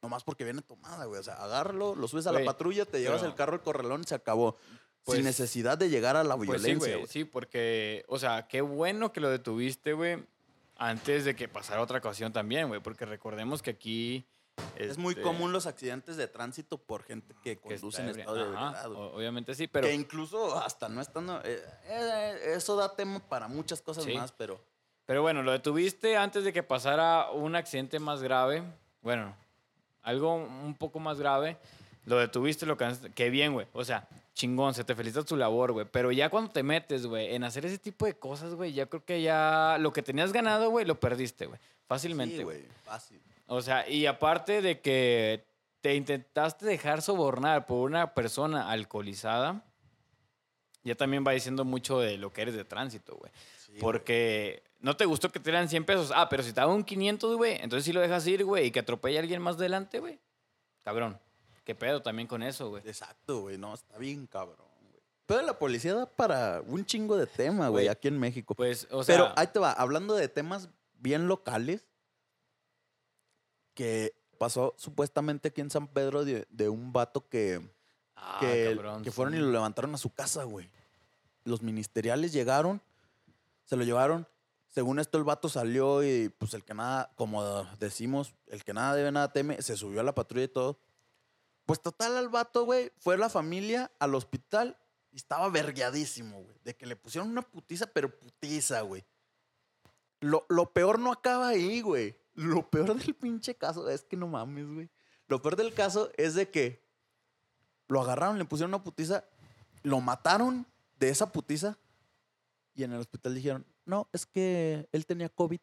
nomás 0.00 0.24
porque 0.24 0.44
viene 0.44 0.62
tomada, 0.62 1.04
güey. 1.04 1.20
O 1.20 1.22
sea, 1.22 1.34
agárralo, 1.34 1.94
lo 1.94 2.08
subes 2.08 2.26
a 2.26 2.30
Güey, 2.32 2.44
la 2.44 2.50
patrulla, 2.50 2.84
te 2.86 3.00
llevas 3.00 3.22
el 3.22 3.34
carro 3.34 3.52
al 3.54 3.62
corralón 3.62 4.00
y 4.00 4.04
se 4.04 4.14
acabó. 4.14 4.56
Pues- 5.04 5.16
sin 5.16 5.24
necesidad 5.24 5.76
de 5.76 5.90
llegar 5.90 6.16
a 6.16 6.22
la 6.24 6.36
Pues 6.36 6.48
sí, 6.48 6.52
violencia, 6.68 6.78
güey. 6.88 7.00
güey. 7.00 7.06
Sí, 7.12 7.24
porque, 7.24 8.04
o 8.08 8.18
sea, 8.20 8.46
qué 8.48 8.60
bueno 8.62 9.12
que 9.12 9.20
lo 9.20 9.28
detuviste, 9.30 9.92
güey, 9.92 10.24
antes 10.76 11.24
de 11.24 11.34
que 11.36 11.48
pasara 11.48 11.82
otra 11.82 11.98
ocasión 11.98 12.32
también, 12.32 12.68
güey, 12.68 12.80
porque 12.80 13.04
recordemos 13.04 13.62
que 13.62 13.70
aquí... 13.70 14.24
Es 14.76 14.98
muy 14.98 15.12
este, 15.12 15.22
común 15.22 15.50
los 15.52 15.66
accidentes 15.66 16.16
de 16.16 16.28
tránsito 16.28 16.78
por 16.78 17.02
gente 17.02 17.34
que 17.42 17.56
que 17.56 17.60
conduce 17.60 18.02
en 18.02 18.10
estado 18.10 18.36
de 18.36 18.42
ebriedad, 18.42 18.86
Obviamente 18.92 19.54
sí, 19.54 19.66
pero... 19.66 19.86
Que 19.88 19.94
incluso 19.94 20.56
hasta 20.58 20.88
no 20.88 21.00
estando... 21.00 21.40
eh, 21.44 21.64
eh, 21.86 22.52
eso 22.56 22.76
da 22.76 22.94
tema 22.94 23.18
para 23.28 23.48
muchas 23.48 23.80
cosas 23.82 24.04
Sí. 24.04 24.14
más, 24.14 24.30
pero... 24.32 24.60
Pero 25.12 25.20
bueno, 25.20 25.42
lo 25.42 25.52
detuviste 25.52 26.16
antes 26.16 26.42
de 26.42 26.54
que 26.54 26.62
pasara 26.62 27.32
un 27.32 27.54
accidente 27.54 27.98
más 27.98 28.22
grave. 28.22 28.62
Bueno, 29.02 29.36
algo 30.00 30.36
un 30.36 30.74
poco 30.74 31.00
más 31.00 31.18
grave. 31.18 31.58
Lo 32.06 32.16
detuviste, 32.16 32.64
lo 32.64 32.78
cansaste. 32.78 33.10
Qué 33.10 33.28
bien, 33.28 33.52
güey. 33.52 33.66
O 33.74 33.84
sea, 33.84 34.08
chingón, 34.32 34.72
se 34.72 34.84
te 34.84 34.94
felicita 34.94 35.22
tu 35.22 35.36
labor, 35.36 35.72
güey. 35.72 35.84
Pero 35.92 36.12
ya 36.12 36.30
cuando 36.30 36.50
te 36.50 36.62
metes, 36.62 37.04
güey, 37.04 37.34
en 37.34 37.44
hacer 37.44 37.66
ese 37.66 37.76
tipo 37.76 38.06
de 38.06 38.14
cosas, 38.14 38.54
güey, 38.54 38.72
ya 38.72 38.86
creo 38.86 39.04
que 39.04 39.20
ya 39.20 39.76
lo 39.80 39.92
que 39.92 40.00
tenías 40.00 40.32
ganado, 40.32 40.70
güey, 40.70 40.86
lo 40.86 40.98
perdiste, 40.98 41.44
güey. 41.44 41.60
Fácilmente, 41.86 42.38
Sí, 42.38 42.42
güey. 42.42 42.60
güey, 42.60 42.70
fácil. 42.82 43.20
O 43.48 43.60
sea, 43.60 43.86
y 43.86 44.06
aparte 44.06 44.62
de 44.62 44.80
que 44.80 45.44
te 45.82 45.94
intentaste 45.94 46.64
dejar 46.64 47.02
sobornar 47.02 47.66
por 47.66 47.80
una 47.86 48.14
persona 48.14 48.70
alcoholizada, 48.70 49.62
ya 50.84 50.94
también 50.94 51.22
va 51.22 51.32
diciendo 51.32 51.66
mucho 51.66 52.00
de 52.00 52.16
lo 52.16 52.32
que 52.32 52.40
eres 52.40 52.54
de 52.54 52.64
tránsito, 52.64 53.14
güey. 53.16 53.30
Sí, 53.58 53.72
Porque 53.78 54.62
no 54.82 54.96
te 54.96 55.06
gustó 55.06 55.30
que 55.30 55.38
te 55.38 55.50
dieran 55.50 55.68
100 55.68 55.84
pesos. 55.84 56.12
Ah, 56.14 56.28
pero 56.28 56.42
si 56.42 56.52
te 56.52 56.64
un 56.64 56.84
500, 56.84 57.36
güey, 57.36 57.56
entonces 57.60 57.84
sí 57.84 57.92
lo 57.92 58.00
dejas 58.00 58.26
ir, 58.26 58.44
güey, 58.44 58.66
y 58.66 58.70
que 58.70 58.80
atropelle 58.80 59.16
a 59.16 59.20
alguien 59.20 59.40
más 59.40 59.56
delante, 59.56 60.00
güey. 60.00 60.18
Cabrón. 60.82 61.18
¿Qué 61.64 61.76
pedo 61.76 62.02
también 62.02 62.26
con 62.26 62.42
eso, 62.42 62.70
güey? 62.70 62.82
Exacto, 62.84 63.42
güey. 63.42 63.56
No, 63.56 63.72
está 63.72 63.96
bien 63.96 64.26
cabrón, 64.26 64.66
güey. 64.90 65.00
Pero 65.26 65.42
la 65.42 65.56
policía 65.56 65.94
da 65.94 66.06
para 66.06 66.60
un 66.66 66.84
chingo 66.84 67.16
de 67.16 67.28
tema, 67.28 67.68
güey, 67.68 67.84
Güey, 67.84 67.88
aquí 67.88 68.08
en 68.08 68.18
México. 68.18 68.56
Pues, 68.56 68.88
o 68.90 69.04
sea... 69.04 69.14
Pero 69.14 69.32
ahí 69.36 69.46
te 69.46 69.60
va, 69.60 69.70
hablando 69.72 70.16
de 70.16 70.28
temas 70.28 70.68
bien 70.98 71.28
locales, 71.28 71.86
que 73.74 74.14
pasó 74.38 74.74
supuestamente 74.76 75.48
aquí 75.48 75.60
en 75.60 75.70
San 75.70 75.86
Pedro 75.86 76.24
de, 76.24 76.46
de 76.50 76.68
un 76.68 76.92
vato 76.92 77.28
que, 77.28 77.62
ah, 78.16 78.38
que, 78.40 78.74
cabrón, 78.74 79.04
que 79.04 79.12
fueron 79.12 79.34
sí. 79.34 79.38
y 79.38 79.42
lo 79.42 79.52
levantaron 79.52 79.94
a 79.94 79.98
su 79.98 80.10
casa, 80.12 80.42
güey. 80.42 80.68
Los 81.44 81.62
ministeriales 81.62 82.32
llegaron, 82.32 82.80
se 83.64 83.76
lo 83.76 83.84
llevaron. 83.84 84.26
Según 84.72 84.98
esto, 84.98 85.18
el 85.18 85.24
vato 85.24 85.50
salió 85.50 86.02
y, 86.02 86.30
pues, 86.30 86.54
el 86.54 86.64
que 86.64 86.72
nada, 86.72 87.12
como 87.16 87.44
decimos, 87.78 88.34
el 88.46 88.64
que 88.64 88.72
nada 88.72 88.94
debe, 88.94 89.12
nada 89.12 89.30
teme, 89.30 89.60
se 89.60 89.76
subió 89.76 90.00
a 90.00 90.02
la 90.02 90.14
patrulla 90.14 90.44
y 90.44 90.48
todo. 90.48 90.78
Pues, 91.66 91.82
total, 91.82 92.16
al 92.16 92.30
vato, 92.30 92.64
güey, 92.64 92.90
fue 92.96 93.18
la 93.18 93.28
familia 93.28 93.92
al 93.98 94.14
hospital 94.14 94.78
y 95.10 95.16
estaba 95.16 95.50
vergueadísimo, 95.50 96.42
güey. 96.42 96.56
De 96.64 96.74
que 96.74 96.86
le 96.86 96.96
pusieron 96.96 97.28
una 97.28 97.42
putiza, 97.42 97.86
pero 97.86 98.18
putiza, 98.18 98.80
güey. 98.80 99.04
Lo, 100.20 100.46
lo 100.48 100.72
peor 100.72 100.98
no 100.98 101.12
acaba 101.12 101.48
ahí, 101.48 101.82
güey. 101.82 102.16
Lo 102.32 102.70
peor 102.70 102.94
del 102.94 103.14
pinche 103.14 103.54
caso 103.54 103.90
es 103.90 104.02
que 104.04 104.16
no 104.16 104.26
mames, 104.26 104.66
güey. 104.66 104.88
Lo 105.28 105.42
peor 105.42 105.56
del 105.56 105.74
caso 105.74 106.10
es 106.16 106.32
de 106.32 106.50
que 106.50 106.82
lo 107.88 108.00
agarraron, 108.00 108.38
le 108.38 108.46
pusieron 108.46 108.70
una 108.70 108.82
putiza, 108.82 109.24
lo 109.82 110.00
mataron 110.00 110.66
de 110.98 111.10
esa 111.10 111.30
putiza 111.30 111.76
y 112.74 112.84
en 112.84 112.92
el 112.92 113.00
hospital 113.00 113.34
dijeron, 113.34 113.66
no, 113.84 114.08
es 114.12 114.26
que 114.26 114.88
él 114.92 115.06
tenía 115.06 115.28
COVID. 115.28 115.60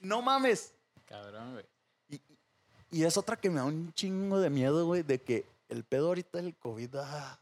no 0.00 0.22
mames. 0.22 0.74
Cabrón, 1.06 1.52
güey. 1.52 1.64
Y, 2.08 2.20
y 2.90 3.04
es 3.04 3.16
otra 3.16 3.36
que 3.36 3.50
me 3.50 3.56
da 3.56 3.64
un 3.64 3.92
chingo 3.92 4.40
de 4.40 4.50
miedo, 4.50 4.86
güey, 4.86 5.02
de 5.02 5.20
que 5.20 5.46
el 5.68 5.84
pedo 5.84 6.08
ahorita 6.08 6.38
del 6.38 6.54
COVID 6.56 6.88
da, 6.90 7.38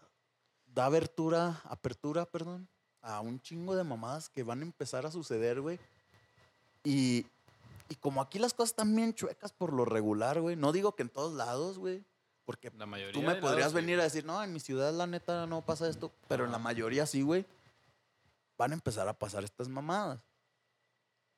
da 0.75 0.85
abertura, 0.87 1.61
apertura, 1.65 2.25
perdón, 2.25 2.69
a 3.01 3.21
un 3.21 3.41
chingo 3.41 3.75
de 3.77 3.85
mamadas 3.85 4.29
que 4.29 4.43
van 4.43 4.61
a 4.61 4.63
empezar 4.63 5.07
a 5.07 5.11
suceder, 5.11 5.61
güey. 5.61 5.79
Y, 6.85 7.27
y 7.89 7.95
como 7.97 8.21
aquí 8.21 8.39
las 8.39 8.55
cosas 8.55 8.71
están 8.71 8.95
bien 8.95 9.15
chuecas 9.15 9.53
por 9.53 9.73
lo 9.73 9.85
regular, 9.85 10.41
güey, 10.41 10.57
no 10.57 10.73
digo 10.73 10.95
que 10.95 11.03
en 11.03 11.09
todos 11.11 11.33
lados, 11.35 11.79
güey, 11.79 12.05
porque 12.45 12.73
La 12.77 12.87
mayoría 12.87 13.13
Tú 13.13 13.21
me 13.21 13.35
lados, 13.35 13.41
podrías 13.41 13.71
sí. 13.71 13.75
venir 13.77 14.01
a 14.01 14.05
decir, 14.05 14.25
no, 14.25 14.43
en 14.43 14.53
mi 14.53 14.61
ciudad 14.61 14.93
la 14.93 15.07
neta 15.07 15.47
no 15.47 15.61
pasa 15.63 15.89
esto, 15.89 16.11
pero 16.29 16.45
en 16.45 16.53
la 16.53 16.59
mayoría 16.59 17.07
sí, 17.07 17.23
güey. 17.23 17.45
Van 18.63 18.71
a 18.71 18.75
empezar 18.75 19.09
a 19.09 19.13
pasar 19.19 19.43
estas 19.43 19.69
mamadas. 19.69 20.21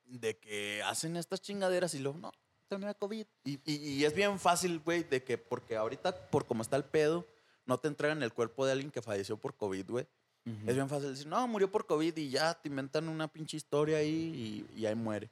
De 0.05 0.37
que 0.37 0.83
hacen 0.83 1.17
estas 1.17 1.41
chingaderas 1.41 1.95
y 1.95 1.99
luego, 1.99 2.19
no, 2.19 2.31
tenía 2.69 2.93
COVID. 2.93 3.25
Y, 3.45 3.59
y- 3.65 3.77
y 3.95 4.05
es 4.05 4.15
bien 4.15 4.39
fácil, 4.39 4.79
güey, 4.81 5.05
de 5.05 5.25
que 5.25 5.39
porque 5.39 5.75
ahorita, 5.75 6.15
por 6.29 6.45
cómo 6.45 6.61
está 6.61 6.77
el 6.77 6.85
pedo, 6.85 7.27
no 7.65 7.79
te 7.79 7.89
entregan 7.89 8.23
el 8.23 8.35
cuerpo 8.35 8.67
de 8.67 8.73
alguien 8.73 8.91
que 8.91 9.01
falleció 9.01 9.39
por 9.39 9.55
COVID, 9.55 9.89
güey. 9.91 10.07
Ujú. 10.45 10.69
Es 10.69 10.75
bien 10.75 10.87
fácil 10.91 11.09
decir, 11.13 11.27
no, 11.27 11.49
murió 11.49 11.71
por 11.73 11.87
COVID 11.87 12.15
y 12.15 12.29
ya 12.29 12.53
te 12.53 12.69
inventan 12.69 13.09
una 13.09 13.27
pinche 13.27 13.57
historia 13.57 13.97
ahí 13.97 14.67
y, 14.77 14.81
y 14.81 14.85
ahí 14.85 14.95
muere. 14.95 15.31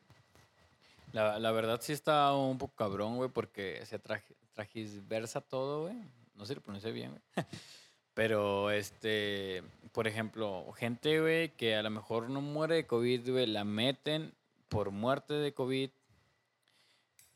La, 1.13 1.39
la 1.39 1.53
verdad 1.53 1.79
sí 1.83 1.93
está 1.93 2.33
un 2.35 2.57
poco 2.57 2.75
cabrón, 2.75 3.17
güey, 3.19 3.29
porque 3.29 3.85
se 3.85 3.99
traje, 3.99 4.35
tragisversa 4.55 5.43
todo, 5.43 5.83
güey. 5.83 5.97
No 6.37 6.47
sé 6.47 6.53
si 6.53 6.55
lo 6.55 6.63
pronuncié 6.63 6.91
bien, 6.93 7.11
güey. 7.11 7.47
Pero, 8.15 8.71
este, 8.71 9.63
por 9.93 10.07
ejemplo, 10.07 10.71
gente, 10.73 11.21
güey, 11.21 11.51
que 11.51 11.77
a 11.77 11.83
lo 11.83 11.91
mejor 11.91 12.29
no 12.29 12.41
muere 12.41 12.75
de 12.77 12.87
COVID, 12.87 13.31
güey, 13.31 13.47
la 13.47 13.65
meten 13.65 14.35
por 14.69 14.91
muerte 14.91 15.35
de 15.35 15.55
COVID. 15.55 15.91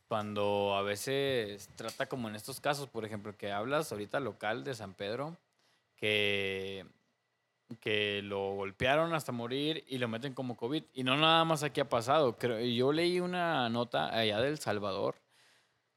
Cuando 0.08 0.74
a 0.76 0.82
veces 0.82 1.68
trata 1.76 2.06
como 2.06 2.28
en 2.28 2.36
estos 2.36 2.60
casos, 2.60 2.88
por 2.88 3.04
ejemplo, 3.04 3.36
que 3.36 3.52
hablas 3.52 3.90
ahorita 3.90 4.20
local 4.20 4.64
de 4.64 4.74
San 4.74 4.94
Pedro, 4.94 5.36
que, 5.96 6.86
que 7.80 8.20
lo 8.22 8.54
golpearon 8.54 9.14
hasta 9.14 9.32
morir 9.32 9.84
y 9.88 9.98
lo 9.98 10.08
meten 10.08 10.34
como 10.34 10.56
COVID. 10.56 10.84
Y 10.94 11.04
no 11.04 11.16
nada 11.16 11.44
más 11.44 11.62
aquí 11.62 11.80
ha 11.80 11.88
pasado. 11.88 12.36
Creo, 12.36 12.60
yo 12.60 12.92
leí 12.92 13.18
una 13.20 13.68
nota 13.68 14.14
allá 14.14 14.40
del 14.40 14.58
Salvador 14.58 15.16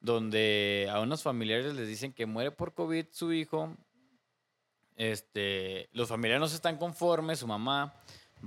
donde 0.01 0.87
a 0.91 1.01
unos 1.01 1.23
familiares 1.23 1.73
les 1.75 1.87
dicen 1.87 2.13
que 2.13 2.25
muere 2.25 2.51
por 2.51 2.73
COVID 2.73 3.07
su 3.11 3.33
hijo. 3.33 3.75
Este, 4.99 5.87
los 5.93 6.09
familiares 6.09 6.41
no 6.41 6.47
se 6.49 6.55
están 6.55 6.75
conformes, 6.77 7.39
su 7.39 7.47
mamá 7.47 7.93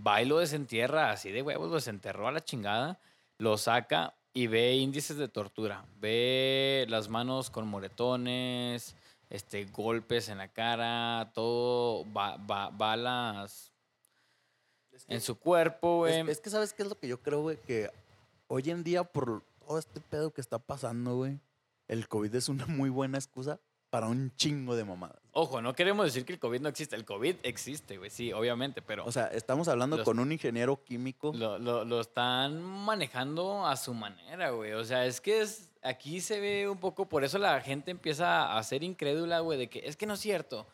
va 0.06 0.20
y 0.20 0.26
lo 0.26 0.38
desentierra 0.38 1.10
así 1.10 1.32
de 1.32 1.40
huevos, 1.40 1.70
lo 1.70 1.76
desenterró 1.76 2.28
a 2.28 2.32
la 2.32 2.44
chingada, 2.44 3.00
lo 3.38 3.56
saca 3.56 4.14
y 4.34 4.48
ve 4.48 4.74
índices 4.74 5.16
de 5.16 5.28
tortura. 5.28 5.86
Ve 5.98 6.84
las 6.90 7.08
manos 7.08 7.48
con 7.48 7.66
moretones, 7.66 8.94
este, 9.30 9.64
golpes 9.64 10.28
en 10.28 10.36
la 10.38 10.48
cara, 10.52 11.32
todo, 11.34 12.04
ba- 12.04 12.36
ba- 12.36 12.68
balas 12.70 13.72
en 15.08 15.22
su 15.22 15.38
cuerpo, 15.38 16.06
Es, 16.06 16.18
güey. 16.22 16.30
es 16.32 16.40
que, 16.40 16.50
¿sabes 16.50 16.74
qué 16.74 16.82
es 16.82 16.88
lo 16.90 16.98
que 16.98 17.08
yo 17.08 17.22
creo, 17.22 17.40
güey? 17.40 17.56
Que 17.56 17.90
hoy 18.48 18.68
en 18.68 18.84
día, 18.84 19.04
por 19.04 19.42
todo 19.66 19.78
este 19.78 20.00
pedo 20.02 20.34
que 20.34 20.42
está 20.42 20.58
pasando, 20.58 21.16
güey, 21.16 21.40
el 21.88 22.08
COVID 22.08 22.34
es 22.34 22.50
una 22.50 22.66
muy 22.66 22.90
buena 22.90 23.16
excusa 23.16 23.58
para 23.92 24.06
un 24.06 24.34
chingo 24.36 24.74
de 24.74 24.86
mamadas. 24.86 25.18
Ojo, 25.32 25.60
no 25.60 25.74
queremos 25.74 26.06
decir 26.06 26.24
que 26.24 26.32
el 26.32 26.38
COVID 26.38 26.62
no 26.62 26.70
existe. 26.70 26.96
El 26.96 27.04
COVID 27.04 27.36
existe, 27.42 27.98
güey, 27.98 28.08
sí, 28.08 28.32
obviamente, 28.32 28.80
pero 28.80 29.04
O 29.04 29.12
sea, 29.12 29.26
estamos 29.26 29.68
hablando 29.68 29.98
Los- 29.98 30.04
con 30.06 30.18
un 30.18 30.32
ingeniero 30.32 30.82
químico. 30.82 31.30
lo, 31.34 31.58
lo- 31.58 31.84
lo 31.84 32.00
están 32.00 32.62
manejando 32.62 33.66
a 33.66 33.76
su 33.76 33.92
manera, 33.92 34.48
güey. 34.48 34.72
O 34.72 34.82
sea, 34.82 35.04
es 35.04 35.20
que 35.20 35.42
es, 35.42 35.68
aquí 35.82 36.22
se 36.22 36.40
ve 36.40 36.70
un 36.70 36.78
poco, 36.78 37.06
por 37.06 37.22
eso 37.22 37.36
la 37.36 37.60
gente 37.60 37.90
empieza 37.90 38.56
a 38.56 38.62
ser 38.62 38.82
incrédula, 38.82 39.40
güey, 39.40 39.58
de 39.58 39.68
que 39.68 39.80
es 39.86 39.94
que 39.98 40.06
no 40.06 40.14
es 40.14 40.20
cierto. 40.20 40.66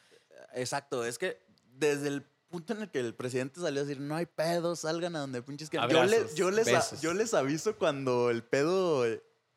Exacto, 0.54 1.04
es 1.04 1.18
que 1.18 1.40
desde 1.74 2.06
el 2.06 2.22
punto 2.48 2.72
en 2.72 2.82
el 2.82 2.88
que 2.88 3.00
el 3.00 3.14
presidente 3.16 3.60
salió 3.60 3.80
a 3.80 3.84
decir, 3.84 4.00
no 4.00 4.14
hay 4.14 4.26
pedo, 4.26 4.76
salgan 4.76 5.16
a 5.16 5.18
donde 5.18 5.42
pinches 5.42 5.70
quieran". 5.70 5.90
Yo, 5.90 6.04
les, 6.04 6.72
a- 6.72 7.00
yo 7.00 7.14
les 7.14 7.34
aviso 7.34 7.74
cuando 7.76 8.30
el 8.30 8.44
pedo, 8.44 9.04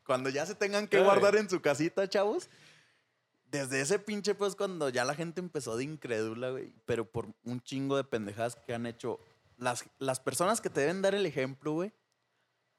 cuando 0.03 0.31
ya 0.31 0.47
se 0.47 0.55
tengan 0.55 0.87
que 0.87 0.99
guardar 1.03 1.35
en 1.35 1.47
su 1.47 1.61
casita, 1.61 2.09
chavos. 2.09 2.49
Desde 3.51 3.81
ese 3.81 3.99
pinche, 3.99 4.33
pues, 4.33 4.55
cuando 4.55 4.87
ya 4.89 5.03
la 5.03 5.13
gente 5.13 5.41
empezó 5.41 5.75
de 5.75 5.83
incrédula, 5.83 6.51
güey, 6.51 6.71
pero 6.85 7.05
por 7.05 7.27
un 7.43 7.61
chingo 7.61 7.97
de 7.97 8.03
pendejadas 8.05 8.55
que 8.55 8.73
han 8.73 8.85
hecho. 8.85 9.19
Las, 9.57 9.85
las 9.99 10.19
personas 10.19 10.61
que 10.61 10.69
te 10.69 10.79
deben 10.81 11.01
dar 11.01 11.13
el 11.13 11.25
ejemplo, 11.25 11.73
güey, 11.73 11.91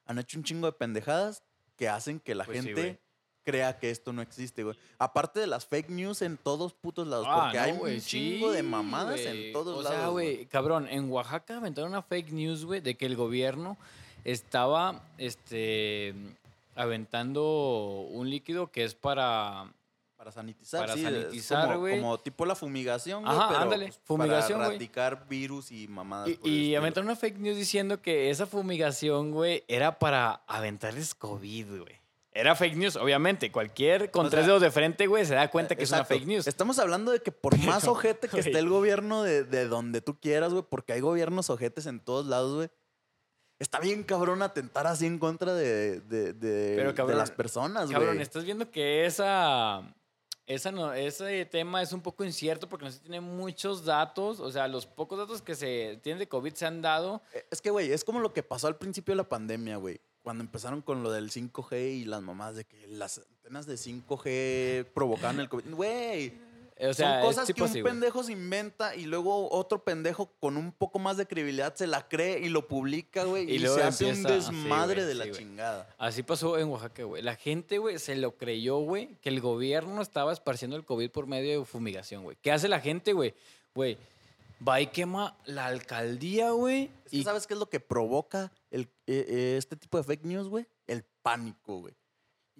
han 0.07 0.19
hecho 0.19 0.39
un 0.39 0.45
chingo 0.45 0.67
de 0.67 0.73
pendejadas 0.73 1.43
que 1.77 1.89
hacen 1.89 2.19
que 2.21 2.35
la 2.35 2.45
Pues 2.45 2.59
sí, 2.59 2.65
gente 2.65 2.81
güey. 2.81 2.99
crea 3.45 3.79
que 3.79 3.91
esto 3.91 4.13
no 4.13 4.23
existe, 4.23 4.65
güey. 4.65 4.77
Aparte 4.99 5.39
de 5.41 5.47
las 5.47 5.65
fake 5.67 5.91
news 5.91 6.23
en 6.23 6.37
todos 6.39 6.73
putos 6.75 7.07
lados, 7.07 7.27
Ah, 7.29 7.43
porque 7.45 7.59
no, 7.59 7.63
hay 7.65 7.73
güey, 7.73 7.95
un 7.97 8.01
chingo 8.01 8.51
de 8.51 8.61
sí, 8.63 8.67
mamadas 8.67 9.21
güey. 9.21 9.47
en 9.49 9.53
todos 9.53 9.79
o 9.79 9.83
lados. 9.83 9.97
sea, 9.99 10.09
güey, 10.09 10.47
cabrón, 10.47 10.89
en 10.89 11.09
Oaxaca 11.11 11.59
aventaron 11.59 11.91
una 11.91 12.03
fake 12.03 12.33
news, 12.33 12.65
güey, 12.65 12.81
de 12.81 12.97
que 12.97 13.07
el 13.07 13.15
gobierno 13.15 13.77
estaba, 14.25 15.03
este, 15.19 16.15
aventando 16.75 18.07
un 18.11 18.29
líquido 18.31 18.71
que 18.73 18.85
es 18.85 18.95
para 18.95 19.73
Para 20.23 20.31
sanitizar, 20.31 20.83
Para 20.83 20.95
sí, 20.95 21.03
sanitizar, 21.03 21.67
como, 21.67 21.81
güey. 21.81 21.97
como 21.99 22.17
tipo 22.21 22.47
la 22.47 22.55
fumigación, 22.55 23.25
güey, 23.25 23.37
Ajá, 23.37 23.49
pero 23.49 23.61
ándale, 23.61 23.87
pues, 23.87 24.01
fumigación, 24.05 24.59
para 24.61 24.69
erradicar 24.71 25.27
virus 25.29 25.73
y 25.73 25.89
mamadas. 25.89 26.31
Y, 26.45 26.77
aventaron 26.77 27.09
una 27.09 27.17
fake 27.17 27.39
news 27.39 27.57
diciendo 27.57 28.01
que 28.01 28.31
esa 28.31 28.47
fumigación, 28.47 29.33
güey, 29.33 29.65
era 29.67 29.99
para 29.99 30.45
aventarles 30.47 31.17
COVID, 31.17 31.81
güey. 31.81 32.01
Era 32.31 32.55
fake 32.55 32.77
news, 32.77 32.95
obviamente. 32.95 33.51
Cualquier 33.51 34.13
con 34.13 34.27
O 34.27 34.31
tres 34.31 34.43
sea, 34.43 34.47
dedos 34.51 34.63
de 34.63 34.71
frente, 34.71 35.09
güey, 35.09 35.27
se 35.27 35.35
da 35.35 35.51
cuenta 35.51 35.75
que 35.75 35.83
Exacto. 35.83 36.05
es 36.05 36.11
una 36.11 36.19
fake 36.21 36.29
news. 36.29 36.47
Estamos 36.47 36.79
hablando 36.79 37.11
de 37.11 37.19
que 37.19 37.33
por 37.33 37.59
más 37.59 37.89
ojete 37.89 38.29
que 38.29 38.39
esté 38.39 38.61
el 38.61 38.69
gobierno 38.69 39.25
de, 39.25 39.43
de 39.43 39.67
donde 39.67 40.03
tú 40.03 40.21
quieras, 40.21 40.53
güey, 40.53 40.65
porque 40.71 40.93
hay 40.93 41.01
gobiernos 41.01 41.51
ojetes 41.51 41.87
en 41.87 41.99
todos 41.99 42.27
lados, 42.27 42.55
güey. 42.55 42.69
Está 43.59 43.79
bien 43.79 44.03
cabrón 44.03 44.43
atentar 44.43 44.87
así 44.89 45.07
en 45.07 45.19
contra 45.19 45.53
de, 45.55 46.01
de, 46.01 46.33
de- 46.33 46.75
Pero, 46.77 47.07
de 47.07 47.15
las 47.15 47.31
personas, 47.31 47.85
güey. 47.87 47.95
Cabrón, 47.95 48.21
estás 48.21 48.45
viendo 48.45 48.71
que 48.71 49.07
esa, 49.07 49.95
esa 50.47 50.73
no, 50.73 50.93
ese 50.93 51.45
tema 51.47 51.83
es 51.83 51.93
un 51.93 52.01
poco 52.01 52.25
incierto 52.25 52.69
porque 52.69 52.87
no 52.87 52.91
se 52.91 53.01
tiene 53.01 53.21
muchos 53.21 53.85
datos. 53.85 54.41
O 54.41 54.51
sea, 54.51 54.69
los 54.69 54.87
pocos 54.87 55.19
datos 55.19 55.41
que 55.43 55.55
se 55.55 55.99
tienen 56.03 56.19
de 56.19 56.29
COVID 56.29 56.53
se 56.55 56.67
han 56.67 56.83
dado. 56.83 57.23
Eh, 57.35 57.45
Es 57.51 57.61
que, 57.61 57.71
güey, 57.71 57.93
es 57.93 58.05
como 58.05 58.21
lo 58.21 58.33
que 58.33 58.43
pasó 58.43 58.67
al 58.67 58.77
principio 58.77 59.13
de 59.13 59.17
la 59.17 59.29
pandemia, 59.29 59.77
güey. 59.77 60.01
Cuando 60.23 60.45
empezaron 60.45 60.83
con 60.83 61.03
lo 61.03 61.11
del 61.11 61.31
5G 61.31 61.95
y 61.95 62.05
las 62.05 62.23
mamás 62.23 62.55
de 62.55 62.65
que 62.65 62.87
las 62.87 63.19
antenas 63.19 63.67
de 63.67 63.75
5G 63.75 64.85
provocaban 64.93 65.41
el 65.41 65.49
COVID. 65.49 65.75
Güey, 65.75 66.33
O 66.83 66.95
sea, 66.95 67.21
son 67.21 67.29
cosas 67.29 67.53
que 67.53 67.63
un 67.63 67.69
así, 67.69 67.83
pendejo 67.83 68.25
se 68.25 68.33
inventa 68.33 68.97
y 68.97 69.05
luego 69.05 69.51
otro 69.53 69.85
pendejo 69.85 70.33
con 70.41 70.57
un 70.57 70.73
poco 70.73 70.99
más 70.99 71.17
de 71.17 71.27
credibilidad 71.27 71.75
se 71.75 71.87
la 71.87 72.09
cree 72.09 72.41
y 72.41 72.49
lo 72.49 72.67
publica, 72.67 73.25
güey. 73.25 73.51
Y 73.51 73.55
Y, 73.55 73.59
luego 73.61 73.77
se 73.77 73.83
hace 73.85 74.07
un 74.07 74.17
sí, 74.17 74.23
desmadre 74.25 75.03
güey, 75.03 75.07
de 75.07 75.15
la 75.15 75.25
sí, 75.27 75.31
chingada. 75.33 75.95
Así 75.99 76.23
pasó 76.23 76.59
en 76.59 76.69
Oaxaca, 76.69 77.05
güey. 77.05 77.23
La 77.23 77.37
gente, 77.37 77.79
güey, 77.79 77.99
se 77.99 78.17
lo 78.17 78.37
creyó, 78.37 78.79
güey, 78.79 79.17
que 79.21 79.29
el 79.29 79.41
gobierno 79.41 80.03
estaba 80.03 80.33
esparciendo 80.33 80.77
el 80.77 80.85
COVID 80.85 81.11
por 81.11 81.27
medio 81.27 81.61
de 81.61 81.65
fumigación, 81.65 82.25
güey. 82.25 82.37
¿Qué 82.43 82.51
hace 82.51 82.69
la 82.69 82.81
gente, 82.81 83.13
güey? 83.13 83.35
Güey, 83.75 83.97
va 84.67 84.81
y 84.81 84.89
quema 84.89 85.37
la 85.45 85.67
alcaldía, 85.67 86.51
güey. 86.51 86.91
Es 87.05 87.11
que 87.11 87.17
y 87.19 87.23
¿Sabes 87.23 87.47
qué 87.47 87.55
es 87.55 87.61
lo 87.61 87.69
que 87.69 87.81
provoca 87.81 88.53
el, 88.71 88.83
eh, 89.07 89.25
eh, 89.29 89.55
este 89.57 89.77
tipo 89.77 89.99
de 89.99 90.05
fake 90.05 90.25
news, 90.25 90.49
güey? 90.49 90.67
El 90.87 91.05
pánico, 91.23 91.79
güey. 91.81 91.95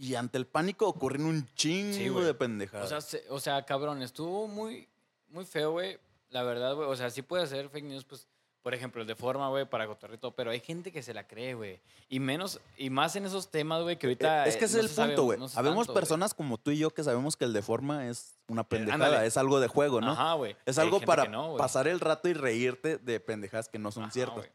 Y 0.03 0.17
ante 0.17 0.37
el 0.37 0.47
pánico 0.49 0.89
ocurren 0.89 1.25
un 1.27 1.47
chingo 1.55 2.25
de 2.25 2.35
pendejadas. 2.35 2.87
O 2.87 2.89
sea, 2.89 3.01
se- 3.01 3.25
o 3.31 3.39
sea, 3.39 3.65
cabrón, 3.65 4.03
estuvo 4.03 4.49
muy, 4.49 4.89
muy 5.29 5.45
feo, 5.45 5.71
güey. 5.71 5.97
La 6.31 6.43
verdad, 6.43 6.75
güey. 6.75 6.89
O 6.89 6.97
sea, 6.97 7.09
sí 7.09 7.23
puede 7.23 7.47
ser 7.47 7.69
fake 7.69 7.85
news, 7.85 8.05
pues, 8.05 8.27
por 8.63 8.75
ejemplo, 8.75 9.05
de 9.05 9.15
forma, 9.15 9.49
güey, 9.49 9.65
para 9.65 9.87
cotorrito. 9.87 10.33
Pero 10.33 10.51
hay 10.51 10.59
gente 10.59 10.91
que 10.91 11.05
se 11.05 11.15
la 11.15 11.29
cree, 11.29 11.55
güey. 11.55 11.79
Y 12.09 12.19
menos, 12.19 12.61
y 12.77 12.91
más 12.91 13.15
en 13.15 13.27
esos 13.27 13.49
temas, 13.53 13.81
güey, 13.85 13.97
que 13.97 14.09
ahorita. 14.09 14.45
Eh, 14.45 14.49
es 14.49 14.57
que 14.57 14.65
eh, 14.65 14.67
ese 14.67 14.79
no 14.79 14.85
es 14.87 14.99
el 14.99 15.07
punto, 15.07 15.23
güey. 15.23 15.39
no 15.39 15.47
Habemos 15.55 15.87
tanto, 15.87 15.95
personas 15.95 16.35
como 16.35 16.59
tú 16.59 16.73
y 16.73 16.79
yo 16.79 16.91
que 16.91 17.05
sabemos 17.05 17.37
que 17.37 17.45
el 17.45 17.53
de 17.53 17.63
forma 17.63 18.09
es 18.09 18.41
una 18.49 18.65
pendejada, 18.69 19.07
ándale. 19.07 19.27
es 19.29 19.37
algo 19.37 19.61
de 19.61 19.69
juego, 19.69 20.01
¿no? 20.01 20.11
Ajá, 20.11 20.33
güey. 20.35 20.57
Es 20.67 20.79
algo 20.79 21.01
para 21.01 21.27
no, 21.27 21.57
pasar 21.57 21.87
el 21.87 22.01
rato 22.01 22.29
y 22.29 22.33
reírte 22.33 22.99
de 22.99 23.21
pendejadas 23.21 23.69
que 23.69 23.79
no 23.79 23.93
son 23.93 24.03
Ajá, 24.03 24.13
ciertas. 24.13 24.37
güey. 24.39 24.51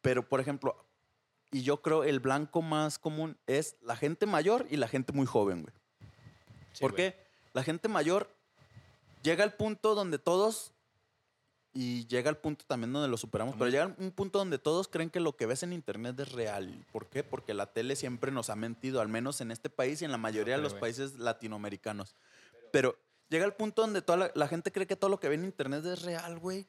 Pero, 0.00 0.26
por 0.26 0.40
ejemplo, 0.40 0.85
y 1.56 1.62
yo 1.62 1.80
creo 1.80 2.04
el 2.04 2.20
blanco 2.20 2.60
más 2.60 2.98
común 2.98 3.38
es 3.46 3.76
la 3.80 3.96
gente 3.96 4.26
mayor 4.26 4.66
y 4.68 4.76
la 4.76 4.88
gente 4.88 5.14
muy 5.14 5.24
joven, 5.24 5.62
güey. 5.62 5.74
Sí, 6.74 6.82
¿Por 6.82 6.92
güey. 6.92 7.12
qué? 7.12 7.26
La 7.54 7.62
gente 7.62 7.88
mayor 7.88 8.28
llega 9.22 9.42
al 9.42 9.54
punto 9.54 9.94
donde 9.94 10.18
todos, 10.18 10.72
y 11.72 12.06
llega 12.08 12.28
al 12.28 12.36
punto 12.36 12.66
también 12.66 12.92
donde 12.92 13.08
lo 13.08 13.16
superamos, 13.16 13.54
pero 13.56 13.70
llega 13.70 13.94
un 13.98 14.10
punto 14.10 14.38
donde 14.38 14.58
todos 14.58 14.86
creen 14.88 15.08
que 15.08 15.18
lo 15.18 15.34
que 15.34 15.46
ves 15.46 15.62
en 15.62 15.72
internet 15.72 16.20
es 16.20 16.32
real. 16.32 16.84
¿Por 16.92 17.06
qué? 17.06 17.24
Porque 17.24 17.54
la 17.54 17.72
tele 17.72 17.96
siempre 17.96 18.30
nos 18.30 18.50
ha 18.50 18.54
mentido, 18.54 19.00
al 19.00 19.08
menos 19.08 19.40
en 19.40 19.50
este 19.50 19.70
país 19.70 20.02
y 20.02 20.04
en 20.04 20.12
la 20.12 20.18
mayoría 20.18 20.56
de 20.56 20.62
los 20.62 20.72
güey. 20.72 20.80
países 20.82 21.14
latinoamericanos. 21.18 22.16
Pero 22.70 22.98
llega 23.30 23.46
al 23.46 23.54
punto 23.54 23.80
donde 23.80 24.02
toda 24.02 24.18
la, 24.18 24.30
la 24.34 24.46
gente 24.46 24.72
cree 24.72 24.86
que 24.86 24.96
todo 24.96 25.08
lo 25.08 25.18
que 25.18 25.30
ve 25.30 25.36
en 25.36 25.44
internet 25.44 25.86
es 25.86 26.02
real, 26.02 26.38
güey. 26.38 26.66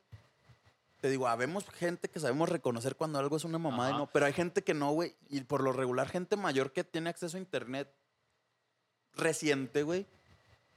Te 1.01 1.09
digo, 1.09 1.27
habemos 1.27 1.63
gente 1.69 2.09
que 2.09 2.19
sabemos 2.19 2.49
reconocer 2.49 2.95
cuando 2.95 3.19
algo 3.19 3.37
es 3.37 3.43
una 3.43 3.59
mamada 3.59 3.91
y 3.91 3.93
no, 3.93 4.07
pero 4.07 4.25
hay 4.25 4.33
gente 4.33 4.63
que 4.63 4.73
no, 4.73 4.91
güey. 4.91 5.15
Y 5.29 5.41
por 5.41 5.61
lo 5.61 5.71
regular, 5.71 6.09
gente 6.09 6.35
mayor 6.37 6.71
que 6.73 6.83
tiene 6.83 7.09
acceso 7.09 7.37
a 7.37 7.39
internet 7.39 7.93
reciente, 9.13 9.83
güey. 9.83 10.05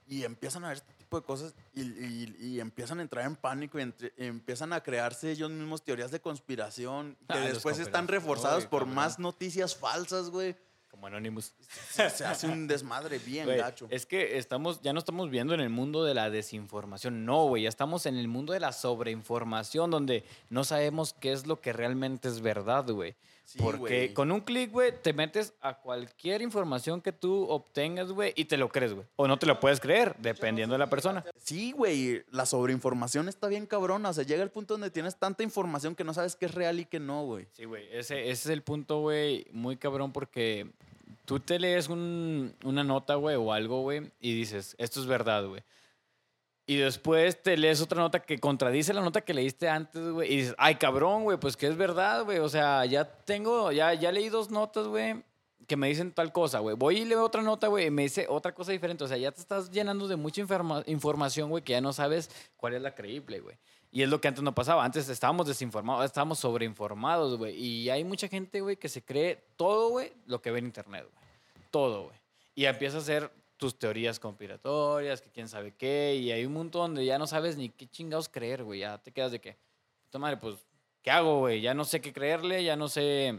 Y 0.07 0.24
empiezan 0.24 0.64
a 0.64 0.68
ver 0.68 0.78
este 0.78 0.92
tipo 0.95 1.18
de 1.20 1.24
cosas 1.26 1.55
y, 1.72 1.82
y- 1.82 2.36
y 2.40 2.61
empiezan 2.61 2.99
a 2.99 3.03
entrar 3.03 3.24
en 3.26 3.36
pánico 3.36 3.78
y 3.78 3.82
entre- 3.82 4.12
empiezan 4.16 4.72
a 4.72 4.82
crearse 4.82 5.30
ellos 5.30 5.51
mismos 5.51 5.84
teorías 5.84 6.11
de 6.11 6.20
conspiración 6.20 7.16
que 7.28 7.38
Ah, 7.38 7.40
después 7.40 7.78
están 7.78 8.09
reforzadas 8.09 8.64
Ay, 8.64 8.68
por 8.70 8.80
cabrón. 8.82 8.95
más 8.97 9.18
noticias 9.18 9.76
falsas, 9.76 10.30
güey. 10.30 10.57
Como 10.91 11.07
Anonymous. 11.07 11.55
Se, 11.91 12.11
se 12.11 12.24
hace 12.24 12.49
un 12.49 12.66
desmadre 12.66 13.18
bien 13.18 13.47
gacho. 13.47 13.86
Es 13.91 14.07
que 14.07 14.38
estamos, 14.38 14.80
ya 14.82 14.93
no 14.93 14.99
estamos 14.99 15.30
viendo 15.30 15.55
en 15.55 15.61
el 15.61 15.70
mundo 15.70 16.05
de 16.05 16.14
la 16.14 16.30
desinformación. 16.30 17.24
No, 17.24 17.47
güey. 17.47 17.62
Ya 17.62 17.68
estamos 17.68 18.07
en 18.07 18.16
el 18.16 18.28
mundo 18.28 18.53
de 18.53 18.61
la 18.61 18.72
sobreinformación, 18.72 19.91
donde 19.91 20.24
no 20.49 20.64
sabemos 20.64 21.14
qué 21.14 21.32
es 21.32 21.47
lo 21.47 21.61
que 21.61 21.72
realmente 21.72 22.28
es 22.28 22.41
verdad, 22.41 22.88
güey. 22.91 23.14
Sí, 23.51 23.59
Porque 23.61 23.78
güey. 23.80 24.14
con 24.14 24.30
un 24.30 24.42
clic, 24.42 24.70
güey, 24.70 24.92
te 25.03 25.12
metes 25.12 25.55
a 25.61 25.74
cualquier 25.74 26.40
información 26.40 27.01
que 27.01 27.11
tú 27.11 27.48
obtengas, 27.48 28.12
güey, 28.12 28.32
y 28.36 28.44
te 28.44 28.57
lo 28.57 28.68
crees, 28.68 28.92
güey. 28.94 29.05
O 29.16 29.26
no 29.26 29.40
te 29.40 29.46
lo 29.46 29.59
puedes 29.59 29.80
creer, 29.80 30.14
dependiendo 30.20 30.74
de 30.74 30.78
la 30.78 30.88
persona. 30.88 31.24
Sí, 31.42 31.72
güey, 31.72 32.22
la 32.30 32.46
sobreinformación 32.46 33.28
está 33.28 33.48
bien 33.48 33.66
cabrona. 33.66 34.11
O 34.11 34.12
sea, 34.12 34.22
llega 34.22 34.44
el 34.44 34.51
punto 34.51 34.74
donde 34.74 34.90
tienes 34.90 35.16
tanta 35.16 35.42
información 35.42 35.96
que 35.96 36.05
no 36.05 36.14
sabes 36.14 36.36
qué 36.36 36.46
es 36.46 36.55
real 36.55 36.78
y 36.78 36.84
qué 36.84 37.01
no, 37.01 37.24
güey. 37.24 37.48
Sí, 37.51 37.64
güey. 37.64 37.88
Ese, 37.90 38.20
ese 38.30 38.30
es 38.30 38.46
el 38.46 38.62
punto, 38.62 39.01
güey, 39.01 39.44
muy 39.51 39.76
cabrón 39.76 40.12
porque 40.12 40.70
tú 41.24 41.40
te 41.40 41.59
lees 41.59 41.88
un- 41.88 42.55
una 42.62 42.84
nota, 42.84 43.16
güey, 43.16 43.34
o 43.34 43.53
algo, 43.53 43.82
güey, 43.82 44.12
y 44.20 44.32
dices, 44.32 44.76
esto 44.78 45.01
es 45.01 45.07
verdad, 45.07 45.44
güey. 45.48 45.62
Y 46.66 46.76
después 46.76 47.42
te 47.42 47.56
lees 47.56 47.80
otra 47.80 48.00
nota 48.00 48.20
que 48.20 48.38
contradice 48.38 48.94
la 48.94 49.00
nota 49.00 49.22
que 49.22 49.34
leíste 49.34 49.68
antes, 49.68 50.08
güey, 50.12 50.32
y 50.32 50.36
dices, 50.36 50.54
ay, 50.56 50.76
cabrón, 50.76 51.24
güey, 51.24 51.36
pues 51.38 51.56
que 51.56 51.66
es 51.66 51.76
verdad, 51.76 52.24
güey. 52.24 52.38
O 52.38 52.48
sea, 52.48 52.84
ya 52.84 53.04
tengo, 53.04 53.72
ya, 53.72 53.92
ya 53.94 54.12
leí 54.12 54.28
dos 54.28 54.50
notas, 54.50 54.86
güey, 54.86 55.24
que 55.66 55.76
me 55.76 55.88
dicen 55.88 56.12
tal 56.12 56.32
cosa, 56.32 56.61
güey. 56.61 56.76
Voy 56.76 56.98
y 56.98 57.04
leo 57.04 57.24
otra 57.24 57.42
nota, 57.42 57.66
güey, 57.66 57.86
y 57.86 57.90
me 57.90 58.02
dice 58.02 58.26
otra 58.28 58.54
cosa 58.54 58.70
diferente. 58.70 59.02
O 59.02 59.08
sea, 59.08 59.16
ya 59.16 59.32
te 59.32 59.40
estás 59.40 59.70
llenando 59.70 60.06
de 60.06 60.14
mucha 60.14 60.40
informa- 60.42 60.84
información, 60.86 61.50
güey, 61.50 61.64
que 61.64 61.72
ya 61.72 61.80
no 61.80 61.92
sabes 61.92 62.30
cuál 62.56 62.74
es 62.74 62.82
la 62.82 62.94
creíble, 62.94 63.40
güey. 63.40 63.56
Y 63.90 64.02
es 64.02 64.08
lo 64.08 64.20
que 64.20 64.28
antes 64.28 64.44
no 64.44 64.54
pasaba. 64.54 64.84
Antes 64.84 65.08
estábamos 65.08 65.48
desinformados, 65.48 66.04
estábamos 66.04 66.38
sobreinformados, 66.38 67.36
güey. 67.36 67.56
Y 67.56 67.90
hay 67.90 68.04
mucha 68.04 68.28
gente, 68.28 68.61
güey, 68.61 68.76
que 68.76 68.88
se 68.88 69.02
cree 69.02 69.42
todo, 69.56 69.88
güey, 69.88 70.12
lo 70.26 70.40
que 70.40 70.52
ve 70.52 70.61
en 70.61 70.66
internet, 70.66 71.08
güey. 71.12 71.24
Todo, 71.72 72.04
güey. 72.04 72.16
Y 72.54 72.66
empieza 72.66 72.98
a 72.98 73.00
hacer 73.00 73.32
tus 73.61 73.78
teorías 73.78 74.18
conspiratorias, 74.18 75.20
que 75.20 75.30
quién 75.30 75.48
sabe 75.48 75.72
qué. 75.76 76.16
Y 76.16 76.32
hay 76.32 76.44
un 76.46 76.54
montón 76.54 76.94
donde 76.94 77.04
ya 77.04 77.18
no 77.18 77.26
sabes 77.28 77.56
ni 77.56 77.68
qué 77.68 77.86
chingados 77.86 78.28
creer, 78.28 78.64
güey. 78.64 78.80
Ya 78.80 78.98
te 78.98 79.12
quedas 79.12 79.30
de 79.30 79.40
que, 79.40 79.56
puta 80.06 80.18
madre, 80.18 80.38
pues, 80.38 80.56
¿qué 81.02 81.11
hago, 81.11 81.38
güey? 81.40 81.61
Ya 81.61 81.74
no 81.74 81.84
sé 81.84 82.00
qué 82.00 82.12
creerle, 82.12 82.64
ya 82.64 82.74
no 82.74 82.88
sé 82.88 83.38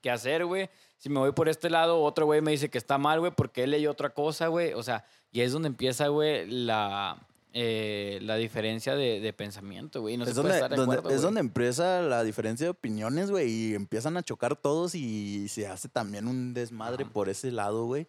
qué 0.00 0.10
hacer, 0.10 0.44
güey. 0.46 0.68
Si 0.98 1.08
me 1.10 1.20
voy 1.20 1.32
por 1.32 1.48
este 1.48 1.68
lado, 1.70 2.00
otro 2.02 2.24
güey 2.26 2.40
me 2.40 2.50
dice 2.50 2.70
que 2.70 2.78
está 2.78 2.98
mal, 2.98 3.20
güey, 3.20 3.32
porque 3.36 3.62
él 3.64 3.70
leyó 3.70 3.90
otra 3.90 4.10
cosa, 4.10 4.48
güey. 4.48 4.72
O 4.72 4.82
sea, 4.82 5.04
y 5.30 5.42
es 5.42 5.52
donde 5.52 5.68
empieza, 5.68 6.08
güey, 6.08 6.46
la, 6.48 7.18
eh, 7.52 8.18
la 8.22 8.36
diferencia 8.36 8.96
de, 8.96 9.20
de 9.20 9.32
pensamiento, 9.34 10.00
güey. 10.00 10.16
No 10.16 10.24
es 10.24 10.30
se 10.34 10.40
puede 10.40 10.54
donde, 10.54 10.56
estar 10.56 10.70
de 10.70 10.76
donde- 10.76 10.96
acuerdo, 10.96 11.14
es 11.16 11.22
donde 11.22 11.40
empieza 11.40 12.00
la 12.00 12.24
diferencia 12.24 12.64
de 12.64 12.70
opiniones, 12.70 13.30
güey, 13.30 13.50
y 13.50 13.74
empiezan 13.74 14.16
a 14.16 14.22
chocar 14.22 14.56
todos 14.56 14.94
y 14.94 15.48
se 15.48 15.66
hace 15.66 15.88
también 15.90 16.28
un 16.28 16.54
desmadre 16.54 17.04
Ajá. 17.04 17.12
por 17.12 17.28
ese 17.28 17.52
lado, 17.52 17.84
güey. 17.84 18.06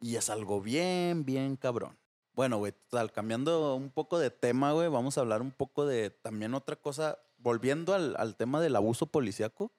Y 0.00 0.16
es 0.16 0.30
algo 0.30 0.60
bien, 0.60 1.24
bien 1.24 1.56
cabrón. 1.56 1.96
Bueno, 2.34 2.58
güey, 2.58 2.72
total, 2.72 3.12
cambiando 3.12 3.74
un 3.74 3.90
poco 3.90 4.18
de 4.18 4.30
tema, 4.30 4.72
güey, 4.72 4.88
vamos 4.88 5.18
a 5.18 5.20
hablar 5.20 5.42
un 5.42 5.50
poco 5.50 5.84
de 5.86 6.10
también 6.10 6.54
otra 6.54 6.76
cosa, 6.76 7.18
volviendo 7.38 7.92
al, 7.94 8.14
al 8.16 8.36
tema 8.36 8.60
del 8.60 8.76
abuso 8.76 9.06
policíaco. 9.06 9.70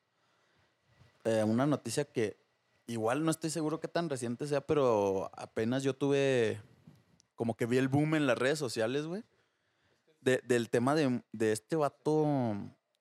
Eh, 1.23 1.43
una 1.43 1.65
noticia 1.65 2.05
que 2.05 2.37
igual 2.87 3.23
no 3.23 3.31
estoy 3.31 3.49
seguro 3.49 3.79
qué 3.79 3.87
tan 3.87 4.09
reciente 4.09 4.47
sea, 4.47 4.61
pero 4.61 5.31
apenas 5.35 5.81
yo 5.83 5.95
tuve, 5.95 6.59
como 7.35 7.55
que 7.55 7.65
vi 7.65 7.77
el 7.77 7.87
boom 7.87 8.15
en 8.15 8.27
las 8.27 8.37
redes 8.37 8.59
sociales, 8.59 9.05
güey. 9.05 9.23
de- 10.21 10.41
del 10.45 10.69
tema 10.69 10.93
de, 10.93 11.23
de 11.31 11.51
este 11.51 11.75
vato 11.75 12.27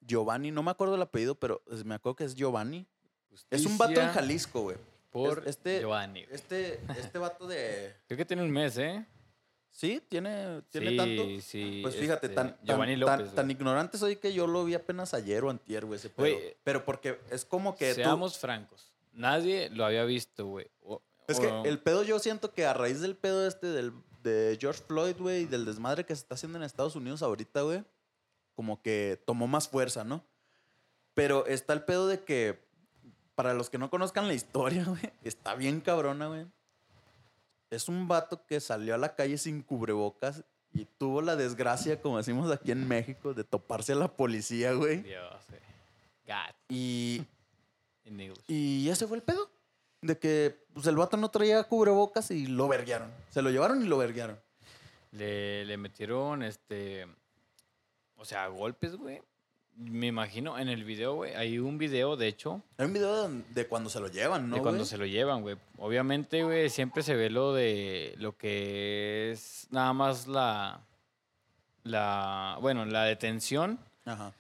Giovanni, 0.00 0.50
no 0.52 0.62
me 0.62 0.70
acuerdo 0.70 0.94
el 0.94 1.02
apellido, 1.02 1.34
pero 1.34 1.60
me 1.84 1.94
acuerdo 1.96 2.16
que 2.16 2.24
es 2.24 2.34
Giovanni. 2.34 2.86
Es 3.50 3.66
un 3.66 3.76
vato 3.76 3.92
en 4.00 4.08
Jalisco, 4.14 4.62
güey. 4.62 4.76
Por 5.10 5.40
Es- 5.40 5.46
este- 5.56 5.80
Giovanni. 5.80 6.24
Este, 6.30 6.80
este 6.98 7.18
vato 7.18 7.46
de... 7.46 7.94
Creo 8.06 8.16
que 8.18 8.24
tiene 8.24 8.42
un 8.42 8.50
mes, 8.50 8.78
¿eh? 8.78 9.04
Sí, 9.72 10.02
tiene, 10.08 10.62
tiene 10.70 10.90
sí, 10.90 10.96
tanto. 10.96 11.22
sí. 11.42 11.78
Pues 11.82 11.94
fíjate, 11.96 12.26
este, 12.26 12.34
tan, 12.36 12.56
tan- 12.64 13.34
tan- 13.34 13.50
ignorante 13.50 13.98
soy 13.98 14.16
que 14.16 14.32
yo 14.32 14.46
lo 14.46 14.64
vi 14.64 14.74
apenas 14.74 15.14
ayer 15.14 15.42
o 15.44 15.50
antier, 15.50 15.84
güey, 15.86 15.98
ese 15.98 16.10
pedo. 16.10 16.36
Pero 16.64 16.84
porque 16.84 17.20
es 17.30 17.44
como 17.44 17.76
que 17.76 17.90
tú... 17.90 17.94
Seamos 17.96 18.38
francos. 18.38 18.92
Nadie 19.12 19.70
lo 19.70 19.84
había 19.84 20.04
visto, 20.04 20.46
güey. 20.46 20.66
O- 20.82 21.02
Es 21.28 21.38
que 21.40 21.48
el 21.64 21.78
pedo 21.80 22.02
yo 22.02 22.18
siento 22.18 22.52
que 22.52 22.66
a 22.66 22.74
raíz 22.74 23.00
del 23.00 23.16
pedo 23.16 23.46
este 23.46 23.68
del, 23.68 23.92
de 24.22 24.58
George 24.60 24.82
Floyd, 24.86 25.16
güey, 25.18 25.42
y 25.42 25.46
del 25.46 25.64
desmadre 25.64 26.04
que 26.04 26.14
se 26.14 26.22
está 26.22 26.34
haciendo 26.34 26.58
en 26.58 26.64
Estados 26.64 26.96
Unidos 26.96 27.22
ahorita, 27.22 27.62
güey, 27.62 27.84
como 28.54 28.82
que 28.82 29.22
tomó 29.24 29.46
más 29.46 29.68
fuerza, 29.68 30.02
¿no? 30.04 30.24
Pero 31.14 31.46
está 31.46 31.72
el 31.72 31.84
pedo 31.84 32.06
de 32.08 32.22
que, 32.24 32.60
para 33.40 33.54
los 33.54 33.70
que 33.70 33.78
no 33.78 33.88
conozcan 33.88 34.28
la 34.28 34.34
historia, 34.34 34.84
güey, 34.86 35.00
está 35.24 35.54
bien 35.54 35.80
cabrona, 35.80 36.26
güey. 36.26 36.46
Es 37.70 37.88
un 37.88 38.06
vato 38.06 38.44
que 38.44 38.60
salió 38.60 38.94
a 38.94 38.98
la 38.98 39.14
calle 39.14 39.38
sin 39.38 39.62
cubrebocas 39.62 40.44
y 40.74 40.84
tuvo 40.84 41.22
la 41.22 41.36
desgracia, 41.36 42.02
como 42.02 42.18
decimos 42.18 42.52
aquí 42.52 42.70
en 42.70 42.86
México, 42.86 43.32
de 43.32 43.44
toparse 43.44 43.92
a 43.92 43.96
la 43.96 44.08
policía, 44.08 44.74
güey. 44.74 45.04
Dios, 45.04 45.42
güey. 45.48 45.60
God. 46.26 46.54
Y, 46.68 47.24
in 48.04 48.20
English. 48.20 48.44
y 48.46 48.90
ese 48.90 49.06
fue 49.06 49.16
el 49.16 49.22
pedo. 49.22 49.50
De 50.02 50.18
que 50.18 50.62
pues, 50.74 50.86
el 50.86 50.96
vato 50.96 51.16
no 51.16 51.30
traía 51.30 51.64
cubrebocas 51.64 52.30
y 52.32 52.46
lo 52.46 52.68
verguearon. 52.68 53.10
Se 53.30 53.40
lo 53.40 53.48
llevaron 53.48 53.82
y 53.82 53.86
lo 53.86 53.96
verguearon. 53.96 54.38
Le, 55.12 55.64
le 55.64 55.78
metieron, 55.78 56.42
este... 56.42 57.06
O 58.16 58.24
sea, 58.26 58.48
golpes, 58.48 58.96
güey. 58.96 59.22
Me 59.80 60.08
imagino 60.08 60.58
en 60.58 60.68
el 60.68 60.84
video, 60.84 61.14
güey. 61.14 61.34
Hay 61.34 61.58
un 61.58 61.78
video, 61.78 62.14
de 62.14 62.28
hecho, 62.28 62.62
Hay 62.76 62.84
un 62.84 62.92
video 62.92 63.28
de, 63.28 63.42
de 63.48 63.66
cuando 63.66 63.88
se 63.88 63.98
lo 63.98 64.08
llevan, 64.08 64.50
¿no? 64.50 64.56
de 64.56 64.62
cuando 64.62 64.80
güey? 64.80 64.88
se 64.88 64.98
lo 64.98 65.06
llevan, 65.06 65.40
güey. 65.40 65.56
Obviamente, 65.78 66.42
güey, 66.42 66.68
siempre 66.68 67.02
se 67.02 67.14
ve 67.16 67.30
lo 67.30 67.54
de 67.54 68.14
lo 68.18 68.36
que 68.36 69.30
es 69.32 69.68
nada 69.70 69.94
más 69.94 70.26
la... 70.26 70.80
La... 71.82 72.58
Bueno, 72.60 72.84
la 72.84 73.04
detención. 73.04 73.80
Ajá. 74.04 74.34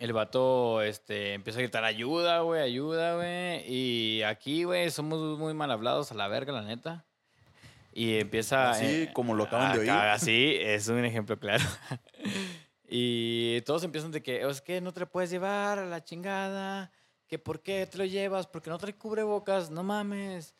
El 0.00 0.12
vato 0.12 0.82
este, 0.82 1.34
empieza 1.34 1.60
a 1.60 1.62
gritar 1.62 1.84
ayuda, 1.84 2.40
güey, 2.40 2.62
ayuda, 2.62 3.14
güey. 3.14 3.62
Y 3.72 4.22
aquí, 4.24 4.64
güey, 4.64 4.90
somos 4.90 5.38
muy 5.38 5.54
mal 5.54 5.70
hablados 5.70 6.10
a 6.10 6.16
la 6.16 6.26
verga, 6.26 6.52
la 6.52 6.62
neta. 6.62 7.04
Y 7.92 8.18
empieza... 8.18 8.70
Así 8.72 9.08
como 9.12 9.34
lo 9.34 9.44
acaban 9.44 9.72
de 9.74 9.78
oír. 9.80 9.90
Así, 9.90 10.56
es 10.58 10.88
un 10.88 11.04
ejemplo 11.04 11.38
claro. 11.38 11.62
y 12.94 13.62
todos 13.62 13.82
empiezan 13.84 14.10
de 14.10 14.22
que, 14.22 14.42
es 14.46 14.60
que 14.60 14.80
no 14.82 14.92
te 14.92 15.00
lo 15.00 15.10
puedes 15.10 15.30
llevar 15.30 15.78
a 15.78 15.86
la 15.86 16.04
chingada. 16.04 16.90
Que 17.26 17.38
por 17.38 17.60
qué 17.62 17.86
te 17.86 17.96
lo 17.96 18.04
llevas, 18.04 18.46
porque 18.46 18.68
no 18.68 18.76
trae 18.76 18.92
cubrebocas, 18.94 19.70
no 19.70 19.82
mames. 19.82 20.54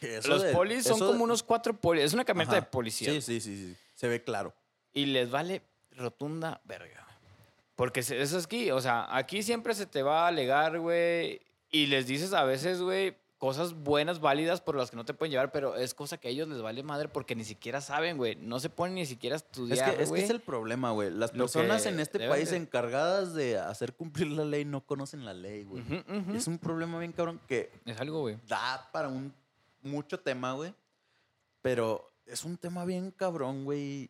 Eso 0.00 0.28
Los 0.28 0.42
de- 0.42 0.52
polis 0.52 0.84
son 0.84 0.94
eso 0.96 1.06
como 1.06 1.18
de- 1.18 1.24
unos 1.24 1.42
cuatro 1.42 1.74
polis. 1.80 2.04
Es 2.04 2.14
una 2.14 2.24
camioneta 2.24 2.58
Ajá. 2.58 2.64
de 2.64 2.70
policía. 2.70 3.10
Sí, 3.12 3.20
sí, 3.20 3.40
sí, 3.40 3.56
sí. 3.56 3.76
Se 3.96 4.06
ve 4.06 4.22
claro. 4.22 4.54
Y 4.92 5.06
les 5.06 5.30
vale 5.30 5.62
rotunda 5.96 6.60
verga. 6.64 7.04
Porque 7.74 8.00
eso 8.00 8.14
es 8.14 8.34
aquí, 8.44 8.70
o 8.70 8.80
sea, 8.80 9.08
aquí 9.16 9.42
siempre 9.42 9.74
se 9.74 9.86
te 9.86 10.02
va 10.04 10.24
a 10.24 10.28
alegar, 10.28 10.78
güey, 10.78 11.40
y 11.70 11.86
les 11.86 12.06
dices 12.06 12.32
a 12.32 12.44
veces, 12.44 12.80
güey, 12.80 13.16
cosas 13.42 13.74
buenas, 13.74 14.20
válidas 14.20 14.60
por 14.60 14.76
las 14.76 14.88
que 14.92 14.96
no 14.96 15.04
te 15.04 15.14
pueden 15.14 15.32
llevar, 15.32 15.50
pero 15.50 15.74
es 15.74 15.94
cosa 15.94 16.16
que 16.16 16.28
a 16.28 16.30
ellos 16.30 16.46
les 16.46 16.62
vale 16.62 16.84
madre 16.84 17.08
porque 17.08 17.34
ni 17.34 17.42
siquiera 17.42 17.80
saben, 17.80 18.16
güey. 18.16 18.36
No 18.36 18.60
se 18.60 18.70
ponen 18.70 18.94
ni 18.94 19.04
siquiera 19.04 19.34
a 19.34 19.38
Es 19.38 19.42
estudiar, 19.42 19.96
que, 19.96 20.02
es 20.04 20.12
que 20.12 20.22
es 20.22 20.30
el 20.30 20.38
problema, 20.40 20.92
güey. 20.92 21.10
Las 21.10 21.32
personas 21.32 21.84
en 21.86 21.98
este 21.98 22.28
país 22.28 22.50
de- 22.52 22.58
encargadas 22.58 23.34
de 23.34 23.58
hacer 23.58 23.94
cumplir 23.94 24.28
la 24.28 24.44
ley 24.44 24.64
no 24.64 24.86
conocen 24.86 25.24
la 25.24 25.34
ley, 25.34 25.64
güey. 25.64 25.82
Es 26.36 26.46
un 26.46 26.56
problema 26.58 27.00
bien 27.00 27.10
cabrón 27.10 27.40
que 27.48 27.72
Es 27.84 27.98
algo, 28.00 28.20
güey. 28.20 28.38
da 28.46 28.88
para 28.92 29.08
un 29.08 29.34
mucho 29.82 30.20
tema, 30.20 30.52
güey. 30.52 30.72
Pero 31.62 32.12
es 32.26 32.44
un 32.44 32.56
tema 32.56 32.84
bien 32.84 33.10
cabrón, 33.10 33.64
güey. 33.64 34.08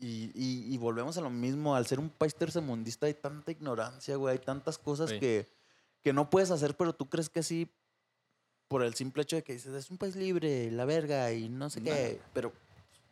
Y, 0.00 0.32
y- 0.34 0.74
y 0.74 0.76
volvemos 0.76 1.16
a 1.18 1.20
lo 1.20 1.30
mismo. 1.30 1.76
Al 1.76 1.86
ser 1.86 2.00
un 2.00 2.08
país 2.10 2.34
tercermundista 2.34 3.06
hay 3.06 3.14
tanta 3.14 3.52
ignorancia, 3.52 4.16
güey. 4.16 4.32
Hay 4.32 4.38
tantas 4.40 4.76
cosas 4.76 5.10
Sí. 5.10 5.20
que, 5.20 5.46
que 6.02 6.12
no 6.12 6.28
puedes 6.30 6.50
hacer, 6.50 6.76
pero 6.76 6.92
tú 6.92 7.08
crees 7.08 7.28
que 7.28 7.44
sí 7.44 7.70
por 8.70 8.84
el 8.84 8.94
simple 8.94 9.24
hecho 9.24 9.34
de 9.34 9.42
que 9.42 9.54
dices, 9.54 9.74
es 9.74 9.90
un 9.90 9.98
país 9.98 10.14
libre, 10.14 10.70
la 10.70 10.84
verga, 10.84 11.32
y 11.32 11.48
no 11.48 11.68
sé 11.70 11.82
qué. 11.82 12.20
Pero, 12.32 12.52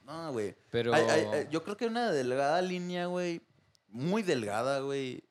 no, 0.06 0.30
güey. 0.30 0.54
Pero 0.70 0.94
Hay- 0.94 1.02
hay- 1.02 1.24
hay- 1.24 1.48
yo 1.50 1.64
creo 1.64 1.76
que 1.76 1.86
hay 1.86 1.90
una 1.90 2.12
delgada 2.12 2.62
línea, 2.62 3.06
güey. 3.06 3.40
Muy 3.88 4.22
delgada, 4.22 4.78
güey. 4.80 5.24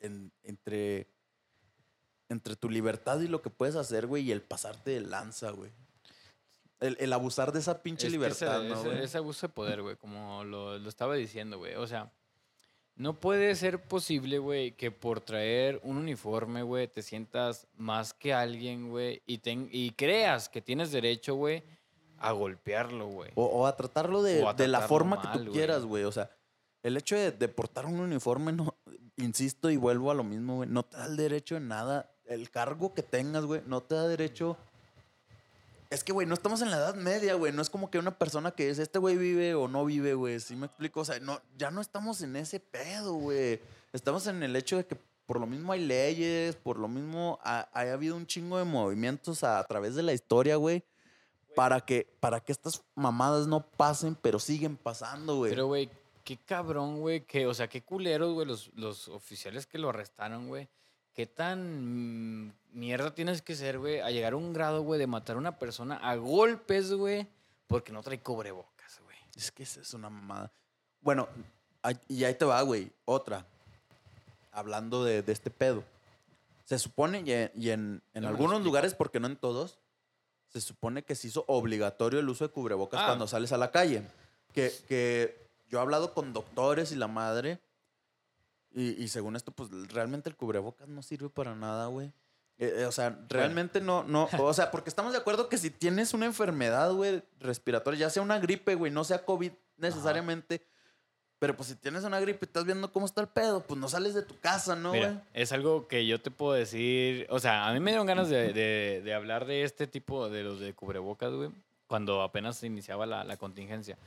en- 0.00 0.32
entre, 0.42 1.06
entre 2.28 2.56
tu 2.56 2.68
libertad 2.68 3.20
y 3.20 3.28
lo 3.28 3.40
que 3.40 3.50
puedes 3.50 3.76
hacer, 3.76 4.08
güey, 4.08 4.24
y 4.24 4.32
el 4.32 4.42
pasarte 4.42 4.90
de 4.90 5.00
lanza, 5.00 5.50
güey. 5.52 5.70
El, 6.80 6.96
el 6.98 7.12
abusar 7.12 7.52
de 7.52 7.60
esa 7.60 7.84
pinche 7.84 8.08
Es 8.08 8.12
libertad, 8.12 8.64
ese, 8.66 8.74
¿no, 8.74 8.80
ese- 8.92 9.04
ese 9.04 9.18
abuso 9.18 9.46
de 9.46 9.52
poder, 9.52 9.80
güey, 9.80 9.94
como 9.94 10.42
lo, 10.42 10.76
lo 10.76 10.88
estaba 10.88 11.14
diciendo, 11.14 11.58
güey. 11.58 11.76
O 11.76 11.86
sea, 11.86 12.10
no 12.96 13.18
puede 13.18 13.54
ser 13.54 13.82
posible, 13.82 14.38
güey, 14.38 14.72
que 14.72 14.90
por 14.90 15.20
traer 15.20 15.80
un 15.82 15.96
uniforme, 15.96 16.62
güey, 16.62 16.88
te 16.88 17.02
sientas 17.02 17.66
más 17.76 18.12
que 18.14 18.32
alguien, 18.34 18.90
güey, 18.90 19.22
y, 19.26 19.38
ten- 19.38 19.68
y 19.72 19.90
creas 19.92 20.48
que 20.48 20.60
tienes 20.60 20.92
derecho, 20.92 21.34
güey, 21.34 21.62
a 22.18 22.32
golpearlo, 22.32 23.08
güey. 23.08 23.30
O, 23.34 23.44
o 23.46 23.66
a 23.66 23.76
tratarlo 23.76 24.22
de, 24.22 24.44
de 24.56 24.68
la 24.68 24.80
forma 24.88 25.16
que 25.20 25.26
tú 25.38 25.52
quieras, 25.52 25.84
güey. 25.84 26.04
O 26.04 26.12
sea, 26.12 26.30
el 26.82 26.96
hecho 26.96 27.16
de, 27.16 27.32
de 27.32 27.48
portar 27.48 27.86
un 27.86 27.98
uniforme, 27.98 28.52
no, 28.52 28.76
insisto 29.16 29.70
y 29.70 29.76
vuelvo 29.76 30.10
a 30.10 30.14
lo 30.14 30.22
mismo, 30.22 30.56
güey, 30.56 30.68
no 30.68 30.84
te 30.84 30.96
da 30.98 31.06
el 31.06 31.16
derecho 31.16 31.56
en 31.56 31.68
nada. 31.68 32.10
El 32.24 32.50
cargo 32.50 32.94
que 32.94 33.02
tengas, 33.02 33.44
güey, 33.44 33.62
no 33.66 33.80
te 33.82 33.94
da 33.96 34.06
derecho. 34.06 34.56
Es 35.92 36.04
que, 36.04 36.12
güey, 36.12 36.26
no 36.26 36.32
estamos 36.32 36.62
en 36.62 36.70
la 36.70 36.78
Edad 36.78 36.94
Media, 36.94 37.34
güey. 37.34 37.52
No 37.52 37.60
es 37.60 37.68
como 37.68 37.90
que 37.90 37.98
una 37.98 38.16
persona 38.16 38.52
que 38.52 38.70
es 38.70 38.78
este 38.78 38.98
güey 38.98 39.18
vive 39.18 39.54
o 39.54 39.68
no 39.68 39.84
vive, 39.84 40.14
güey. 40.14 40.40
¿Sí 40.40 40.56
me 40.56 40.64
explico? 40.64 41.00
O 41.00 41.04
sea, 41.04 41.20
no, 41.20 41.38
ya 41.58 41.70
no 41.70 41.82
estamos 41.82 42.22
en 42.22 42.34
ese 42.36 42.60
pedo, 42.60 43.12
güey. 43.12 43.60
Estamos 43.92 44.26
en 44.26 44.42
el 44.42 44.56
hecho 44.56 44.78
de 44.78 44.86
que 44.86 44.96
por 45.26 45.38
lo 45.38 45.46
mismo 45.46 45.70
hay 45.70 45.84
leyes, 45.84 46.56
por 46.56 46.78
lo 46.78 46.88
mismo 46.88 47.38
ha, 47.42 47.68
ha 47.74 47.92
habido 47.92 48.16
un 48.16 48.26
chingo 48.26 48.56
de 48.56 48.64
movimientos 48.64 49.44
a, 49.44 49.62
través 49.64 49.94
de 49.94 50.02
la 50.02 50.14
historia, 50.14 50.56
güey, 50.56 50.82
para 51.54 51.82
que, 51.82 52.08
para 52.20 52.40
que 52.40 52.52
estas 52.52 52.82
mamadas 52.94 53.46
no 53.46 53.62
pasen, 53.62 54.14
pero 54.14 54.38
siguen 54.38 54.78
pasando, 54.78 55.36
güey. 55.36 55.50
Pero, 55.50 55.66
güey, 55.66 55.90
qué 56.24 56.38
cabrón, 56.38 57.00
güey, 57.00 57.26
que, 57.26 57.46
o 57.46 57.52
sea, 57.52 57.68
qué 57.68 57.82
culeros, 57.82 58.32
güey, 58.32 58.46
los, 58.46 58.70
los 58.74 59.08
oficiales 59.08 59.66
que 59.66 59.76
lo 59.76 59.90
arrestaron, 59.90 60.48
güey. 60.48 60.70
Qué 61.14 61.26
tan 61.26 62.54
mierda 62.72 63.14
tienes 63.14 63.42
que 63.42 63.54
ser, 63.54 63.78
güey, 63.78 64.00
a 64.00 64.10
llegar 64.10 64.32
a 64.32 64.36
un 64.36 64.52
grado, 64.52 64.82
güey, 64.82 64.98
de 64.98 65.06
matar 65.06 65.36
a 65.36 65.38
una 65.38 65.58
persona 65.58 65.96
a 65.96 66.16
golpes, 66.16 66.92
güey, 66.92 67.26
porque 67.66 67.92
no 67.92 68.02
trae 68.02 68.20
cubrebocas, 68.20 69.00
güey. 69.04 69.16
Es 69.36 69.50
que 69.52 69.62
esa 69.64 69.80
es 69.80 69.92
una 69.92 70.08
mamada. 70.08 70.50
Bueno, 71.02 71.28
y 72.08 72.24
ahí 72.24 72.34
te 72.34 72.44
va, 72.44 72.62
güey. 72.62 72.90
Otra. 73.04 73.44
Hablando 74.52 75.04
de, 75.04 75.22
de 75.22 75.32
este 75.32 75.50
pedo. 75.50 75.84
Se 76.64 76.78
supone, 76.78 77.22
y 77.54 77.70
en, 77.70 78.02
algunos 78.14 78.38
explico. 78.52 78.58
lugares, 78.60 78.94
porque 78.94 79.20
no 79.20 79.26
en 79.26 79.36
todos, 79.36 79.78
se 80.48 80.60
supone 80.60 81.02
que 81.02 81.14
se 81.14 81.28
hizo 81.28 81.44
obligatorio 81.48 82.20
el 82.20 82.28
uso 82.28 82.46
de 82.46 82.52
cubrebocas 82.54 83.00
Ah. 83.02 83.06
cuando 83.08 83.26
sales 83.26 83.52
a 83.52 83.58
la 83.58 83.70
calle. 83.70 84.02
Que, 84.54 84.72
que 84.88 85.46
yo 85.68 85.78
he 85.78 85.82
hablado 85.82 86.14
con 86.14 86.32
doctores 86.32 86.92
y 86.92 86.96
la 86.96 87.08
madre. 87.08 87.58
Y, 88.74 89.02
y 89.02 89.08
según 89.08 89.36
esto, 89.36 89.52
pues 89.52 89.70
realmente 89.92 90.28
el 90.30 90.36
cubrebocas 90.36 90.88
no 90.88 91.02
sirve 91.02 91.28
para 91.28 91.54
nada, 91.54 91.86
güey. 91.86 92.08
Eh, 92.58 92.74
eh, 92.78 92.84
o 92.86 92.92
sea, 92.92 93.18
realmente 93.28 93.80
no, 93.80 94.04
no. 94.04 94.28
O 94.38 94.54
sea, 94.54 94.70
porque 94.70 94.88
estamos 94.90 95.12
de 95.12 95.18
acuerdo 95.18 95.48
que 95.48 95.58
si 95.58 95.70
tienes 95.70 96.14
una 96.14 96.26
enfermedad, 96.26 96.92
güey, 96.92 97.22
respiratoria, 97.40 98.00
ya 98.00 98.10
sea 98.10 98.22
una 98.22 98.38
gripe, 98.38 98.74
güey, 98.74 98.92
no 98.92 99.04
sea 99.04 99.24
COVID 99.24 99.52
necesariamente. 99.78 100.64
Pero 101.38 101.56
pues 101.56 101.70
si 101.70 101.74
tienes 101.74 102.04
una 102.04 102.20
gripe 102.20 102.38
y 102.42 102.46
estás 102.46 102.64
viendo 102.64 102.92
cómo 102.92 103.04
está 103.04 103.20
el 103.20 103.26
pedo, 103.26 103.62
pues 103.64 103.78
no 103.80 103.88
sales 103.88 104.14
de 104.14 104.22
tu 104.22 104.38
casa, 104.38 104.76
¿no, 104.76 104.90
güey? 104.90 105.18
Es 105.34 105.50
algo 105.50 105.88
que 105.88 106.06
yo 106.06 106.20
te 106.20 106.30
puedo 106.30 106.52
decir. 106.52 107.26
O 107.30 107.40
sea, 107.40 107.66
a 107.66 107.72
mí 107.72 107.80
me 107.80 107.90
dieron 107.90 108.06
ganas 108.06 108.28
de, 108.28 108.52
de- 108.52 109.02
de 109.02 109.14
hablar 109.14 109.44
de 109.46 109.64
este 109.64 109.88
tipo 109.88 110.28
de 110.28 110.44
los 110.44 110.60
de 110.60 110.72
cubrebocas, 110.72 111.32
güey, 111.32 111.50
cuando 111.88 112.22
apenas 112.22 112.58
se 112.58 112.68
iniciaba 112.68 113.06
la, 113.06 113.24
la 113.24 113.36
contingencia. 113.38 113.98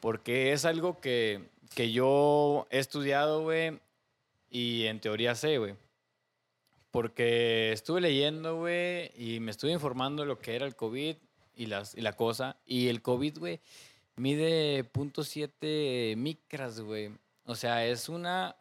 Porque 0.00 0.52
es 0.52 0.64
algo 0.64 1.00
que, 1.00 1.48
que 1.76 1.92
yo 1.92 2.66
he 2.70 2.80
estudiado, 2.80 3.42
güey, 3.42 3.78
y 4.54 4.86
en 4.86 5.00
teoría 5.00 5.34
sé, 5.34 5.58
güey. 5.58 5.74
Porque 6.92 7.72
estuve 7.72 8.00
leyendo, 8.00 8.56
güey, 8.56 9.10
y 9.16 9.40
me 9.40 9.50
estuve 9.50 9.72
informando 9.72 10.22
de 10.22 10.28
lo 10.28 10.38
que 10.38 10.54
era 10.54 10.64
el 10.64 10.76
COVID 10.76 11.16
y, 11.56 11.66
las, 11.66 11.96
y 11.96 12.02
la 12.02 12.12
cosa. 12.12 12.56
Y 12.64 12.86
el 12.86 13.02
COVID, 13.02 13.38
güey, 13.38 13.60
mide 14.14 14.88
.7 14.92 16.16
micras, 16.16 16.80
güey. 16.80 17.10
O 17.46 17.56
sea, 17.56 17.84
es 17.84 18.08
una 18.08 18.54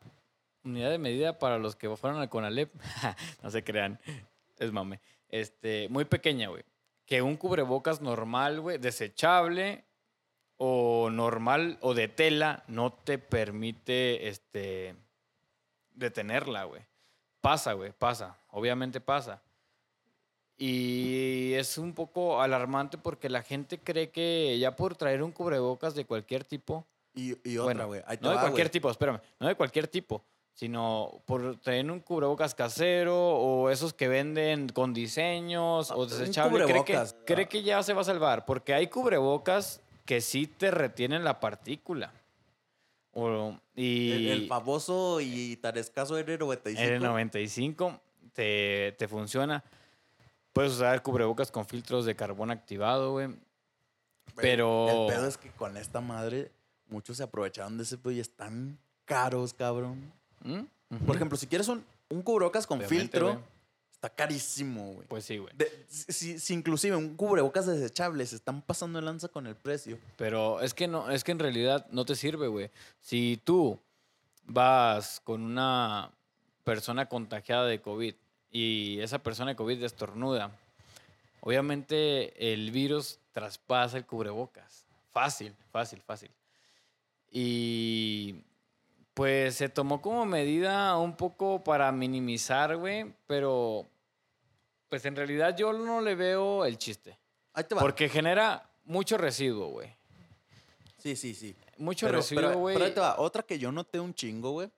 unidad 0.64 0.90
de 0.90 0.98
medida 0.98 1.38
para 1.38 1.60
los 1.60 1.76
que 1.76 1.96
fueron 1.96 2.20
al 2.20 2.30
CONALEP. 2.30 2.74
no 3.44 3.52
se 3.52 3.64
crean, 3.64 4.00
es 4.58 4.72
mame. 4.72 5.00
Este, 5.30 5.90
muy 5.90 6.06
pequeña, 6.06 6.50
güey. 6.50 6.64
Que 7.06 7.22
un 7.22 7.38
cubrebocas 7.38 8.02
normal, 8.02 8.62
güey, 8.62 8.80
desechable 8.80 9.86
o 10.58 11.12
normal 11.12 11.78
o 11.82 11.94
de 11.94 12.08
tela 12.08 12.64
no 12.68 12.94
te 12.94 13.20
permite, 13.20 14.28
este, 14.28 14.96
detenerla, 15.96 16.64
güey. 16.66 16.82
Pasa, 17.42 17.74
güey, 17.74 17.92
pasa. 17.92 18.38
Obviamente 18.52 19.02
pasa. 19.02 19.42
Y 20.58 21.54
es 21.56 21.78
un 21.78 21.94
poco 21.94 22.42
alarmante 22.42 22.98
porque 22.98 23.30
la 23.30 23.42
gente 23.42 23.80
cree 23.80 24.12
que 24.12 24.58
ya 24.60 24.76
por 24.76 24.96
traer 24.96 25.24
un 25.24 25.32
cubrebocas 25.32 25.96
de 25.96 26.06
cualquier 26.06 26.44
tipo, 26.44 26.86
Y, 27.16 27.36
y 27.50 27.58
otra, 27.58 27.86
güey. 27.86 28.02
no 28.22 28.30
de 28.30 28.36
va, 28.36 28.42
cualquier 28.42 28.70
tipo, 28.70 28.90
espérame, 28.90 29.20
no 29.40 29.48
de 29.48 29.56
cualquier 29.56 29.88
tipo, 29.88 30.24
sino 30.54 31.22
por 31.26 31.58
traer 31.60 31.90
un 31.90 32.00
cubrebocas 32.00 32.54
casero 32.56 33.18
o 33.18 33.70
esos 33.72 33.94
que 33.94 34.08
venden 34.08 34.70
con 34.70 34.94
diseños 34.94 35.90
Ah, 35.92 35.96
o 35.96 36.04
un 36.04 36.10
desechables. 36.10 36.68
Cree 36.68 36.86
que, 36.86 37.04
cree 37.26 37.48
que 37.48 37.64
ya 37.64 37.82
se 37.84 37.94
va 37.94 38.02
a 38.02 38.06
salvar, 38.06 38.46
porque 38.46 38.74
hay 38.74 38.88
cubrebocas 38.88 39.82
que 40.06 40.22
sí 40.22 40.46
te 40.48 40.70
retienen 40.70 41.24
la 41.24 41.40
partícula. 41.40 42.14
O, 43.14 43.56
y 43.76 44.12
El, 44.12 44.28
el 44.28 44.48
famoso 44.48 45.22
y 45.22 45.58
tan 45.58 45.78
escaso 45.78 46.20
N95. 46.20 46.76
N95 46.76 48.00
te, 48.34 48.96
te 48.98 49.08
funciona. 49.08 49.64
Puedes 50.52 50.74
usar 50.74 51.02
cubrebocas 51.02 51.52
con 51.52 51.66
filtros 51.66 52.06
de 52.06 52.16
carbón 52.16 52.52
activado, 52.52 53.12
güey. 53.12 53.30
Pero... 54.36 55.08
El 55.08 55.14
pedo 55.14 55.28
es 55.28 55.38
que 55.38 55.50
con 55.50 55.78
esta 55.78 56.02
madre, 56.02 56.52
muchos 56.88 57.18
se 57.18 57.24
aprovecharon 57.24 57.78
de 57.78 57.84
ese 57.84 57.98
pedo 57.98 58.12
y 58.12 58.20
están 58.20 58.80
caros, 59.06 59.54
cabrón. 59.54 60.12
¿Mm? 60.42 61.06
Por 61.06 61.16
ejemplo, 61.16 61.38
si 61.38 61.48
quieres 61.48 61.68
un, 61.68 61.84
un 62.10 62.22
cubrebocas 62.22 62.68
con 62.68 62.80
Obviamente, 62.80 63.02
filtro, 63.02 63.34
güey. 63.34 63.53
Está 64.04 64.10
carísimo, 64.14 64.94
güey. 64.96 65.08
Pues 65.08 65.24
sí, 65.24 65.38
güey. 65.38 65.54
De- 65.56 65.86
si, 65.88 66.38
si 66.38 66.54
inclusive 66.54 66.96
un 66.98 67.16
cubrebocas 67.16 67.66
desechable 67.66 68.26
se 68.26 68.36
están 68.36 68.62
pasando 68.62 69.00
el 69.00 69.06
lanza 69.06 69.30
con 69.30 69.48
el 69.48 69.56
precio. 69.56 69.98
Pero 70.18 70.60
es 70.60 70.74
que 70.74 70.88
no, 70.90 71.10
es 71.10 71.24
que 71.24 71.32
en 71.32 71.40
realidad 71.40 71.88
no 71.90 72.04
te 72.04 72.16
sirve, 72.16 72.48
güey. 72.48 72.70
Si 73.00 73.40
tú 73.46 73.80
vas 74.46 75.22
con 75.24 75.42
una 75.42 76.12
persona 76.66 77.08
contagiada 77.08 77.66
de 77.66 77.82
COVID 77.82 78.14
y 78.52 79.00
esa 79.00 79.20
persona 79.20 79.52
de 79.52 79.56
COVID 79.56 79.82
estornuda, 79.84 80.52
obviamente 81.40 82.52
el 82.54 82.72
virus 82.72 83.20
traspasa 83.32 83.98
el 83.98 84.06
cubrebocas. 84.06 84.84
Fácil, 85.14 85.54
fácil, 85.72 86.02
fácil. 86.02 86.30
Y 87.32 88.36
pues 89.14 89.56
se 89.56 89.70
tomó 89.70 90.02
como 90.02 90.26
medida 90.26 90.98
un 90.98 91.16
poco 91.16 91.64
para 91.64 91.90
minimizar, 91.94 92.76
güey, 92.76 93.14
pero 93.28 93.88
pues 94.94 95.06
en 95.06 95.16
realidad 95.16 95.58
yo 95.58 95.74
no 95.74 96.02
le 96.02 96.14
veo 96.14 96.66
el 96.66 96.78
chiste. 96.78 97.18
Ahí 97.54 97.64
te 97.64 97.74
va. 97.74 97.82
Porque 97.82 98.08
genera 98.10 98.70
mucho 98.84 99.18
residuo, 99.18 99.70
güey. 99.70 99.90
Sí, 101.00 101.16
sí, 101.16 101.34
sí. 101.34 101.56
Mucho 101.80 102.06
Pero, 102.06 102.20
residuo, 102.20 102.54
güey. 102.60 102.76
pero 102.76 102.86
ahí 102.86 102.92
te 102.94 103.00
va. 103.00 103.18
Otra 103.18 103.42
que 103.42 103.58
yo 103.58 103.72
noté 103.72 104.00
un 104.00 104.14
chingo, 104.14 104.52
güey. 104.52 104.70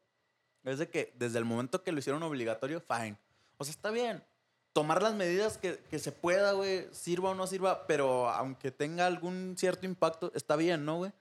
Es 0.63 0.79
de 0.79 0.87
que 0.87 1.11
desde 1.17 1.37
el 1.37 1.43
momento 1.43 1.83
que 1.83 1.91
lo 1.91 1.99
hicieron 1.99 2.23
obligatorio, 2.23 2.79
fine. 2.79 3.17
O 3.57 3.65
sea, 3.65 3.71
está 3.71 3.91
bien. 3.91 4.23
Tomar 4.71 5.03
las 5.03 5.15
medidas 5.15 5.57
que, 5.57 5.79
que 5.89 5.99
se 5.99 6.13
pueda, 6.13 6.53
güey, 6.53 6.87
sirva 6.93 7.31
o 7.31 7.35
no 7.35 7.45
sirva, 7.45 7.85
pero 7.85 8.29
aunque 8.29 8.71
tenga 8.71 9.07
algún 9.07 9.55
cierto 9.57 9.85
impacto, 9.85 10.31
está 10.33 10.55
bien, 10.55 10.85
¿no, 10.85 10.95
güey? 10.95 11.11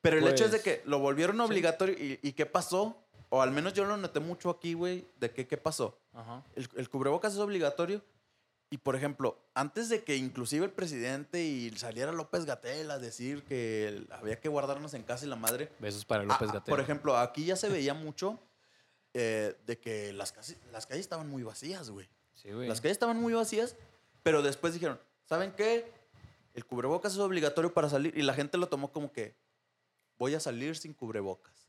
Pero 0.00 0.18
el 0.18 0.28
hecho 0.28 0.44
es 0.44 0.52
de 0.52 0.60
Pues, 0.60 0.78
que 0.78 0.82
lo 0.88 1.00
volvieron 1.00 1.38
sí. 1.38 1.42
obligatorio 1.42 1.96
y, 1.98 2.20
y 2.22 2.32
¿qué 2.34 2.46
pasó? 2.46 3.04
O 3.34 3.40
al 3.40 3.50
menos 3.50 3.72
yo 3.72 3.86
lo 3.86 3.96
noté 3.96 4.20
mucho 4.20 4.50
aquí, 4.50 4.74
güey, 4.74 5.06
de 5.18 5.30
que 5.30 5.46
qué 5.46 5.56
pasó. 5.56 5.98
Ajá. 6.12 6.44
El, 6.54 6.68
el 6.76 6.90
cubrebocas 6.90 7.32
es 7.32 7.38
obligatorio. 7.38 8.02
Y 8.68 8.76
por 8.76 8.94
ejemplo, 8.94 9.38
antes 9.54 9.88
de 9.88 10.04
que 10.04 10.16
inclusive 10.16 10.66
el 10.66 10.70
presidente 10.70 11.42
y 11.42 11.70
saliera 11.78 12.12
López 12.12 12.44
Gatel 12.44 12.90
a 12.90 12.98
decir 12.98 13.42
que 13.44 14.06
había 14.10 14.38
que 14.38 14.50
guardarnos 14.50 14.92
en 14.92 15.02
casa 15.02 15.24
y 15.24 15.28
la 15.28 15.36
madre, 15.36 15.70
Besos 15.78 16.04
para 16.04 16.24
López 16.24 16.52
Gatell. 16.52 16.70
Por 16.70 16.80
ejemplo, 16.80 17.16
aquí 17.16 17.46
ya 17.46 17.56
se 17.56 17.70
veía 17.70 17.94
mucho 17.94 18.38
eh, 19.14 19.56
de 19.66 19.78
que 19.78 20.12
las, 20.12 20.32
casi- 20.32 20.56
las 20.70 20.86
calles 20.86 21.00
estaban 21.04 21.28
muy 21.28 21.42
vacías, 21.42 21.88
güey. 21.90 22.08
Sí, 22.34 22.50
güey. 22.50 22.68
Las 22.68 22.80
calles 22.82 22.96
estaban 22.96 23.18
muy 23.18 23.32
vacías, 23.32 23.76
pero 24.22 24.42
después 24.42 24.74
dijeron, 24.74 24.98
¿saben 25.24 25.52
qué? 25.52 25.90
El 26.52 26.66
cubrebocas 26.66 27.12
es 27.14 27.18
obligatorio 27.18 27.72
para 27.72 27.88
salir 27.88 28.16
y 28.16 28.22
la 28.22 28.34
gente 28.34 28.58
lo 28.58 28.68
tomó 28.68 28.92
como 28.92 29.10
que 29.10 29.34
voy 30.18 30.34
a 30.34 30.40
salir 30.40 30.76
sin 30.76 30.92
cubrebocas. 30.94 31.61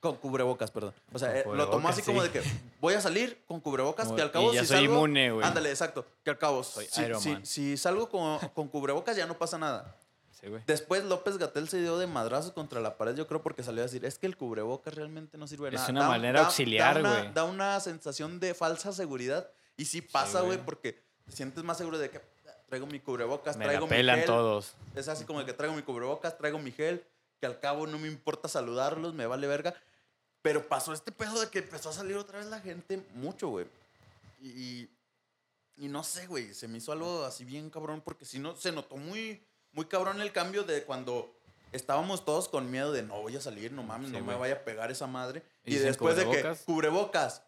Con 0.00 0.16
cubrebocas, 0.16 0.70
perdón. 0.70 0.94
O 1.12 1.18
sea, 1.18 1.36
eh, 1.38 1.44
lo 1.50 1.68
tomó 1.68 1.88
así 1.88 2.02
como 2.02 2.22
de 2.22 2.30
que 2.30 2.42
voy 2.80 2.94
a 2.94 3.00
salir 3.00 3.42
con 3.46 3.60
cubrebocas, 3.60 4.04
Como- 4.06 4.16
que 4.16 4.22
al 4.22 4.30
cabo 4.30 4.52
y 4.52 4.56
ya 4.56 4.60
si 4.60 4.66
soy 4.68 4.76
salgo... 4.78 4.94
inmune, 4.94 5.32
güey. 5.32 5.46
Ándale, 5.46 5.70
exacto. 5.70 6.06
Que 6.22 6.30
al 6.30 6.38
cabo, 6.38 6.62
Soy 6.62 6.86
si, 6.90 7.02
Iron 7.02 7.20
si- 7.20 7.30
Man. 7.30 7.46
si 7.46 7.76
salgo 7.76 8.08
con, 8.08 8.38
con 8.50 8.68
cubrebocas 8.68 9.16
ya 9.16 9.26
no 9.26 9.36
pasa 9.38 9.58
nada. 9.58 9.96
Sí, 10.38 10.48
güey. 10.48 10.62
Después 10.66 11.02
López 11.04 11.38
Gatel 11.38 11.66
se 11.68 11.80
dio 11.80 11.96
de 11.98 12.06
madrazos 12.06 12.52
contra 12.52 12.80
la 12.80 12.98
pared, 12.98 13.14
yo 13.16 13.26
creo, 13.26 13.42
porque 13.42 13.62
salió 13.62 13.80
a 13.82 13.86
decir, 13.86 14.04
es 14.04 14.18
que 14.18 14.26
el 14.26 14.36
cubrebocas 14.36 14.94
realmente 14.94 15.38
no 15.38 15.46
sirve 15.46 15.70
de 15.70 15.76
Es 15.76 15.80
nada. 15.88 15.92
una 15.92 16.08
manera 16.08 16.44
auxiliar, 16.44 17.00
una- 17.00 17.18
güey. 17.20 17.32
Da 17.32 17.44
una 17.44 17.80
sensación 17.80 18.38
de 18.38 18.52
falsa 18.54 18.92
seguridad. 18.92 19.50
Y 19.78 19.86
sí 19.86 20.02
pasa, 20.02 20.40
güey. 20.40 20.56
güey, 20.56 20.64
porque 20.66 21.02
te 21.24 21.32
sientes 21.32 21.64
más 21.64 21.78
seguro 21.78 21.98
de 21.98 22.10
que 22.10 22.18
"Ah, 22.18 22.50
traigo 22.68 22.86
mi 22.86 23.00
cubrebocas, 23.00 23.56
Me 23.56 23.64
traigo 23.64 23.86
la 23.86 23.90
mi 23.90 23.96
pelan 23.96 24.16
gel. 24.18 24.26
todos. 24.26 24.74
Es 24.94 25.08
así 25.08 25.24
como 25.24 25.40
de 25.40 25.46
que 25.46 25.54
traigo 25.54 25.74
mi 25.74 25.82
cubrebocas, 25.82 26.36
traigo 26.36 26.58
mi 26.58 26.70
gel, 26.70 27.02
que 27.40 27.46
al 27.46 27.60
cabo 27.60 27.86
no 27.86 27.98
me 27.98 28.08
importa 28.08 28.48
saludarlos, 28.48 29.14
me 29.14 29.26
vale 29.26 29.46
verga. 29.46 29.74
Pero 30.42 30.68
pasó 30.68 30.92
este 30.92 31.12
pedo 31.12 31.40
de 31.40 31.48
que 31.48 31.58
empezó 31.58 31.90
a 31.90 31.92
salir 31.92 32.16
otra 32.16 32.38
vez 32.38 32.48
la 32.48 32.60
gente 32.60 33.02
mucho, 33.14 33.48
güey. 33.48 33.66
Y, 34.40 34.88
y 35.76 35.88
no 35.88 36.04
sé, 36.04 36.26
güey, 36.26 36.54
se 36.54 36.68
me 36.68 36.78
hizo 36.78 36.92
algo 36.92 37.24
así 37.24 37.44
bien 37.44 37.68
cabrón, 37.70 38.00
porque 38.00 38.24
si 38.24 38.38
no, 38.38 38.54
se 38.54 38.72
notó 38.72 38.96
muy, 38.96 39.42
muy 39.72 39.86
cabrón 39.86 40.20
el 40.20 40.32
cambio 40.32 40.62
de 40.62 40.84
cuando 40.84 41.34
estábamos 41.72 42.24
todos 42.24 42.48
con 42.48 42.70
miedo 42.70 42.92
de 42.92 43.02
no 43.02 43.20
voy 43.22 43.36
a 43.36 43.40
salir, 43.40 43.72
no 43.72 43.82
mames, 43.82 44.10
Sí, 44.10 44.16
no 44.16 44.24
me 44.24 44.36
vaya 44.36 44.54
a 44.54 44.64
pegar 44.64 44.90
esa 44.90 45.06
madre. 45.06 45.42
Y 45.64 45.76
después 45.76 46.16
de 46.16 46.28
que 46.30 46.56
cubrebocas. 46.64 47.42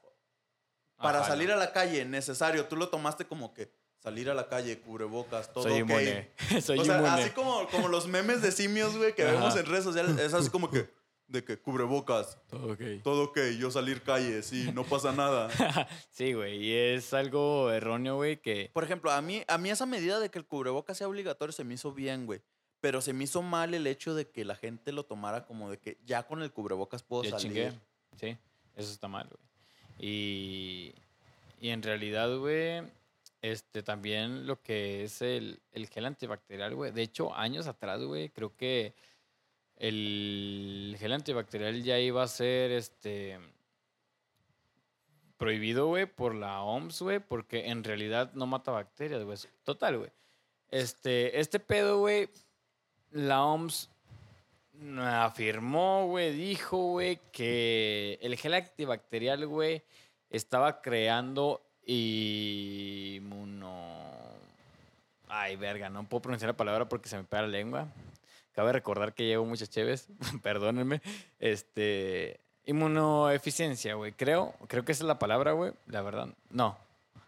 para 0.97 1.25
salir 1.25 1.49
no. 1.49 1.55
a 1.55 1.57
la 1.57 1.73
calle, 1.73 2.05
necesario, 2.05 2.67
tú 2.67 2.77
lo 2.77 2.89
tomaste 2.89 3.27
como 3.27 3.55
que 3.55 3.71
salir 4.09 4.31
a 4.31 4.35
la 4.35 4.49
calle, 4.49 4.79
cubrebocas, 4.81 5.53
todo 5.53 5.65
Soy 5.65 5.79
inmune. 5.81 6.31
Soy 6.63 6.79
o 6.79 6.85
sea, 6.85 6.97
inmune. 6.99 7.23
así 7.23 7.31
como, 7.31 7.69
como 7.69 7.89
los 7.89 8.07
memes 8.09 8.43
de 8.43 8.53
simios, 8.53 8.97
güey, 8.97 9.15
que 9.15 9.23
Ajá. 9.23 9.33
vemos 9.33 9.57
en 9.57 9.67
redes 9.67 9.85
sociales, 9.85 10.19
es 10.19 10.35
así 10.35 10.51
como 10.51 10.71
que 10.71 10.89
De 11.29 11.45
que 11.45 11.59
cubrebocas, 11.59 12.39
Todo 12.49 12.73
ok. 12.73 12.81
todo 13.05 13.25
ok, 13.25 13.39
yo 13.59 13.71
salir 13.71 14.01
calle, 14.03 14.43
sí, 14.43 14.71
no 14.73 14.83
pasa 14.85 15.13
nada. 15.13 15.51
sí, 16.11 16.33
güey. 16.33 16.57
Y 16.65 16.73
es 16.75 17.13
algo 17.13 17.71
erróneo, 17.71 18.17
güey, 18.17 18.41
que. 18.41 18.71
Por 18.73 18.83
ejemplo, 18.83 19.11
a 19.11 19.21
mí, 19.21 19.43
a 19.47 19.59
mí 19.59 19.69
esa 19.71 19.85
medida 19.85 20.21
de 20.21 20.31
que 20.31 20.39
el 20.39 20.47
cubrebocas 20.47 20.97
sea 20.97 21.07
obligatorio 21.07 21.53
se 21.53 21.65
me 21.65 21.75
hizo 21.75 21.93
bien, 21.93 22.25
güey. 22.25 22.41
Pero 22.81 23.03
se 23.03 23.13
me 23.13 23.25
hizo 23.25 23.43
mal 23.43 23.75
el 23.75 23.87
hecho 23.87 24.15
de 24.15 24.31
que 24.31 24.45
la 24.47 24.55
gente 24.55 24.91
lo 24.93 25.05
tomara 25.05 25.45
como 25.45 25.69
de 25.71 25.77
que 25.79 25.99
ya 26.07 26.23
con 26.23 26.41
el 26.43 26.51
cubrebocas 26.51 27.03
puedo 27.03 27.25
Ya 27.25 27.33
salir. 27.33 27.47
chingué. 27.49 27.73
Sí, 28.17 28.39
eso 28.77 28.91
está 28.91 29.07
mal, 29.09 29.29
güey. 29.29 29.43
Y, 30.01 30.95
y 31.61 31.69
en 31.71 31.83
realidad, 31.83 32.39
güey, 32.39 32.83
este 33.43 33.83
también 33.83 34.47
lo 34.47 34.61
que 34.63 35.05
es 35.05 35.23
el, 35.23 35.61
el 35.73 35.89
gel 35.89 36.07
antibacterial, 36.07 36.75
güey. 36.75 36.93
De 36.93 37.03
hecho, 37.03 37.35
años 37.35 37.67
atrás, 37.67 38.03
güey, 38.03 38.31
creo 38.31 38.57
que 38.57 38.95
el 39.77 40.97
gel 40.99 41.13
antibacterial 41.13 41.83
ya 41.83 41.99
iba 41.99 42.23
a 42.23 42.29
ser 42.29 42.73
este 42.73 43.39
prohibido, 45.37 45.87
güey, 45.87 46.07
por 46.07 46.35
la 46.35 46.63
OMS, 46.63 47.01
güey, 47.01 47.21
porque 47.21 47.69
en 47.69 47.85
realidad 47.85 48.33
no 48.35 48.47
mata 48.47 48.73
bacterias, 48.73 49.23
güey. 49.23 49.39
Total, 49.63 49.97
güey. 49.97 50.11
Este, 50.71 51.39
este 51.39 51.61
pedo, 51.61 52.01
güey, 52.01 52.29
la 53.13 53.45
OMS 53.45 53.89
afirmó, 54.99 56.07
güey, 56.09 56.33
dijo, 56.33 56.77
güey, 56.77 57.21
que 57.33 58.19
el 58.21 58.37
gel 58.37 58.55
antibacterial, 58.55 59.47
güey, 59.47 59.83
estaba 60.29 60.83
creando 60.83 61.63
inmuno... 63.17 63.79
Ay, 65.29 65.57
verga, 65.57 65.91
no 65.91 66.09
puedo 66.09 66.23
pronunciar 66.23 66.49
la 66.51 66.57
palabra 66.57 66.89
porque 66.89 67.09
se 67.09 67.17
me 67.17 67.25
pega 67.25 67.43
la 67.43 67.49
lengua. 67.49 67.89
Cabe 68.53 68.73
recordar 68.73 69.13
que 69.15 69.27
llevo 69.27 69.45
muchas 69.45 69.69
cheves, 69.71 70.09
perdónenme. 70.43 71.01
Este, 71.39 72.41
inmunoeficiencia, 72.65 73.95
güey, 73.95 74.13
creo, 74.13 74.55
creo 74.69 74.85
que 74.85 74.93
esa 74.93 75.05
es 75.05 75.09
la 75.09 75.19
palabra, 75.19 75.53
güey, 75.53 75.73
la 75.87 76.03
verdad. 76.03 76.29
No, 76.51 76.79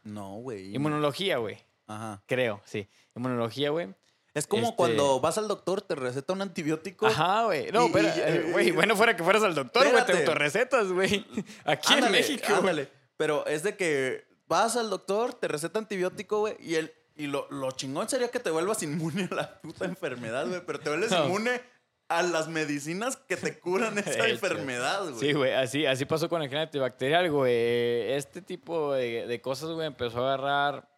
No, 0.03 0.35
güey. 0.37 0.75
inmunología, 0.75 1.37
güey, 1.39 1.59
Ajá. 1.87 2.23
creo, 2.27 2.61
sí. 2.65 2.89
Inmunología, 3.15 3.71
güey. 3.71 3.95
Es 4.33 4.47
como 4.47 4.65
Este- 4.65 4.77
cuando 4.77 5.21
vas 5.21 5.39
al 5.39 5.49
doctor, 5.49 5.83
te 5.83 5.95
receta 5.97 6.33
un 6.33 6.41
antibiótico. 6.43 7.07
Ajá, 7.07 7.45
güey. 7.45 7.71
No, 7.73 7.89
Y- 7.89 7.93
pero, 7.93 8.09
y- 8.09 8.13
eh, 8.21 8.45
y- 8.49 8.53
güey, 8.53 8.71
bueno 8.71 8.97
fuera 8.97 9.15
que 9.17 9.23
fueras 9.25 9.43
al 9.43 9.55
doctor, 9.55 9.91
güey, 9.91 10.07
te 10.07 10.13
autorrecetas, 10.19 10.91
güey. 10.93 11.27
Aquí 11.65 11.95
en 11.95 12.11
México. 12.11 12.47
ándale. 12.55 12.89
Pero 13.17 13.45
es 13.47 13.63
de 13.65 13.77
que 13.77 14.25
vas 14.51 14.77
al 14.77 14.91
doctor, 14.91 15.33
te 15.33 15.49
receta 15.49 15.79
antibiótico, 15.79 16.41
güey, 16.41 16.57
y 16.61 16.75
el 16.75 16.93
y 17.17 17.27
lo, 17.27 17.47
lo 17.51 17.71
chingón 17.73 18.09
sería 18.09 18.29
que 18.29 18.41
te 18.41 18.51
vuelvas 18.51 18.83
inmune 18.83 19.29
a 19.31 19.35
la 19.35 19.61
puta 19.61 19.85
enfermedad, 19.85 20.47
güey, 20.49 20.63
pero 20.67 20.81
te 20.81 20.89
vuelves 20.91 21.11
No. 21.11 21.27
inmune 21.27 21.61
a 22.09 22.23
las 22.23 22.49
medicinas 22.49 23.17
que 23.17 23.37
te 23.37 23.59
curan 23.59 23.97
esa 23.99 24.27
enfermedad, 24.29 25.03
güey. 25.05 25.21
Sí, 25.21 25.33
güey, 25.35 25.53
así, 25.53 25.87
así 25.87 26.05
pasó 26.05 26.29
con 26.29 26.43
el 26.43 26.49
gel 26.49 26.59
antibacterial, 26.59 27.31
güey. 27.31 28.13
Este 28.13 28.43
tipo 28.43 28.93
de, 28.95 29.27
de 29.27 29.41
cosas, 29.41 29.71
güey, 29.71 29.87
empezó 29.87 30.25
a 30.25 30.35
agarrar 30.35 30.89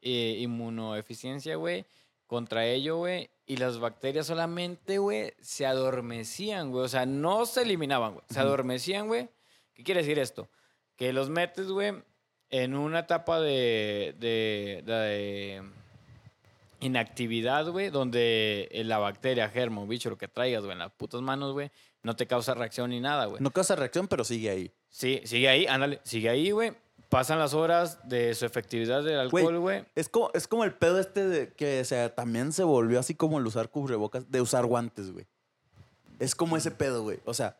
eh, 0.00 0.36
inmunoeficiencia, 0.38 1.56
güey, 1.56 1.84
contra 2.26 2.66
ello, 2.66 2.96
güey. 2.98 3.30
Y 3.44 3.56
las 3.58 3.78
bacterias 3.78 4.26
solamente, 4.26 4.98
güey, 4.98 5.34
se 5.40 5.66
adormecían, 5.66 6.70
güey. 6.70 6.84
O 6.84 6.88
sea, 6.88 7.06
no 7.06 7.44
se 7.44 7.62
eliminaban, 7.62 8.14
güey. 8.14 8.24
Se 8.30 8.40
adormecían, 8.40 9.08
güey. 9.08 9.28
¿Qué 9.74 9.82
quiere 9.84 10.00
decir 10.00 10.18
esto? 10.18 10.48
Que 10.96 11.12
los 11.12 11.28
metes, 11.28 11.68
güey, 11.68 11.92
en 12.50 12.74
una 12.74 13.00
etapa 13.00 13.40
de, 13.40 14.14
de, 14.18 14.82
de 14.86 15.62
inactividad, 16.80 17.68
güey, 17.68 17.90
donde 17.90 18.68
eh, 18.70 18.84
la 18.84 18.98
bacteria, 18.98 19.48
germo, 19.48 19.86
bicho, 19.86 20.10
lo 20.10 20.18
que 20.18 20.28
traigas, 20.28 20.62
güey, 20.62 20.72
en 20.72 20.78
las 20.78 20.92
putas 20.92 21.20
manos, 21.22 21.52
güey, 21.52 21.70
no 22.02 22.16
te 22.16 22.26
causa 22.26 22.54
reacción 22.54 22.90
ni 22.90 23.00
nada, 23.00 23.26
güey. 23.26 23.42
No 23.42 23.50
causa 23.50 23.76
reacción, 23.76 24.08
pero 24.08 24.24
sigue 24.24 24.50
ahí. 24.50 24.72
Sí, 24.88 25.20
sigue 25.24 25.48
ahí, 25.48 25.66
ándale, 25.66 26.00
sigue 26.04 26.28
ahí, 26.28 26.50
güey. 26.50 26.72
Pasan 27.08 27.38
las 27.38 27.54
horas 27.54 28.00
de 28.08 28.34
su 28.34 28.46
efectividad 28.46 29.02
del 29.04 29.20
alcohol, 29.20 29.58
güey. 29.58 29.84
Es 29.94 30.08
como, 30.08 30.30
es 30.34 30.48
como 30.48 30.64
el 30.64 30.74
pedo 30.74 30.98
este 30.98 31.26
de 31.26 31.52
que 31.52 31.80
o 31.80 31.84
sea, 31.84 32.14
también 32.14 32.52
se 32.52 32.64
volvió 32.64 32.98
así 32.98 33.14
como 33.14 33.38
el 33.38 33.46
usar 33.46 33.70
cubrebocas, 33.70 34.30
de 34.30 34.40
usar 34.40 34.66
guantes, 34.66 35.12
güey. 35.12 35.26
Es 36.18 36.34
como 36.34 36.56
ese 36.56 36.70
pedo, 36.72 37.02
güey. 37.02 37.20
O 37.24 37.34
sea, 37.34 37.58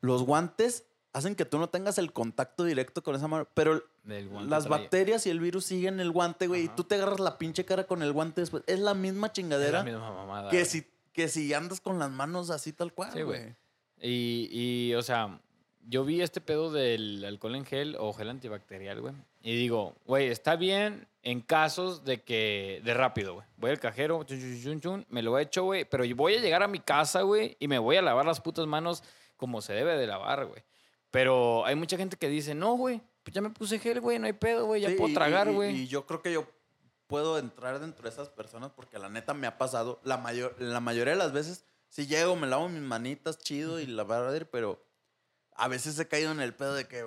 los 0.00 0.24
guantes 0.24 0.84
hacen 1.12 1.34
que 1.34 1.44
tú 1.44 1.58
no 1.58 1.68
tengas 1.68 1.98
el 1.98 2.12
contacto 2.12 2.64
directo 2.64 3.02
con 3.02 3.14
esa 3.14 3.28
mano, 3.28 3.46
pero 3.54 3.82
las 4.04 4.68
bacterias 4.68 5.26
y 5.26 5.30
el 5.30 5.40
virus 5.40 5.66
siguen 5.66 6.00
el 6.00 6.10
guante, 6.10 6.46
güey, 6.46 6.64
y 6.64 6.68
tú 6.68 6.84
te 6.84 6.94
agarras 6.94 7.20
la 7.20 7.38
pinche 7.38 7.64
cara 7.64 7.84
con 7.84 8.02
el 8.02 8.12
guante 8.12 8.40
después. 8.40 8.62
Es 8.66 8.78
la 8.80 8.94
misma 8.94 9.26
Es 9.26 9.30
la 9.30 9.32
chingadera 9.32 9.82
misma 9.82 10.10
mamada, 10.10 10.50
que 10.50 10.58
güey. 10.58 10.66
si, 10.66 10.86
que 11.12 11.28
si 11.28 11.52
andas 11.52 11.80
con 11.80 11.98
las 11.98 12.10
manos 12.10 12.50
así 12.50 12.72
tal 12.72 12.92
cual, 12.92 13.12
Sí, 13.12 13.22
güey. 13.22 13.54
Y, 14.00 14.48
y, 14.50 14.94
o 14.94 15.02
sea, 15.02 15.38
yo 15.88 16.04
vi 16.04 16.22
este 16.22 16.40
pedo 16.40 16.72
del 16.72 17.24
alcohol 17.24 17.54
en 17.54 17.64
gel 17.64 17.96
o 17.98 18.12
gel 18.12 18.30
antibacterial, 18.30 19.00
güey. 19.00 19.14
Y 19.42 19.54
digo, 19.56 19.94
güey, 20.06 20.28
está 20.28 20.56
bien 20.56 21.06
en 21.22 21.40
casos 21.40 22.04
de 22.04 22.22
que, 22.22 22.80
de 22.84 22.94
rápido, 22.94 23.34
güey. 23.34 23.46
Voy 23.58 23.70
al 23.70 23.78
cajero, 23.78 24.22
chun, 24.24 24.40
chun, 24.40 24.62
chun, 24.62 24.80
chun, 24.80 25.06
me 25.08 25.22
lo 25.22 25.38
echo, 25.38 25.64
güey. 25.64 25.84
Pero 25.84 26.04
yo 26.04 26.16
voy 26.16 26.34
a 26.34 26.40
llegar 26.40 26.62
a 26.62 26.68
mi 26.68 26.80
casa, 26.80 27.22
güey, 27.22 27.56
y 27.60 27.68
me 27.68 27.78
voy 27.78 27.96
a 27.96 28.02
lavar 28.02 28.24
las 28.24 28.40
putas 28.40 28.66
manos 28.66 29.04
como 29.36 29.60
se 29.60 29.72
debe 29.72 29.96
de 29.96 30.06
lavar, 30.06 30.46
güey. 30.46 30.62
Pero 31.12 31.64
hay 31.66 31.76
mucha 31.76 31.98
gente 31.98 32.16
que 32.16 32.28
dice, 32.28 32.54
no, 32.54 32.72
güey, 32.72 33.02
pues 33.22 33.34
ya 33.34 33.42
me 33.42 33.50
puse 33.50 33.78
gel, 33.78 34.00
güey, 34.00 34.18
no 34.18 34.26
hay 34.26 34.32
pedo, 34.32 34.64
güey, 34.64 34.80
ya 34.80 34.88
Sí, 34.88 34.94
puedo 34.96 35.12
tragar, 35.12 35.46
y- 35.48 35.52
güey. 35.54 35.76
Y, 35.82 35.86
yo 35.86 36.06
creo 36.06 36.22
que 36.22 36.32
yo 36.32 36.46
puedo 37.06 37.38
entrar 37.38 37.78
dentro 37.78 38.02
de 38.04 38.08
esas 38.08 38.30
personas 38.30 38.72
porque 38.74 38.98
la 38.98 39.10
neta 39.10 39.34
me 39.34 39.46
ha 39.46 39.58
pasado. 39.58 40.00
La, 40.04 40.16
mayor, 40.16 40.56
la 40.58 40.80
mayoría 40.80 41.12
de 41.12 41.18
las 41.18 41.32
veces, 41.32 41.66
si 41.90 42.06
llego, 42.06 42.34
me 42.34 42.46
lavo 42.46 42.70
mis 42.70 42.80
manitas 42.80 43.38
chido 43.38 43.78
y 43.78 43.86
la 43.86 44.04
verdad, 44.04 44.48
pero 44.50 44.82
a 45.54 45.68
veces 45.68 45.98
he 45.98 46.08
caído 46.08 46.32
en 46.32 46.40
el 46.40 46.54
pedo 46.54 46.74
de 46.74 46.88
que 46.88 47.04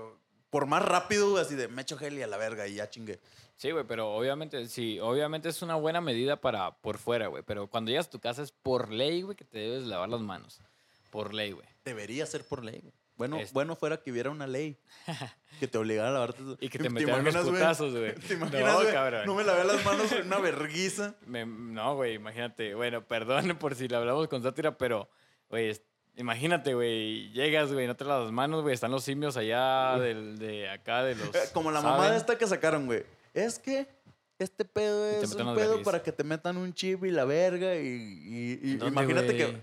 por 0.51 0.67
más 0.67 0.83
rápido, 0.85 1.31
güey, 1.31 1.43
así 1.43 1.55
de 1.55 1.67
me 1.67 1.81
echo 1.81 1.97
gel 1.97 2.13
y 2.13 2.21
a 2.21 2.27
la 2.27 2.37
verga 2.37 2.67
y 2.67 2.75
ya 2.75 2.87
chingue. 2.91 3.19
Sí, 3.55 3.71
güey, 3.71 3.85
pero 3.87 4.13
obviamente, 4.13 4.67
sí, 4.67 4.99
obviamente 4.99 5.49
es 5.49 5.63
una 5.63 5.75
buena 5.77 5.99
medida 5.99 6.39
para 6.39 6.77
por 6.77 6.99
fuera, 6.99 7.25
güey. 7.25 7.41
Pero 7.41 7.67
cuando 7.71 7.89
llegas 7.89 8.05
a 8.05 8.11
tu 8.11 8.19
casa 8.19 8.43
es 8.43 8.51
por 8.51 8.91
ley, 8.91 9.23
güey, 9.23 9.35
que 9.35 9.45
te 9.45 9.57
debes 9.57 9.85
lavar 9.85 10.09
las 10.09 10.21
manos. 10.21 10.61
Por 11.09 11.33
ley, 11.33 11.53
güey. 11.53 11.67
Debería 11.83 12.27
ser 12.27 12.45
por 12.45 12.63
ley, 12.63 12.81
güey. 12.81 12.93
Bueno, 13.17 13.39
Es- 13.39 13.53
bueno 13.53 13.75
fuera 13.75 13.97
que 14.01 14.11
hubiera 14.11 14.29
una 14.29 14.45
ley 14.47 14.77
que 15.59 15.67
te 15.67 15.77
obligara 15.77 16.09
a 16.09 16.11
lavarte. 16.11 16.43
Y 16.59 16.69
que 16.69 16.79
te 16.79 16.89
metieran 16.89 17.23
los 17.23 17.35
putazos, 17.47 17.93
güey. 17.95 18.13
¿Te 18.15 18.33
imaginas, 18.33 18.83
No, 18.83 18.91
cabrón. 18.91 19.25
No 19.25 19.35
me 19.35 19.43
lavé 19.43 19.63
las 19.63 19.83
manos 19.85 20.11
en 20.11 20.27
una 20.27 20.39
verguiza. 20.39 21.15
Me- 21.25 21.45
no, 21.45 21.95
güey, 21.95 22.15
imagínate. 22.15 22.75
Bueno, 22.75 23.05
perdón 23.07 23.57
por 23.59 23.75
si 23.75 23.87
le 23.87 23.95
hablamos 23.95 24.27
con 24.27 24.43
sátira, 24.43 24.77
pero, 24.77 25.09
güey, 25.49 25.71
imagínate, 26.17 26.73
güey, 26.73 27.31
llegas, 27.31 27.71
güey, 27.71 27.87
no 27.87 27.95
te 27.95 28.03
lavas 28.05 28.23
las 28.25 28.31
manos, 28.33 28.61
güey, 28.63 28.73
están 28.73 28.91
los 28.91 29.03
simios 29.03 29.37
allá 29.37 29.97
del, 29.99 30.37
de 30.37 30.69
acá, 30.69 31.03
de 31.03 31.15
los... 31.15 31.27
Eh, 31.35 31.39
Como 31.53 31.71
la 31.71 31.81
¿saben? 31.81 31.97
mamada 31.97 32.17
esta 32.17 32.37
que 32.37 32.47
sacaron, 32.47 32.85
güey. 32.85 33.03
Es 33.33 33.59
que 33.59 33.87
este 34.39 34.65
pedo 34.65 35.09
te 35.19 35.21
es 35.25 35.31
un 35.33 35.37
pedo 35.37 35.55
vergüenza. 35.55 35.83
para 35.83 36.03
que 36.03 36.11
te 36.11 36.23
metan 36.25 36.57
un 36.57 36.73
chip 36.73 37.05
y 37.05 37.11
la 37.11 37.23
verga. 37.25 37.75
Y, 37.75 37.87
y- 37.87 38.59
y 38.61 38.75
¿Dónde, 38.75 38.87
imagínate 38.93 39.35
que 39.37 39.61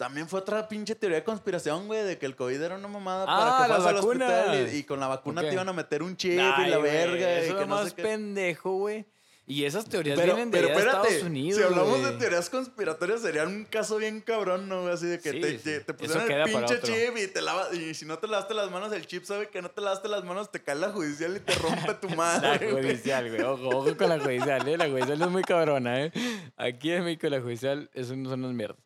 también 0.00 0.26
fue 0.26 0.40
otra 0.40 0.66
pinche 0.66 0.94
teoría 0.94 1.18
de 1.18 1.24
conspiración, 1.24 1.86
güey, 1.86 2.02
de 2.04 2.16
que 2.16 2.24
el 2.24 2.34
COVID 2.34 2.58
era 2.62 2.76
una 2.76 2.88
mamada 2.88 3.26
Ah, 3.28 3.38
para 3.38 3.50
que 3.50 3.56
fueras 3.82 3.86
al 3.86 3.96
hospital 3.98 4.68
y, 4.72 4.76
y 4.78 4.84
con 4.84 4.98
la 4.98 5.08
vacuna 5.08 5.42
Ok. 5.42 5.48
te 5.48 5.52
iban 5.52 5.68
a 5.68 5.72
meter 5.74 6.02
un 6.02 6.16
chip 6.16 6.32
y 6.32 6.38
Ay, 6.40 6.70
la 6.70 6.78
güey, 6.78 6.90
verga. 6.90 7.32
Eso 7.34 7.44
y 7.46 7.48
es 7.48 7.54
que 7.54 7.60
lo 7.60 7.66
no 7.66 7.74
más 7.74 7.88
sé 7.90 7.94
qué. 7.96 8.02
pendejo, 8.02 8.72
güey. 8.78 9.04
Y 9.46 9.64
esas 9.64 9.84
teorías 9.86 10.16
Pero, 10.16 10.34
vienen 10.36 10.52
de 10.52 10.58
pero 10.60 10.70
espérate, 10.72 11.08
Estados 11.08 11.24
Unidos, 11.24 11.58
si 11.58 11.64
hablamos 11.66 11.98
güey. 12.00 12.12
de 12.12 12.18
teorías 12.18 12.48
conspiratorias, 12.48 13.20
sería 13.20 13.42
un 13.42 13.64
caso 13.64 13.96
bien 13.96 14.20
cabrón, 14.20 14.68
¿no? 14.68 14.86
Así 14.86 15.06
de 15.06 15.18
que 15.18 15.32
Sí, 15.32 15.40
te, 15.40 15.50
sí. 15.58 15.64
te, 15.64 15.80
te 15.80 15.92
pusieron 15.94 16.30
el 16.30 16.44
pinche 16.44 16.80
chip 16.80 17.16
y 17.16 17.26
te 17.26 17.42
lavas, 17.42 17.74
y 17.74 17.92
si 17.94 18.06
no 18.06 18.16
te 18.20 18.28
lavaste 18.28 18.54
las 18.54 18.70
manos, 18.70 18.92
el 18.92 19.06
chip 19.08 19.24
sabe 19.24 19.48
que 19.48 19.60
no 19.60 19.68
te 19.70 19.80
lavaste 19.80 20.06
las 20.08 20.22
manos, 20.24 20.52
te 20.52 20.62
cae 20.62 20.76
la 20.76 20.90
judicial 20.92 21.36
y 21.36 21.40
te 21.40 21.52
rompe 21.56 21.94
tu 21.94 22.08
La 22.10 22.14
madre. 22.16 22.70
güey. 22.70 22.84
judicial, 22.84 23.28
güey. 23.28 23.42
Ojo, 23.42 23.68
ojo 23.76 23.96
con 23.96 24.08
la 24.08 24.20
judicial, 24.20 24.66
¿eh? 24.68 24.76
La 24.78 24.88
judicial 24.88 25.20
es 25.20 25.28
muy 25.28 25.42
cabrona, 25.42 26.04
¿eh? 26.04 26.12
Aquí 26.56 26.92
en 26.92 27.02
México 27.04 27.28
la 27.28 27.40
judicial 27.40 27.90
es 27.92 28.06
son 28.06 28.24
unas 28.24 28.52
mierdas. 28.54 28.78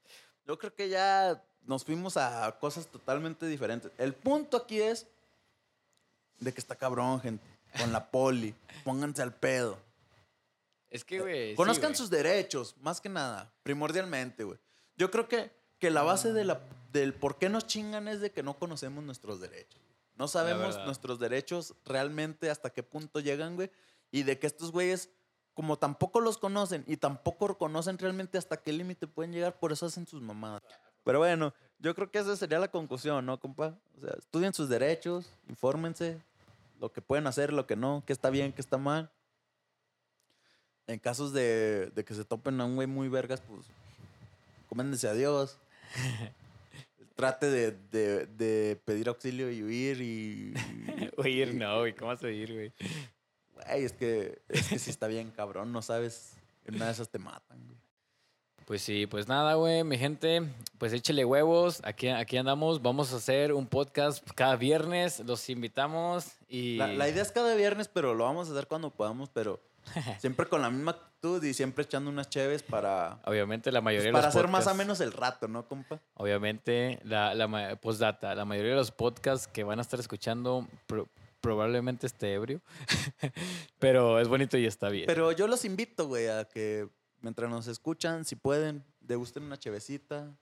Yo 0.47 0.59
creo 0.59 0.74
que 0.74 0.88
ya 0.88 1.42
nos 1.62 1.84
fuimos 1.84 2.16
a 2.16 2.59
cosas 2.61 2.86
totalmente 2.86 3.47
diferentes. 3.47 3.90
El 3.99 4.14
punto 4.14 4.57
aquí 4.57 4.80
es 4.80 5.07
de 6.40 6.53
que 6.53 6.61
está 6.61 6.76
cabrón, 6.76 7.20
gente. 7.20 7.45
Con 7.78 7.92
la 7.92 8.11
poli. 8.11 8.55
Pónganse 8.84 9.22
al 9.22 9.34
pedo. 9.34 9.78
Es 10.90 11.05
que, 11.05 11.20
güey. 11.20 11.51
sí, 11.51 11.57
Conozcan 11.57 11.97
sus 11.97 12.09
derechos, 12.09 12.76
más 12.80 13.01
que 13.01 13.09
nada. 13.09 13.53
Primordialmente, 13.62 14.45
güey. 14.45 14.59
Yo 14.97 15.11
creo 15.11 15.28
que, 15.28 15.51
que 15.80 15.90
la 15.90 16.03
base 16.03 16.32
de 16.32 16.45
la, 16.45 16.61
del 16.92 17.14
por 17.14 17.36
qué 17.36 17.49
nos 17.49 17.66
chingan 17.66 18.07
es 18.07 18.20
de 18.20 18.30
que 18.30 18.45
no 18.45 18.55
conocemos 18.55 19.03
nuestros 19.03 19.40
derechos. 19.40 19.80
No 20.16 20.28
sabemos 20.28 20.78
nuestros 20.84 21.18
derechos 21.18 21.74
realmente 21.84 22.49
hasta 22.49 22.70
qué 22.70 22.84
punto 22.84 23.18
llegan, 23.18 23.57
güey. 23.57 23.70
Y 24.12 24.22
de 24.22 24.38
que 24.38 24.47
estos 24.47 24.70
güeyes, 24.70 25.11
como 25.55 25.78
tampoco 25.78 26.20
los 26.20 26.36
conocen 26.38 26.84
y 26.86 26.96
tampoco 26.96 27.57
conocen 27.57 27.96
realmente 27.98 28.36
hasta 28.38 28.57
qué 28.57 28.72
límite 28.72 29.07
pueden 29.07 29.32
llegar, 29.32 29.59
por 29.59 29.72
eso 29.72 29.86
hacen 29.86 30.07
sus 30.07 30.20
mamadas. 30.20 30.62
Pero 31.05 31.18
bueno, 31.20 31.55
yo 31.78 31.94
creo 31.94 32.11
que 32.11 32.18
esa 32.18 32.36
sería 32.36 32.59
la 32.59 32.68
conclusión, 32.70 33.24
¿no, 33.26 33.38
compa? 33.38 33.78
O 33.96 34.00
sea, 34.00 34.14
estudien 34.18 34.52
sus 34.55 34.68
derechos, 34.68 35.30
infórmense, 35.48 36.20
lo 36.80 36.92
que 36.92 37.00
pueden 37.02 37.26
hacer, 37.26 37.52
lo 37.52 37.66
que 37.66 37.76
no, 37.76 38.02
qué 38.07 38.12
está 38.12 38.30
bien, 38.30 38.52
qué 38.52 38.61
está 38.61 38.78
mal. 38.78 39.11
En 40.86 40.98
casos 40.98 41.32
de, 41.32 41.90
de 41.94 42.05
que 42.05 42.14
se 42.14 42.24
topen 42.24 42.61
a 42.61 42.64
un 42.66 42.74
güey 42.76 42.86
muy 42.86 43.09
vergas, 43.09 43.40
pues, 43.40 43.66
coméndense 44.68 45.09
a 45.09 45.14
Dios. 45.14 45.59
trate 47.16 47.46
de, 47.48 47.70
de- 47.92 48.26
de 48.26 48.80
pedir 48.84 49.09
auxilio 49.09 49.50
y 49.50 49.62
huir 49.62 50.00
y... 50.00 50.52
Oír, 51.16 51.55
no, 51.55 51.78
güey. 51.80 51.94
¿Cómo 51.94 52.09
vas 52.11 52.22
a 52.22 52.26
oír, 52.26 52.52
güey? 52.52 52.72
Güey, 53.55 53.84
es 53.84 53.92
que, 53.92 54.42
es 54.48 54.68
que 54.68 54.78
sí 54.78 54.90
está 54.90 55.07
bien 55.07 55.30
cabrón, 55.30 55.72
no 55.72 55.82
sabes, 55.82 56.34
en 56.64 56.76
una 56.76 56.86
de 56.86 56.92
esas 56.92 57.09
te 57.09 57.18
matan, 57.18 57.59
güey. 57.66 57.78
Pues 58.66 58.80
sí, 58.80 59.07
pues 59.07 59.28
nada, 59.28 59.55
güey, 59.55 59.84
mi 59.84 59.98
gente, 59.98 60.40
pues 60.78 60.94
échele 60.94 61.24
huevos, 61.26 61.80
aquí, 61.84 62.09
aquí 62.09 62.38
andamos, 62.38 62.80
vamos 62.80 63.12
a 63.12 63.16
hacer 63.16 63.52
un 63.52 63.66
podcast 63.66 64.26
cada 64.34 64.57
viernes, 64.57 65.20
los 65.20 65.50
invitamos 65.50 66.28
y... 66.48 66.78
La, 66.78 66.86
la 66.88 67.09
idea 67.11 67.22
es 67.22 67.30
cada 67.30 67.55
viernes, 67.57 67.88
pero 67.88 68.14
lo 68.14 68.24
vamos 68.24 68.48
a 68.48 68.52
hacer 68.52 68.66
cuando 68.66 68.88
podamos, 68.90 69.28
pero 69.28 69.61
siempre 70.18 70.46
con 70.46 70.62
la 70.62 70.70
misma 70.70 70.92
actitud 70.92 71.44
y 71.44 71.52
siempre 71.52 71.84
echando 71.84 72.09
unas 72.09 72.30
cheves 72.30 72.62
para, 72.62 73.18
Obviamente 73.26 73.70
la 73.70 73.82
mayoría 73.82 74.11
pues, 74.12 74.22
de 74.22 74.22
para 74.22 74.26
los 74.28 74.34
hacer 74.36 74.50
más 74.50 74.66
o 74.66 74.74
menos 74.74 74.98
el 75.02 75.12
rato, 75.12 75.46
¿no, 75.46 75.68
compa? 75.68 76.00
Obviamente, 76.14 77.00
la, 77.05 77.34
la 77.34 77.76
postdata, 77.76 78.34
la 78.34 78.46
mayoría 78.46 78.70
de 78.70 78.78
los 78.78 78.92
podcasts 78.92 79.46
que 79.46 79.62
van 79.62 79.78
a 79.78 79.82
estar 79.82 80.00
escuchando 80.00 80.66
pro- 80.86 81.07
probablemente 81.45 82.07
esté 82.07 82.32
ebrio, 82.32 82.62
pero 83.78 84.18
es 84.20 84.28
bonito 84.28 84.57
y 84.59 84.66
está 84.66 84.88
bien. 84.88 85.05
Pero 85.07 85.30
yo 85.32 85.47
los 85.47 85.64
invito, 85.64 86.07
güey, 86.09 86.28
a 86.28 86.45
que 86.45 86.88
mientras 87.20 87.51
nos 87.51 87.66
escuchan, 87.66 88.24
si 88.24 88.34
pueden, 88.36 88.82
degusten 89.01 89.42
una 89.45 89.59
chevecita. 89.59 90.36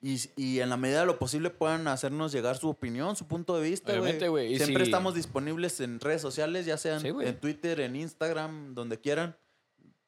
Y, 0.00 0.20
y 0.36 0.60
en 0.60 0.68
la 0.68 0.76
medida 0.76 1.00
de 1.00 1.06
lo 1.06 1.18
posible 1.18 1.50
puedan 1.50 1.88
hacernos 1.88 2.30
llegar 2.32 2.56
su 2.56 2.68
opinión, 2.68 3.16
su 3.16 3.26
punto 3.26 3.58
de 3.58 3.68
vista, 3.68 3.92
Obviamente, 3.92 4.28
güey. 4.28 4.56
Siempre 4.56 4.84
si- 4.84 4.90
estamos 4.90 5.14
disponibles 5.14 5.80
en 5.80 6.00
redes 6.00 6.20
sociales, 6.22 6.66
ya 6.66 6.76
sean 6.76 7.00
Sí, 7.00 7.08
en 7.08 7.40
Twitter, 7.40 7.80
en 7.80 7.96
Instagram, 7.96 8.74
donde 8.74 9.00
quieran. 9.00 9.36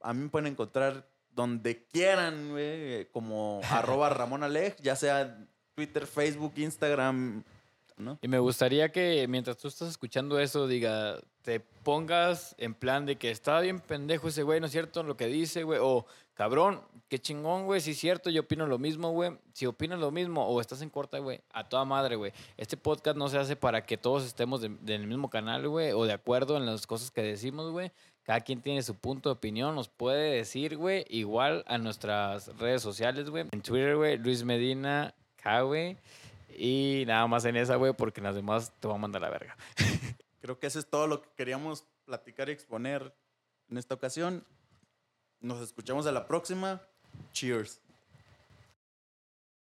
A 0.00 0.12
mí 0.12 0.22
me 0.22 0.28
pueden 0.28 0.46
encontrar 0.46 1.10
donde 1.30 1.84
quieran, 1.86 2.50
güey, 2.50 3.06
como 3.10 3.60
arroba 3.70 4.08
Ramón 4.10 4.42
Alej, 4.44 4.76
ya 4.80 4.94
sea 4.96 5.46
Twitter, 5.74 6.06
Facebook, 6.06 6.52
Instagram, 6.56 7.44
Y 8.22 8.28
me 8.28 8.38
gustaría 8.38 8.90
que 8.90 9.26
mientras 9.28 9.56
tú 9.56 9.68
estás 9.68 9.88
escuchando 9.88 10.38
eso, 10.38 10.66
diga, 10.66 11.18
te 11.42 11.60
pongas 11.60 12.54
en 12.58 12.74
plan 12.74 13.06
de 13.06 13.16
que 13.16 13.30
está 13.30 13.60
bien 13.60 13.80
pendejo 13.80 14.28
ese 14.28 14.42
güey, 14.42 14.60
¿no 14.60 14.66
es 14.66 14.72
cierto? 14.72 15.02
Lo 15.02 15.16
que 15.16 15.26
dice, 15.26 15.62
güey. 15.64 15.78
O, 15.82 16.06
cabrón, 16.34 16.80
qué 17.08 17.18
chingón, 17.18 17.64
güey, 17.66 17.80
sí 17.80 17.92
es 17.92 17.98
cierto, 17.98 18.30
yo 18.30 18.42
opino 18.42 18.66
lo 18.66 18.78
mismo, 18.78 19.10
güey. 19.10 19.32
Si 19.54 19.66
opinas 19.66 19.98
lo 19.98 20.10
mismo 20.10 20.46
o 20.46 20.60
estás 20.60 20.82
en 20.82 20.90
corta, 20.90 21.18
güey, 21.18 21.40
a 21.52 21.68
toda 21.68 21.84
madre, 21.84 22.16
güey. 22.16 22.32
Este 22.56 22.76
podcast 22.76 23.16
no 23.16 23.28
se 23.28 23.38
hace 23.38 23.56
para 23.56 23.84
que 23.84 23.96
todos 23.96 24.24
estemos 24.24 24.60
de- 24.60 24.76
del 24.82 25.06
mismo 25.06 25.30
canal, 25.30 25.68
güey, 25.68 25.92
o 25.92 26.04
de 26.04 26.12
acuerdo 26.12 26.56
en 26.56 26.66
las 26.66 26.86
cosas 26.86 27.10
que 27.10 27.22
decimos, 27.22 27.70
güey. 27.70 27.90
Cada 28.22 28.40
quien 28.42 28.60
tiene 28.60 28.82
su 28.82 28.94
punto 28.94 29.30
de 29.30 29.32
opinión, 29.32 29.74
nos 29.74 29.88
puede 29.88 30.34
decir, 30.34 30.76
güey, 30.76 31.06
igual 31.08 31.64
a 31.66 31.78
nuestras 31.78 32.48
redes 32.58 32.82
sociales, 32.82 33.30
güey. 33.30 33.46
En 33.50 33.62
Twitter, 33.62 33.96
güey, 33.96 34.18
Luis 34.18 34.44
Medina, 34.44 35.14
K, 35.36 35.62
güey. 35.62 35.96
Y 36.56 37.04
nada 37.06 37.26
más 37.26 37.44
en 37.44 37.56
esa, 37.56 37.76
güey, 37.76 37.92
porque 37.92 38.20
las 38.20 38.34
demás 38.34 38.72
te 38.80 38.88
va 38.88 38.94
a 38.94 38.98
mandar 38.98 39.22
la 39.22 39.30
verga. 39.30 39.56
Creo 40.40 40.58
que 40.58 40.66
eso 40.66 40.78
es 40.78 40.88
todo 40.88 41.06
lo 41.06 41.22
que 41.22 41.28
queríamos 41.36 41.84
platicar 42.04 42.48
y 42.48 42.52
exponer 42.52 43.14
en 43.68 43.78
esta 43.78 43.94
ocasión. 43.94 44.44
Nos 45.40 45.60
escuchamos 45.60 46.06
a 46.06 46.12
la 46.12 46.26
próxima. 46.26 46.82
Cheers. 47.32 47.80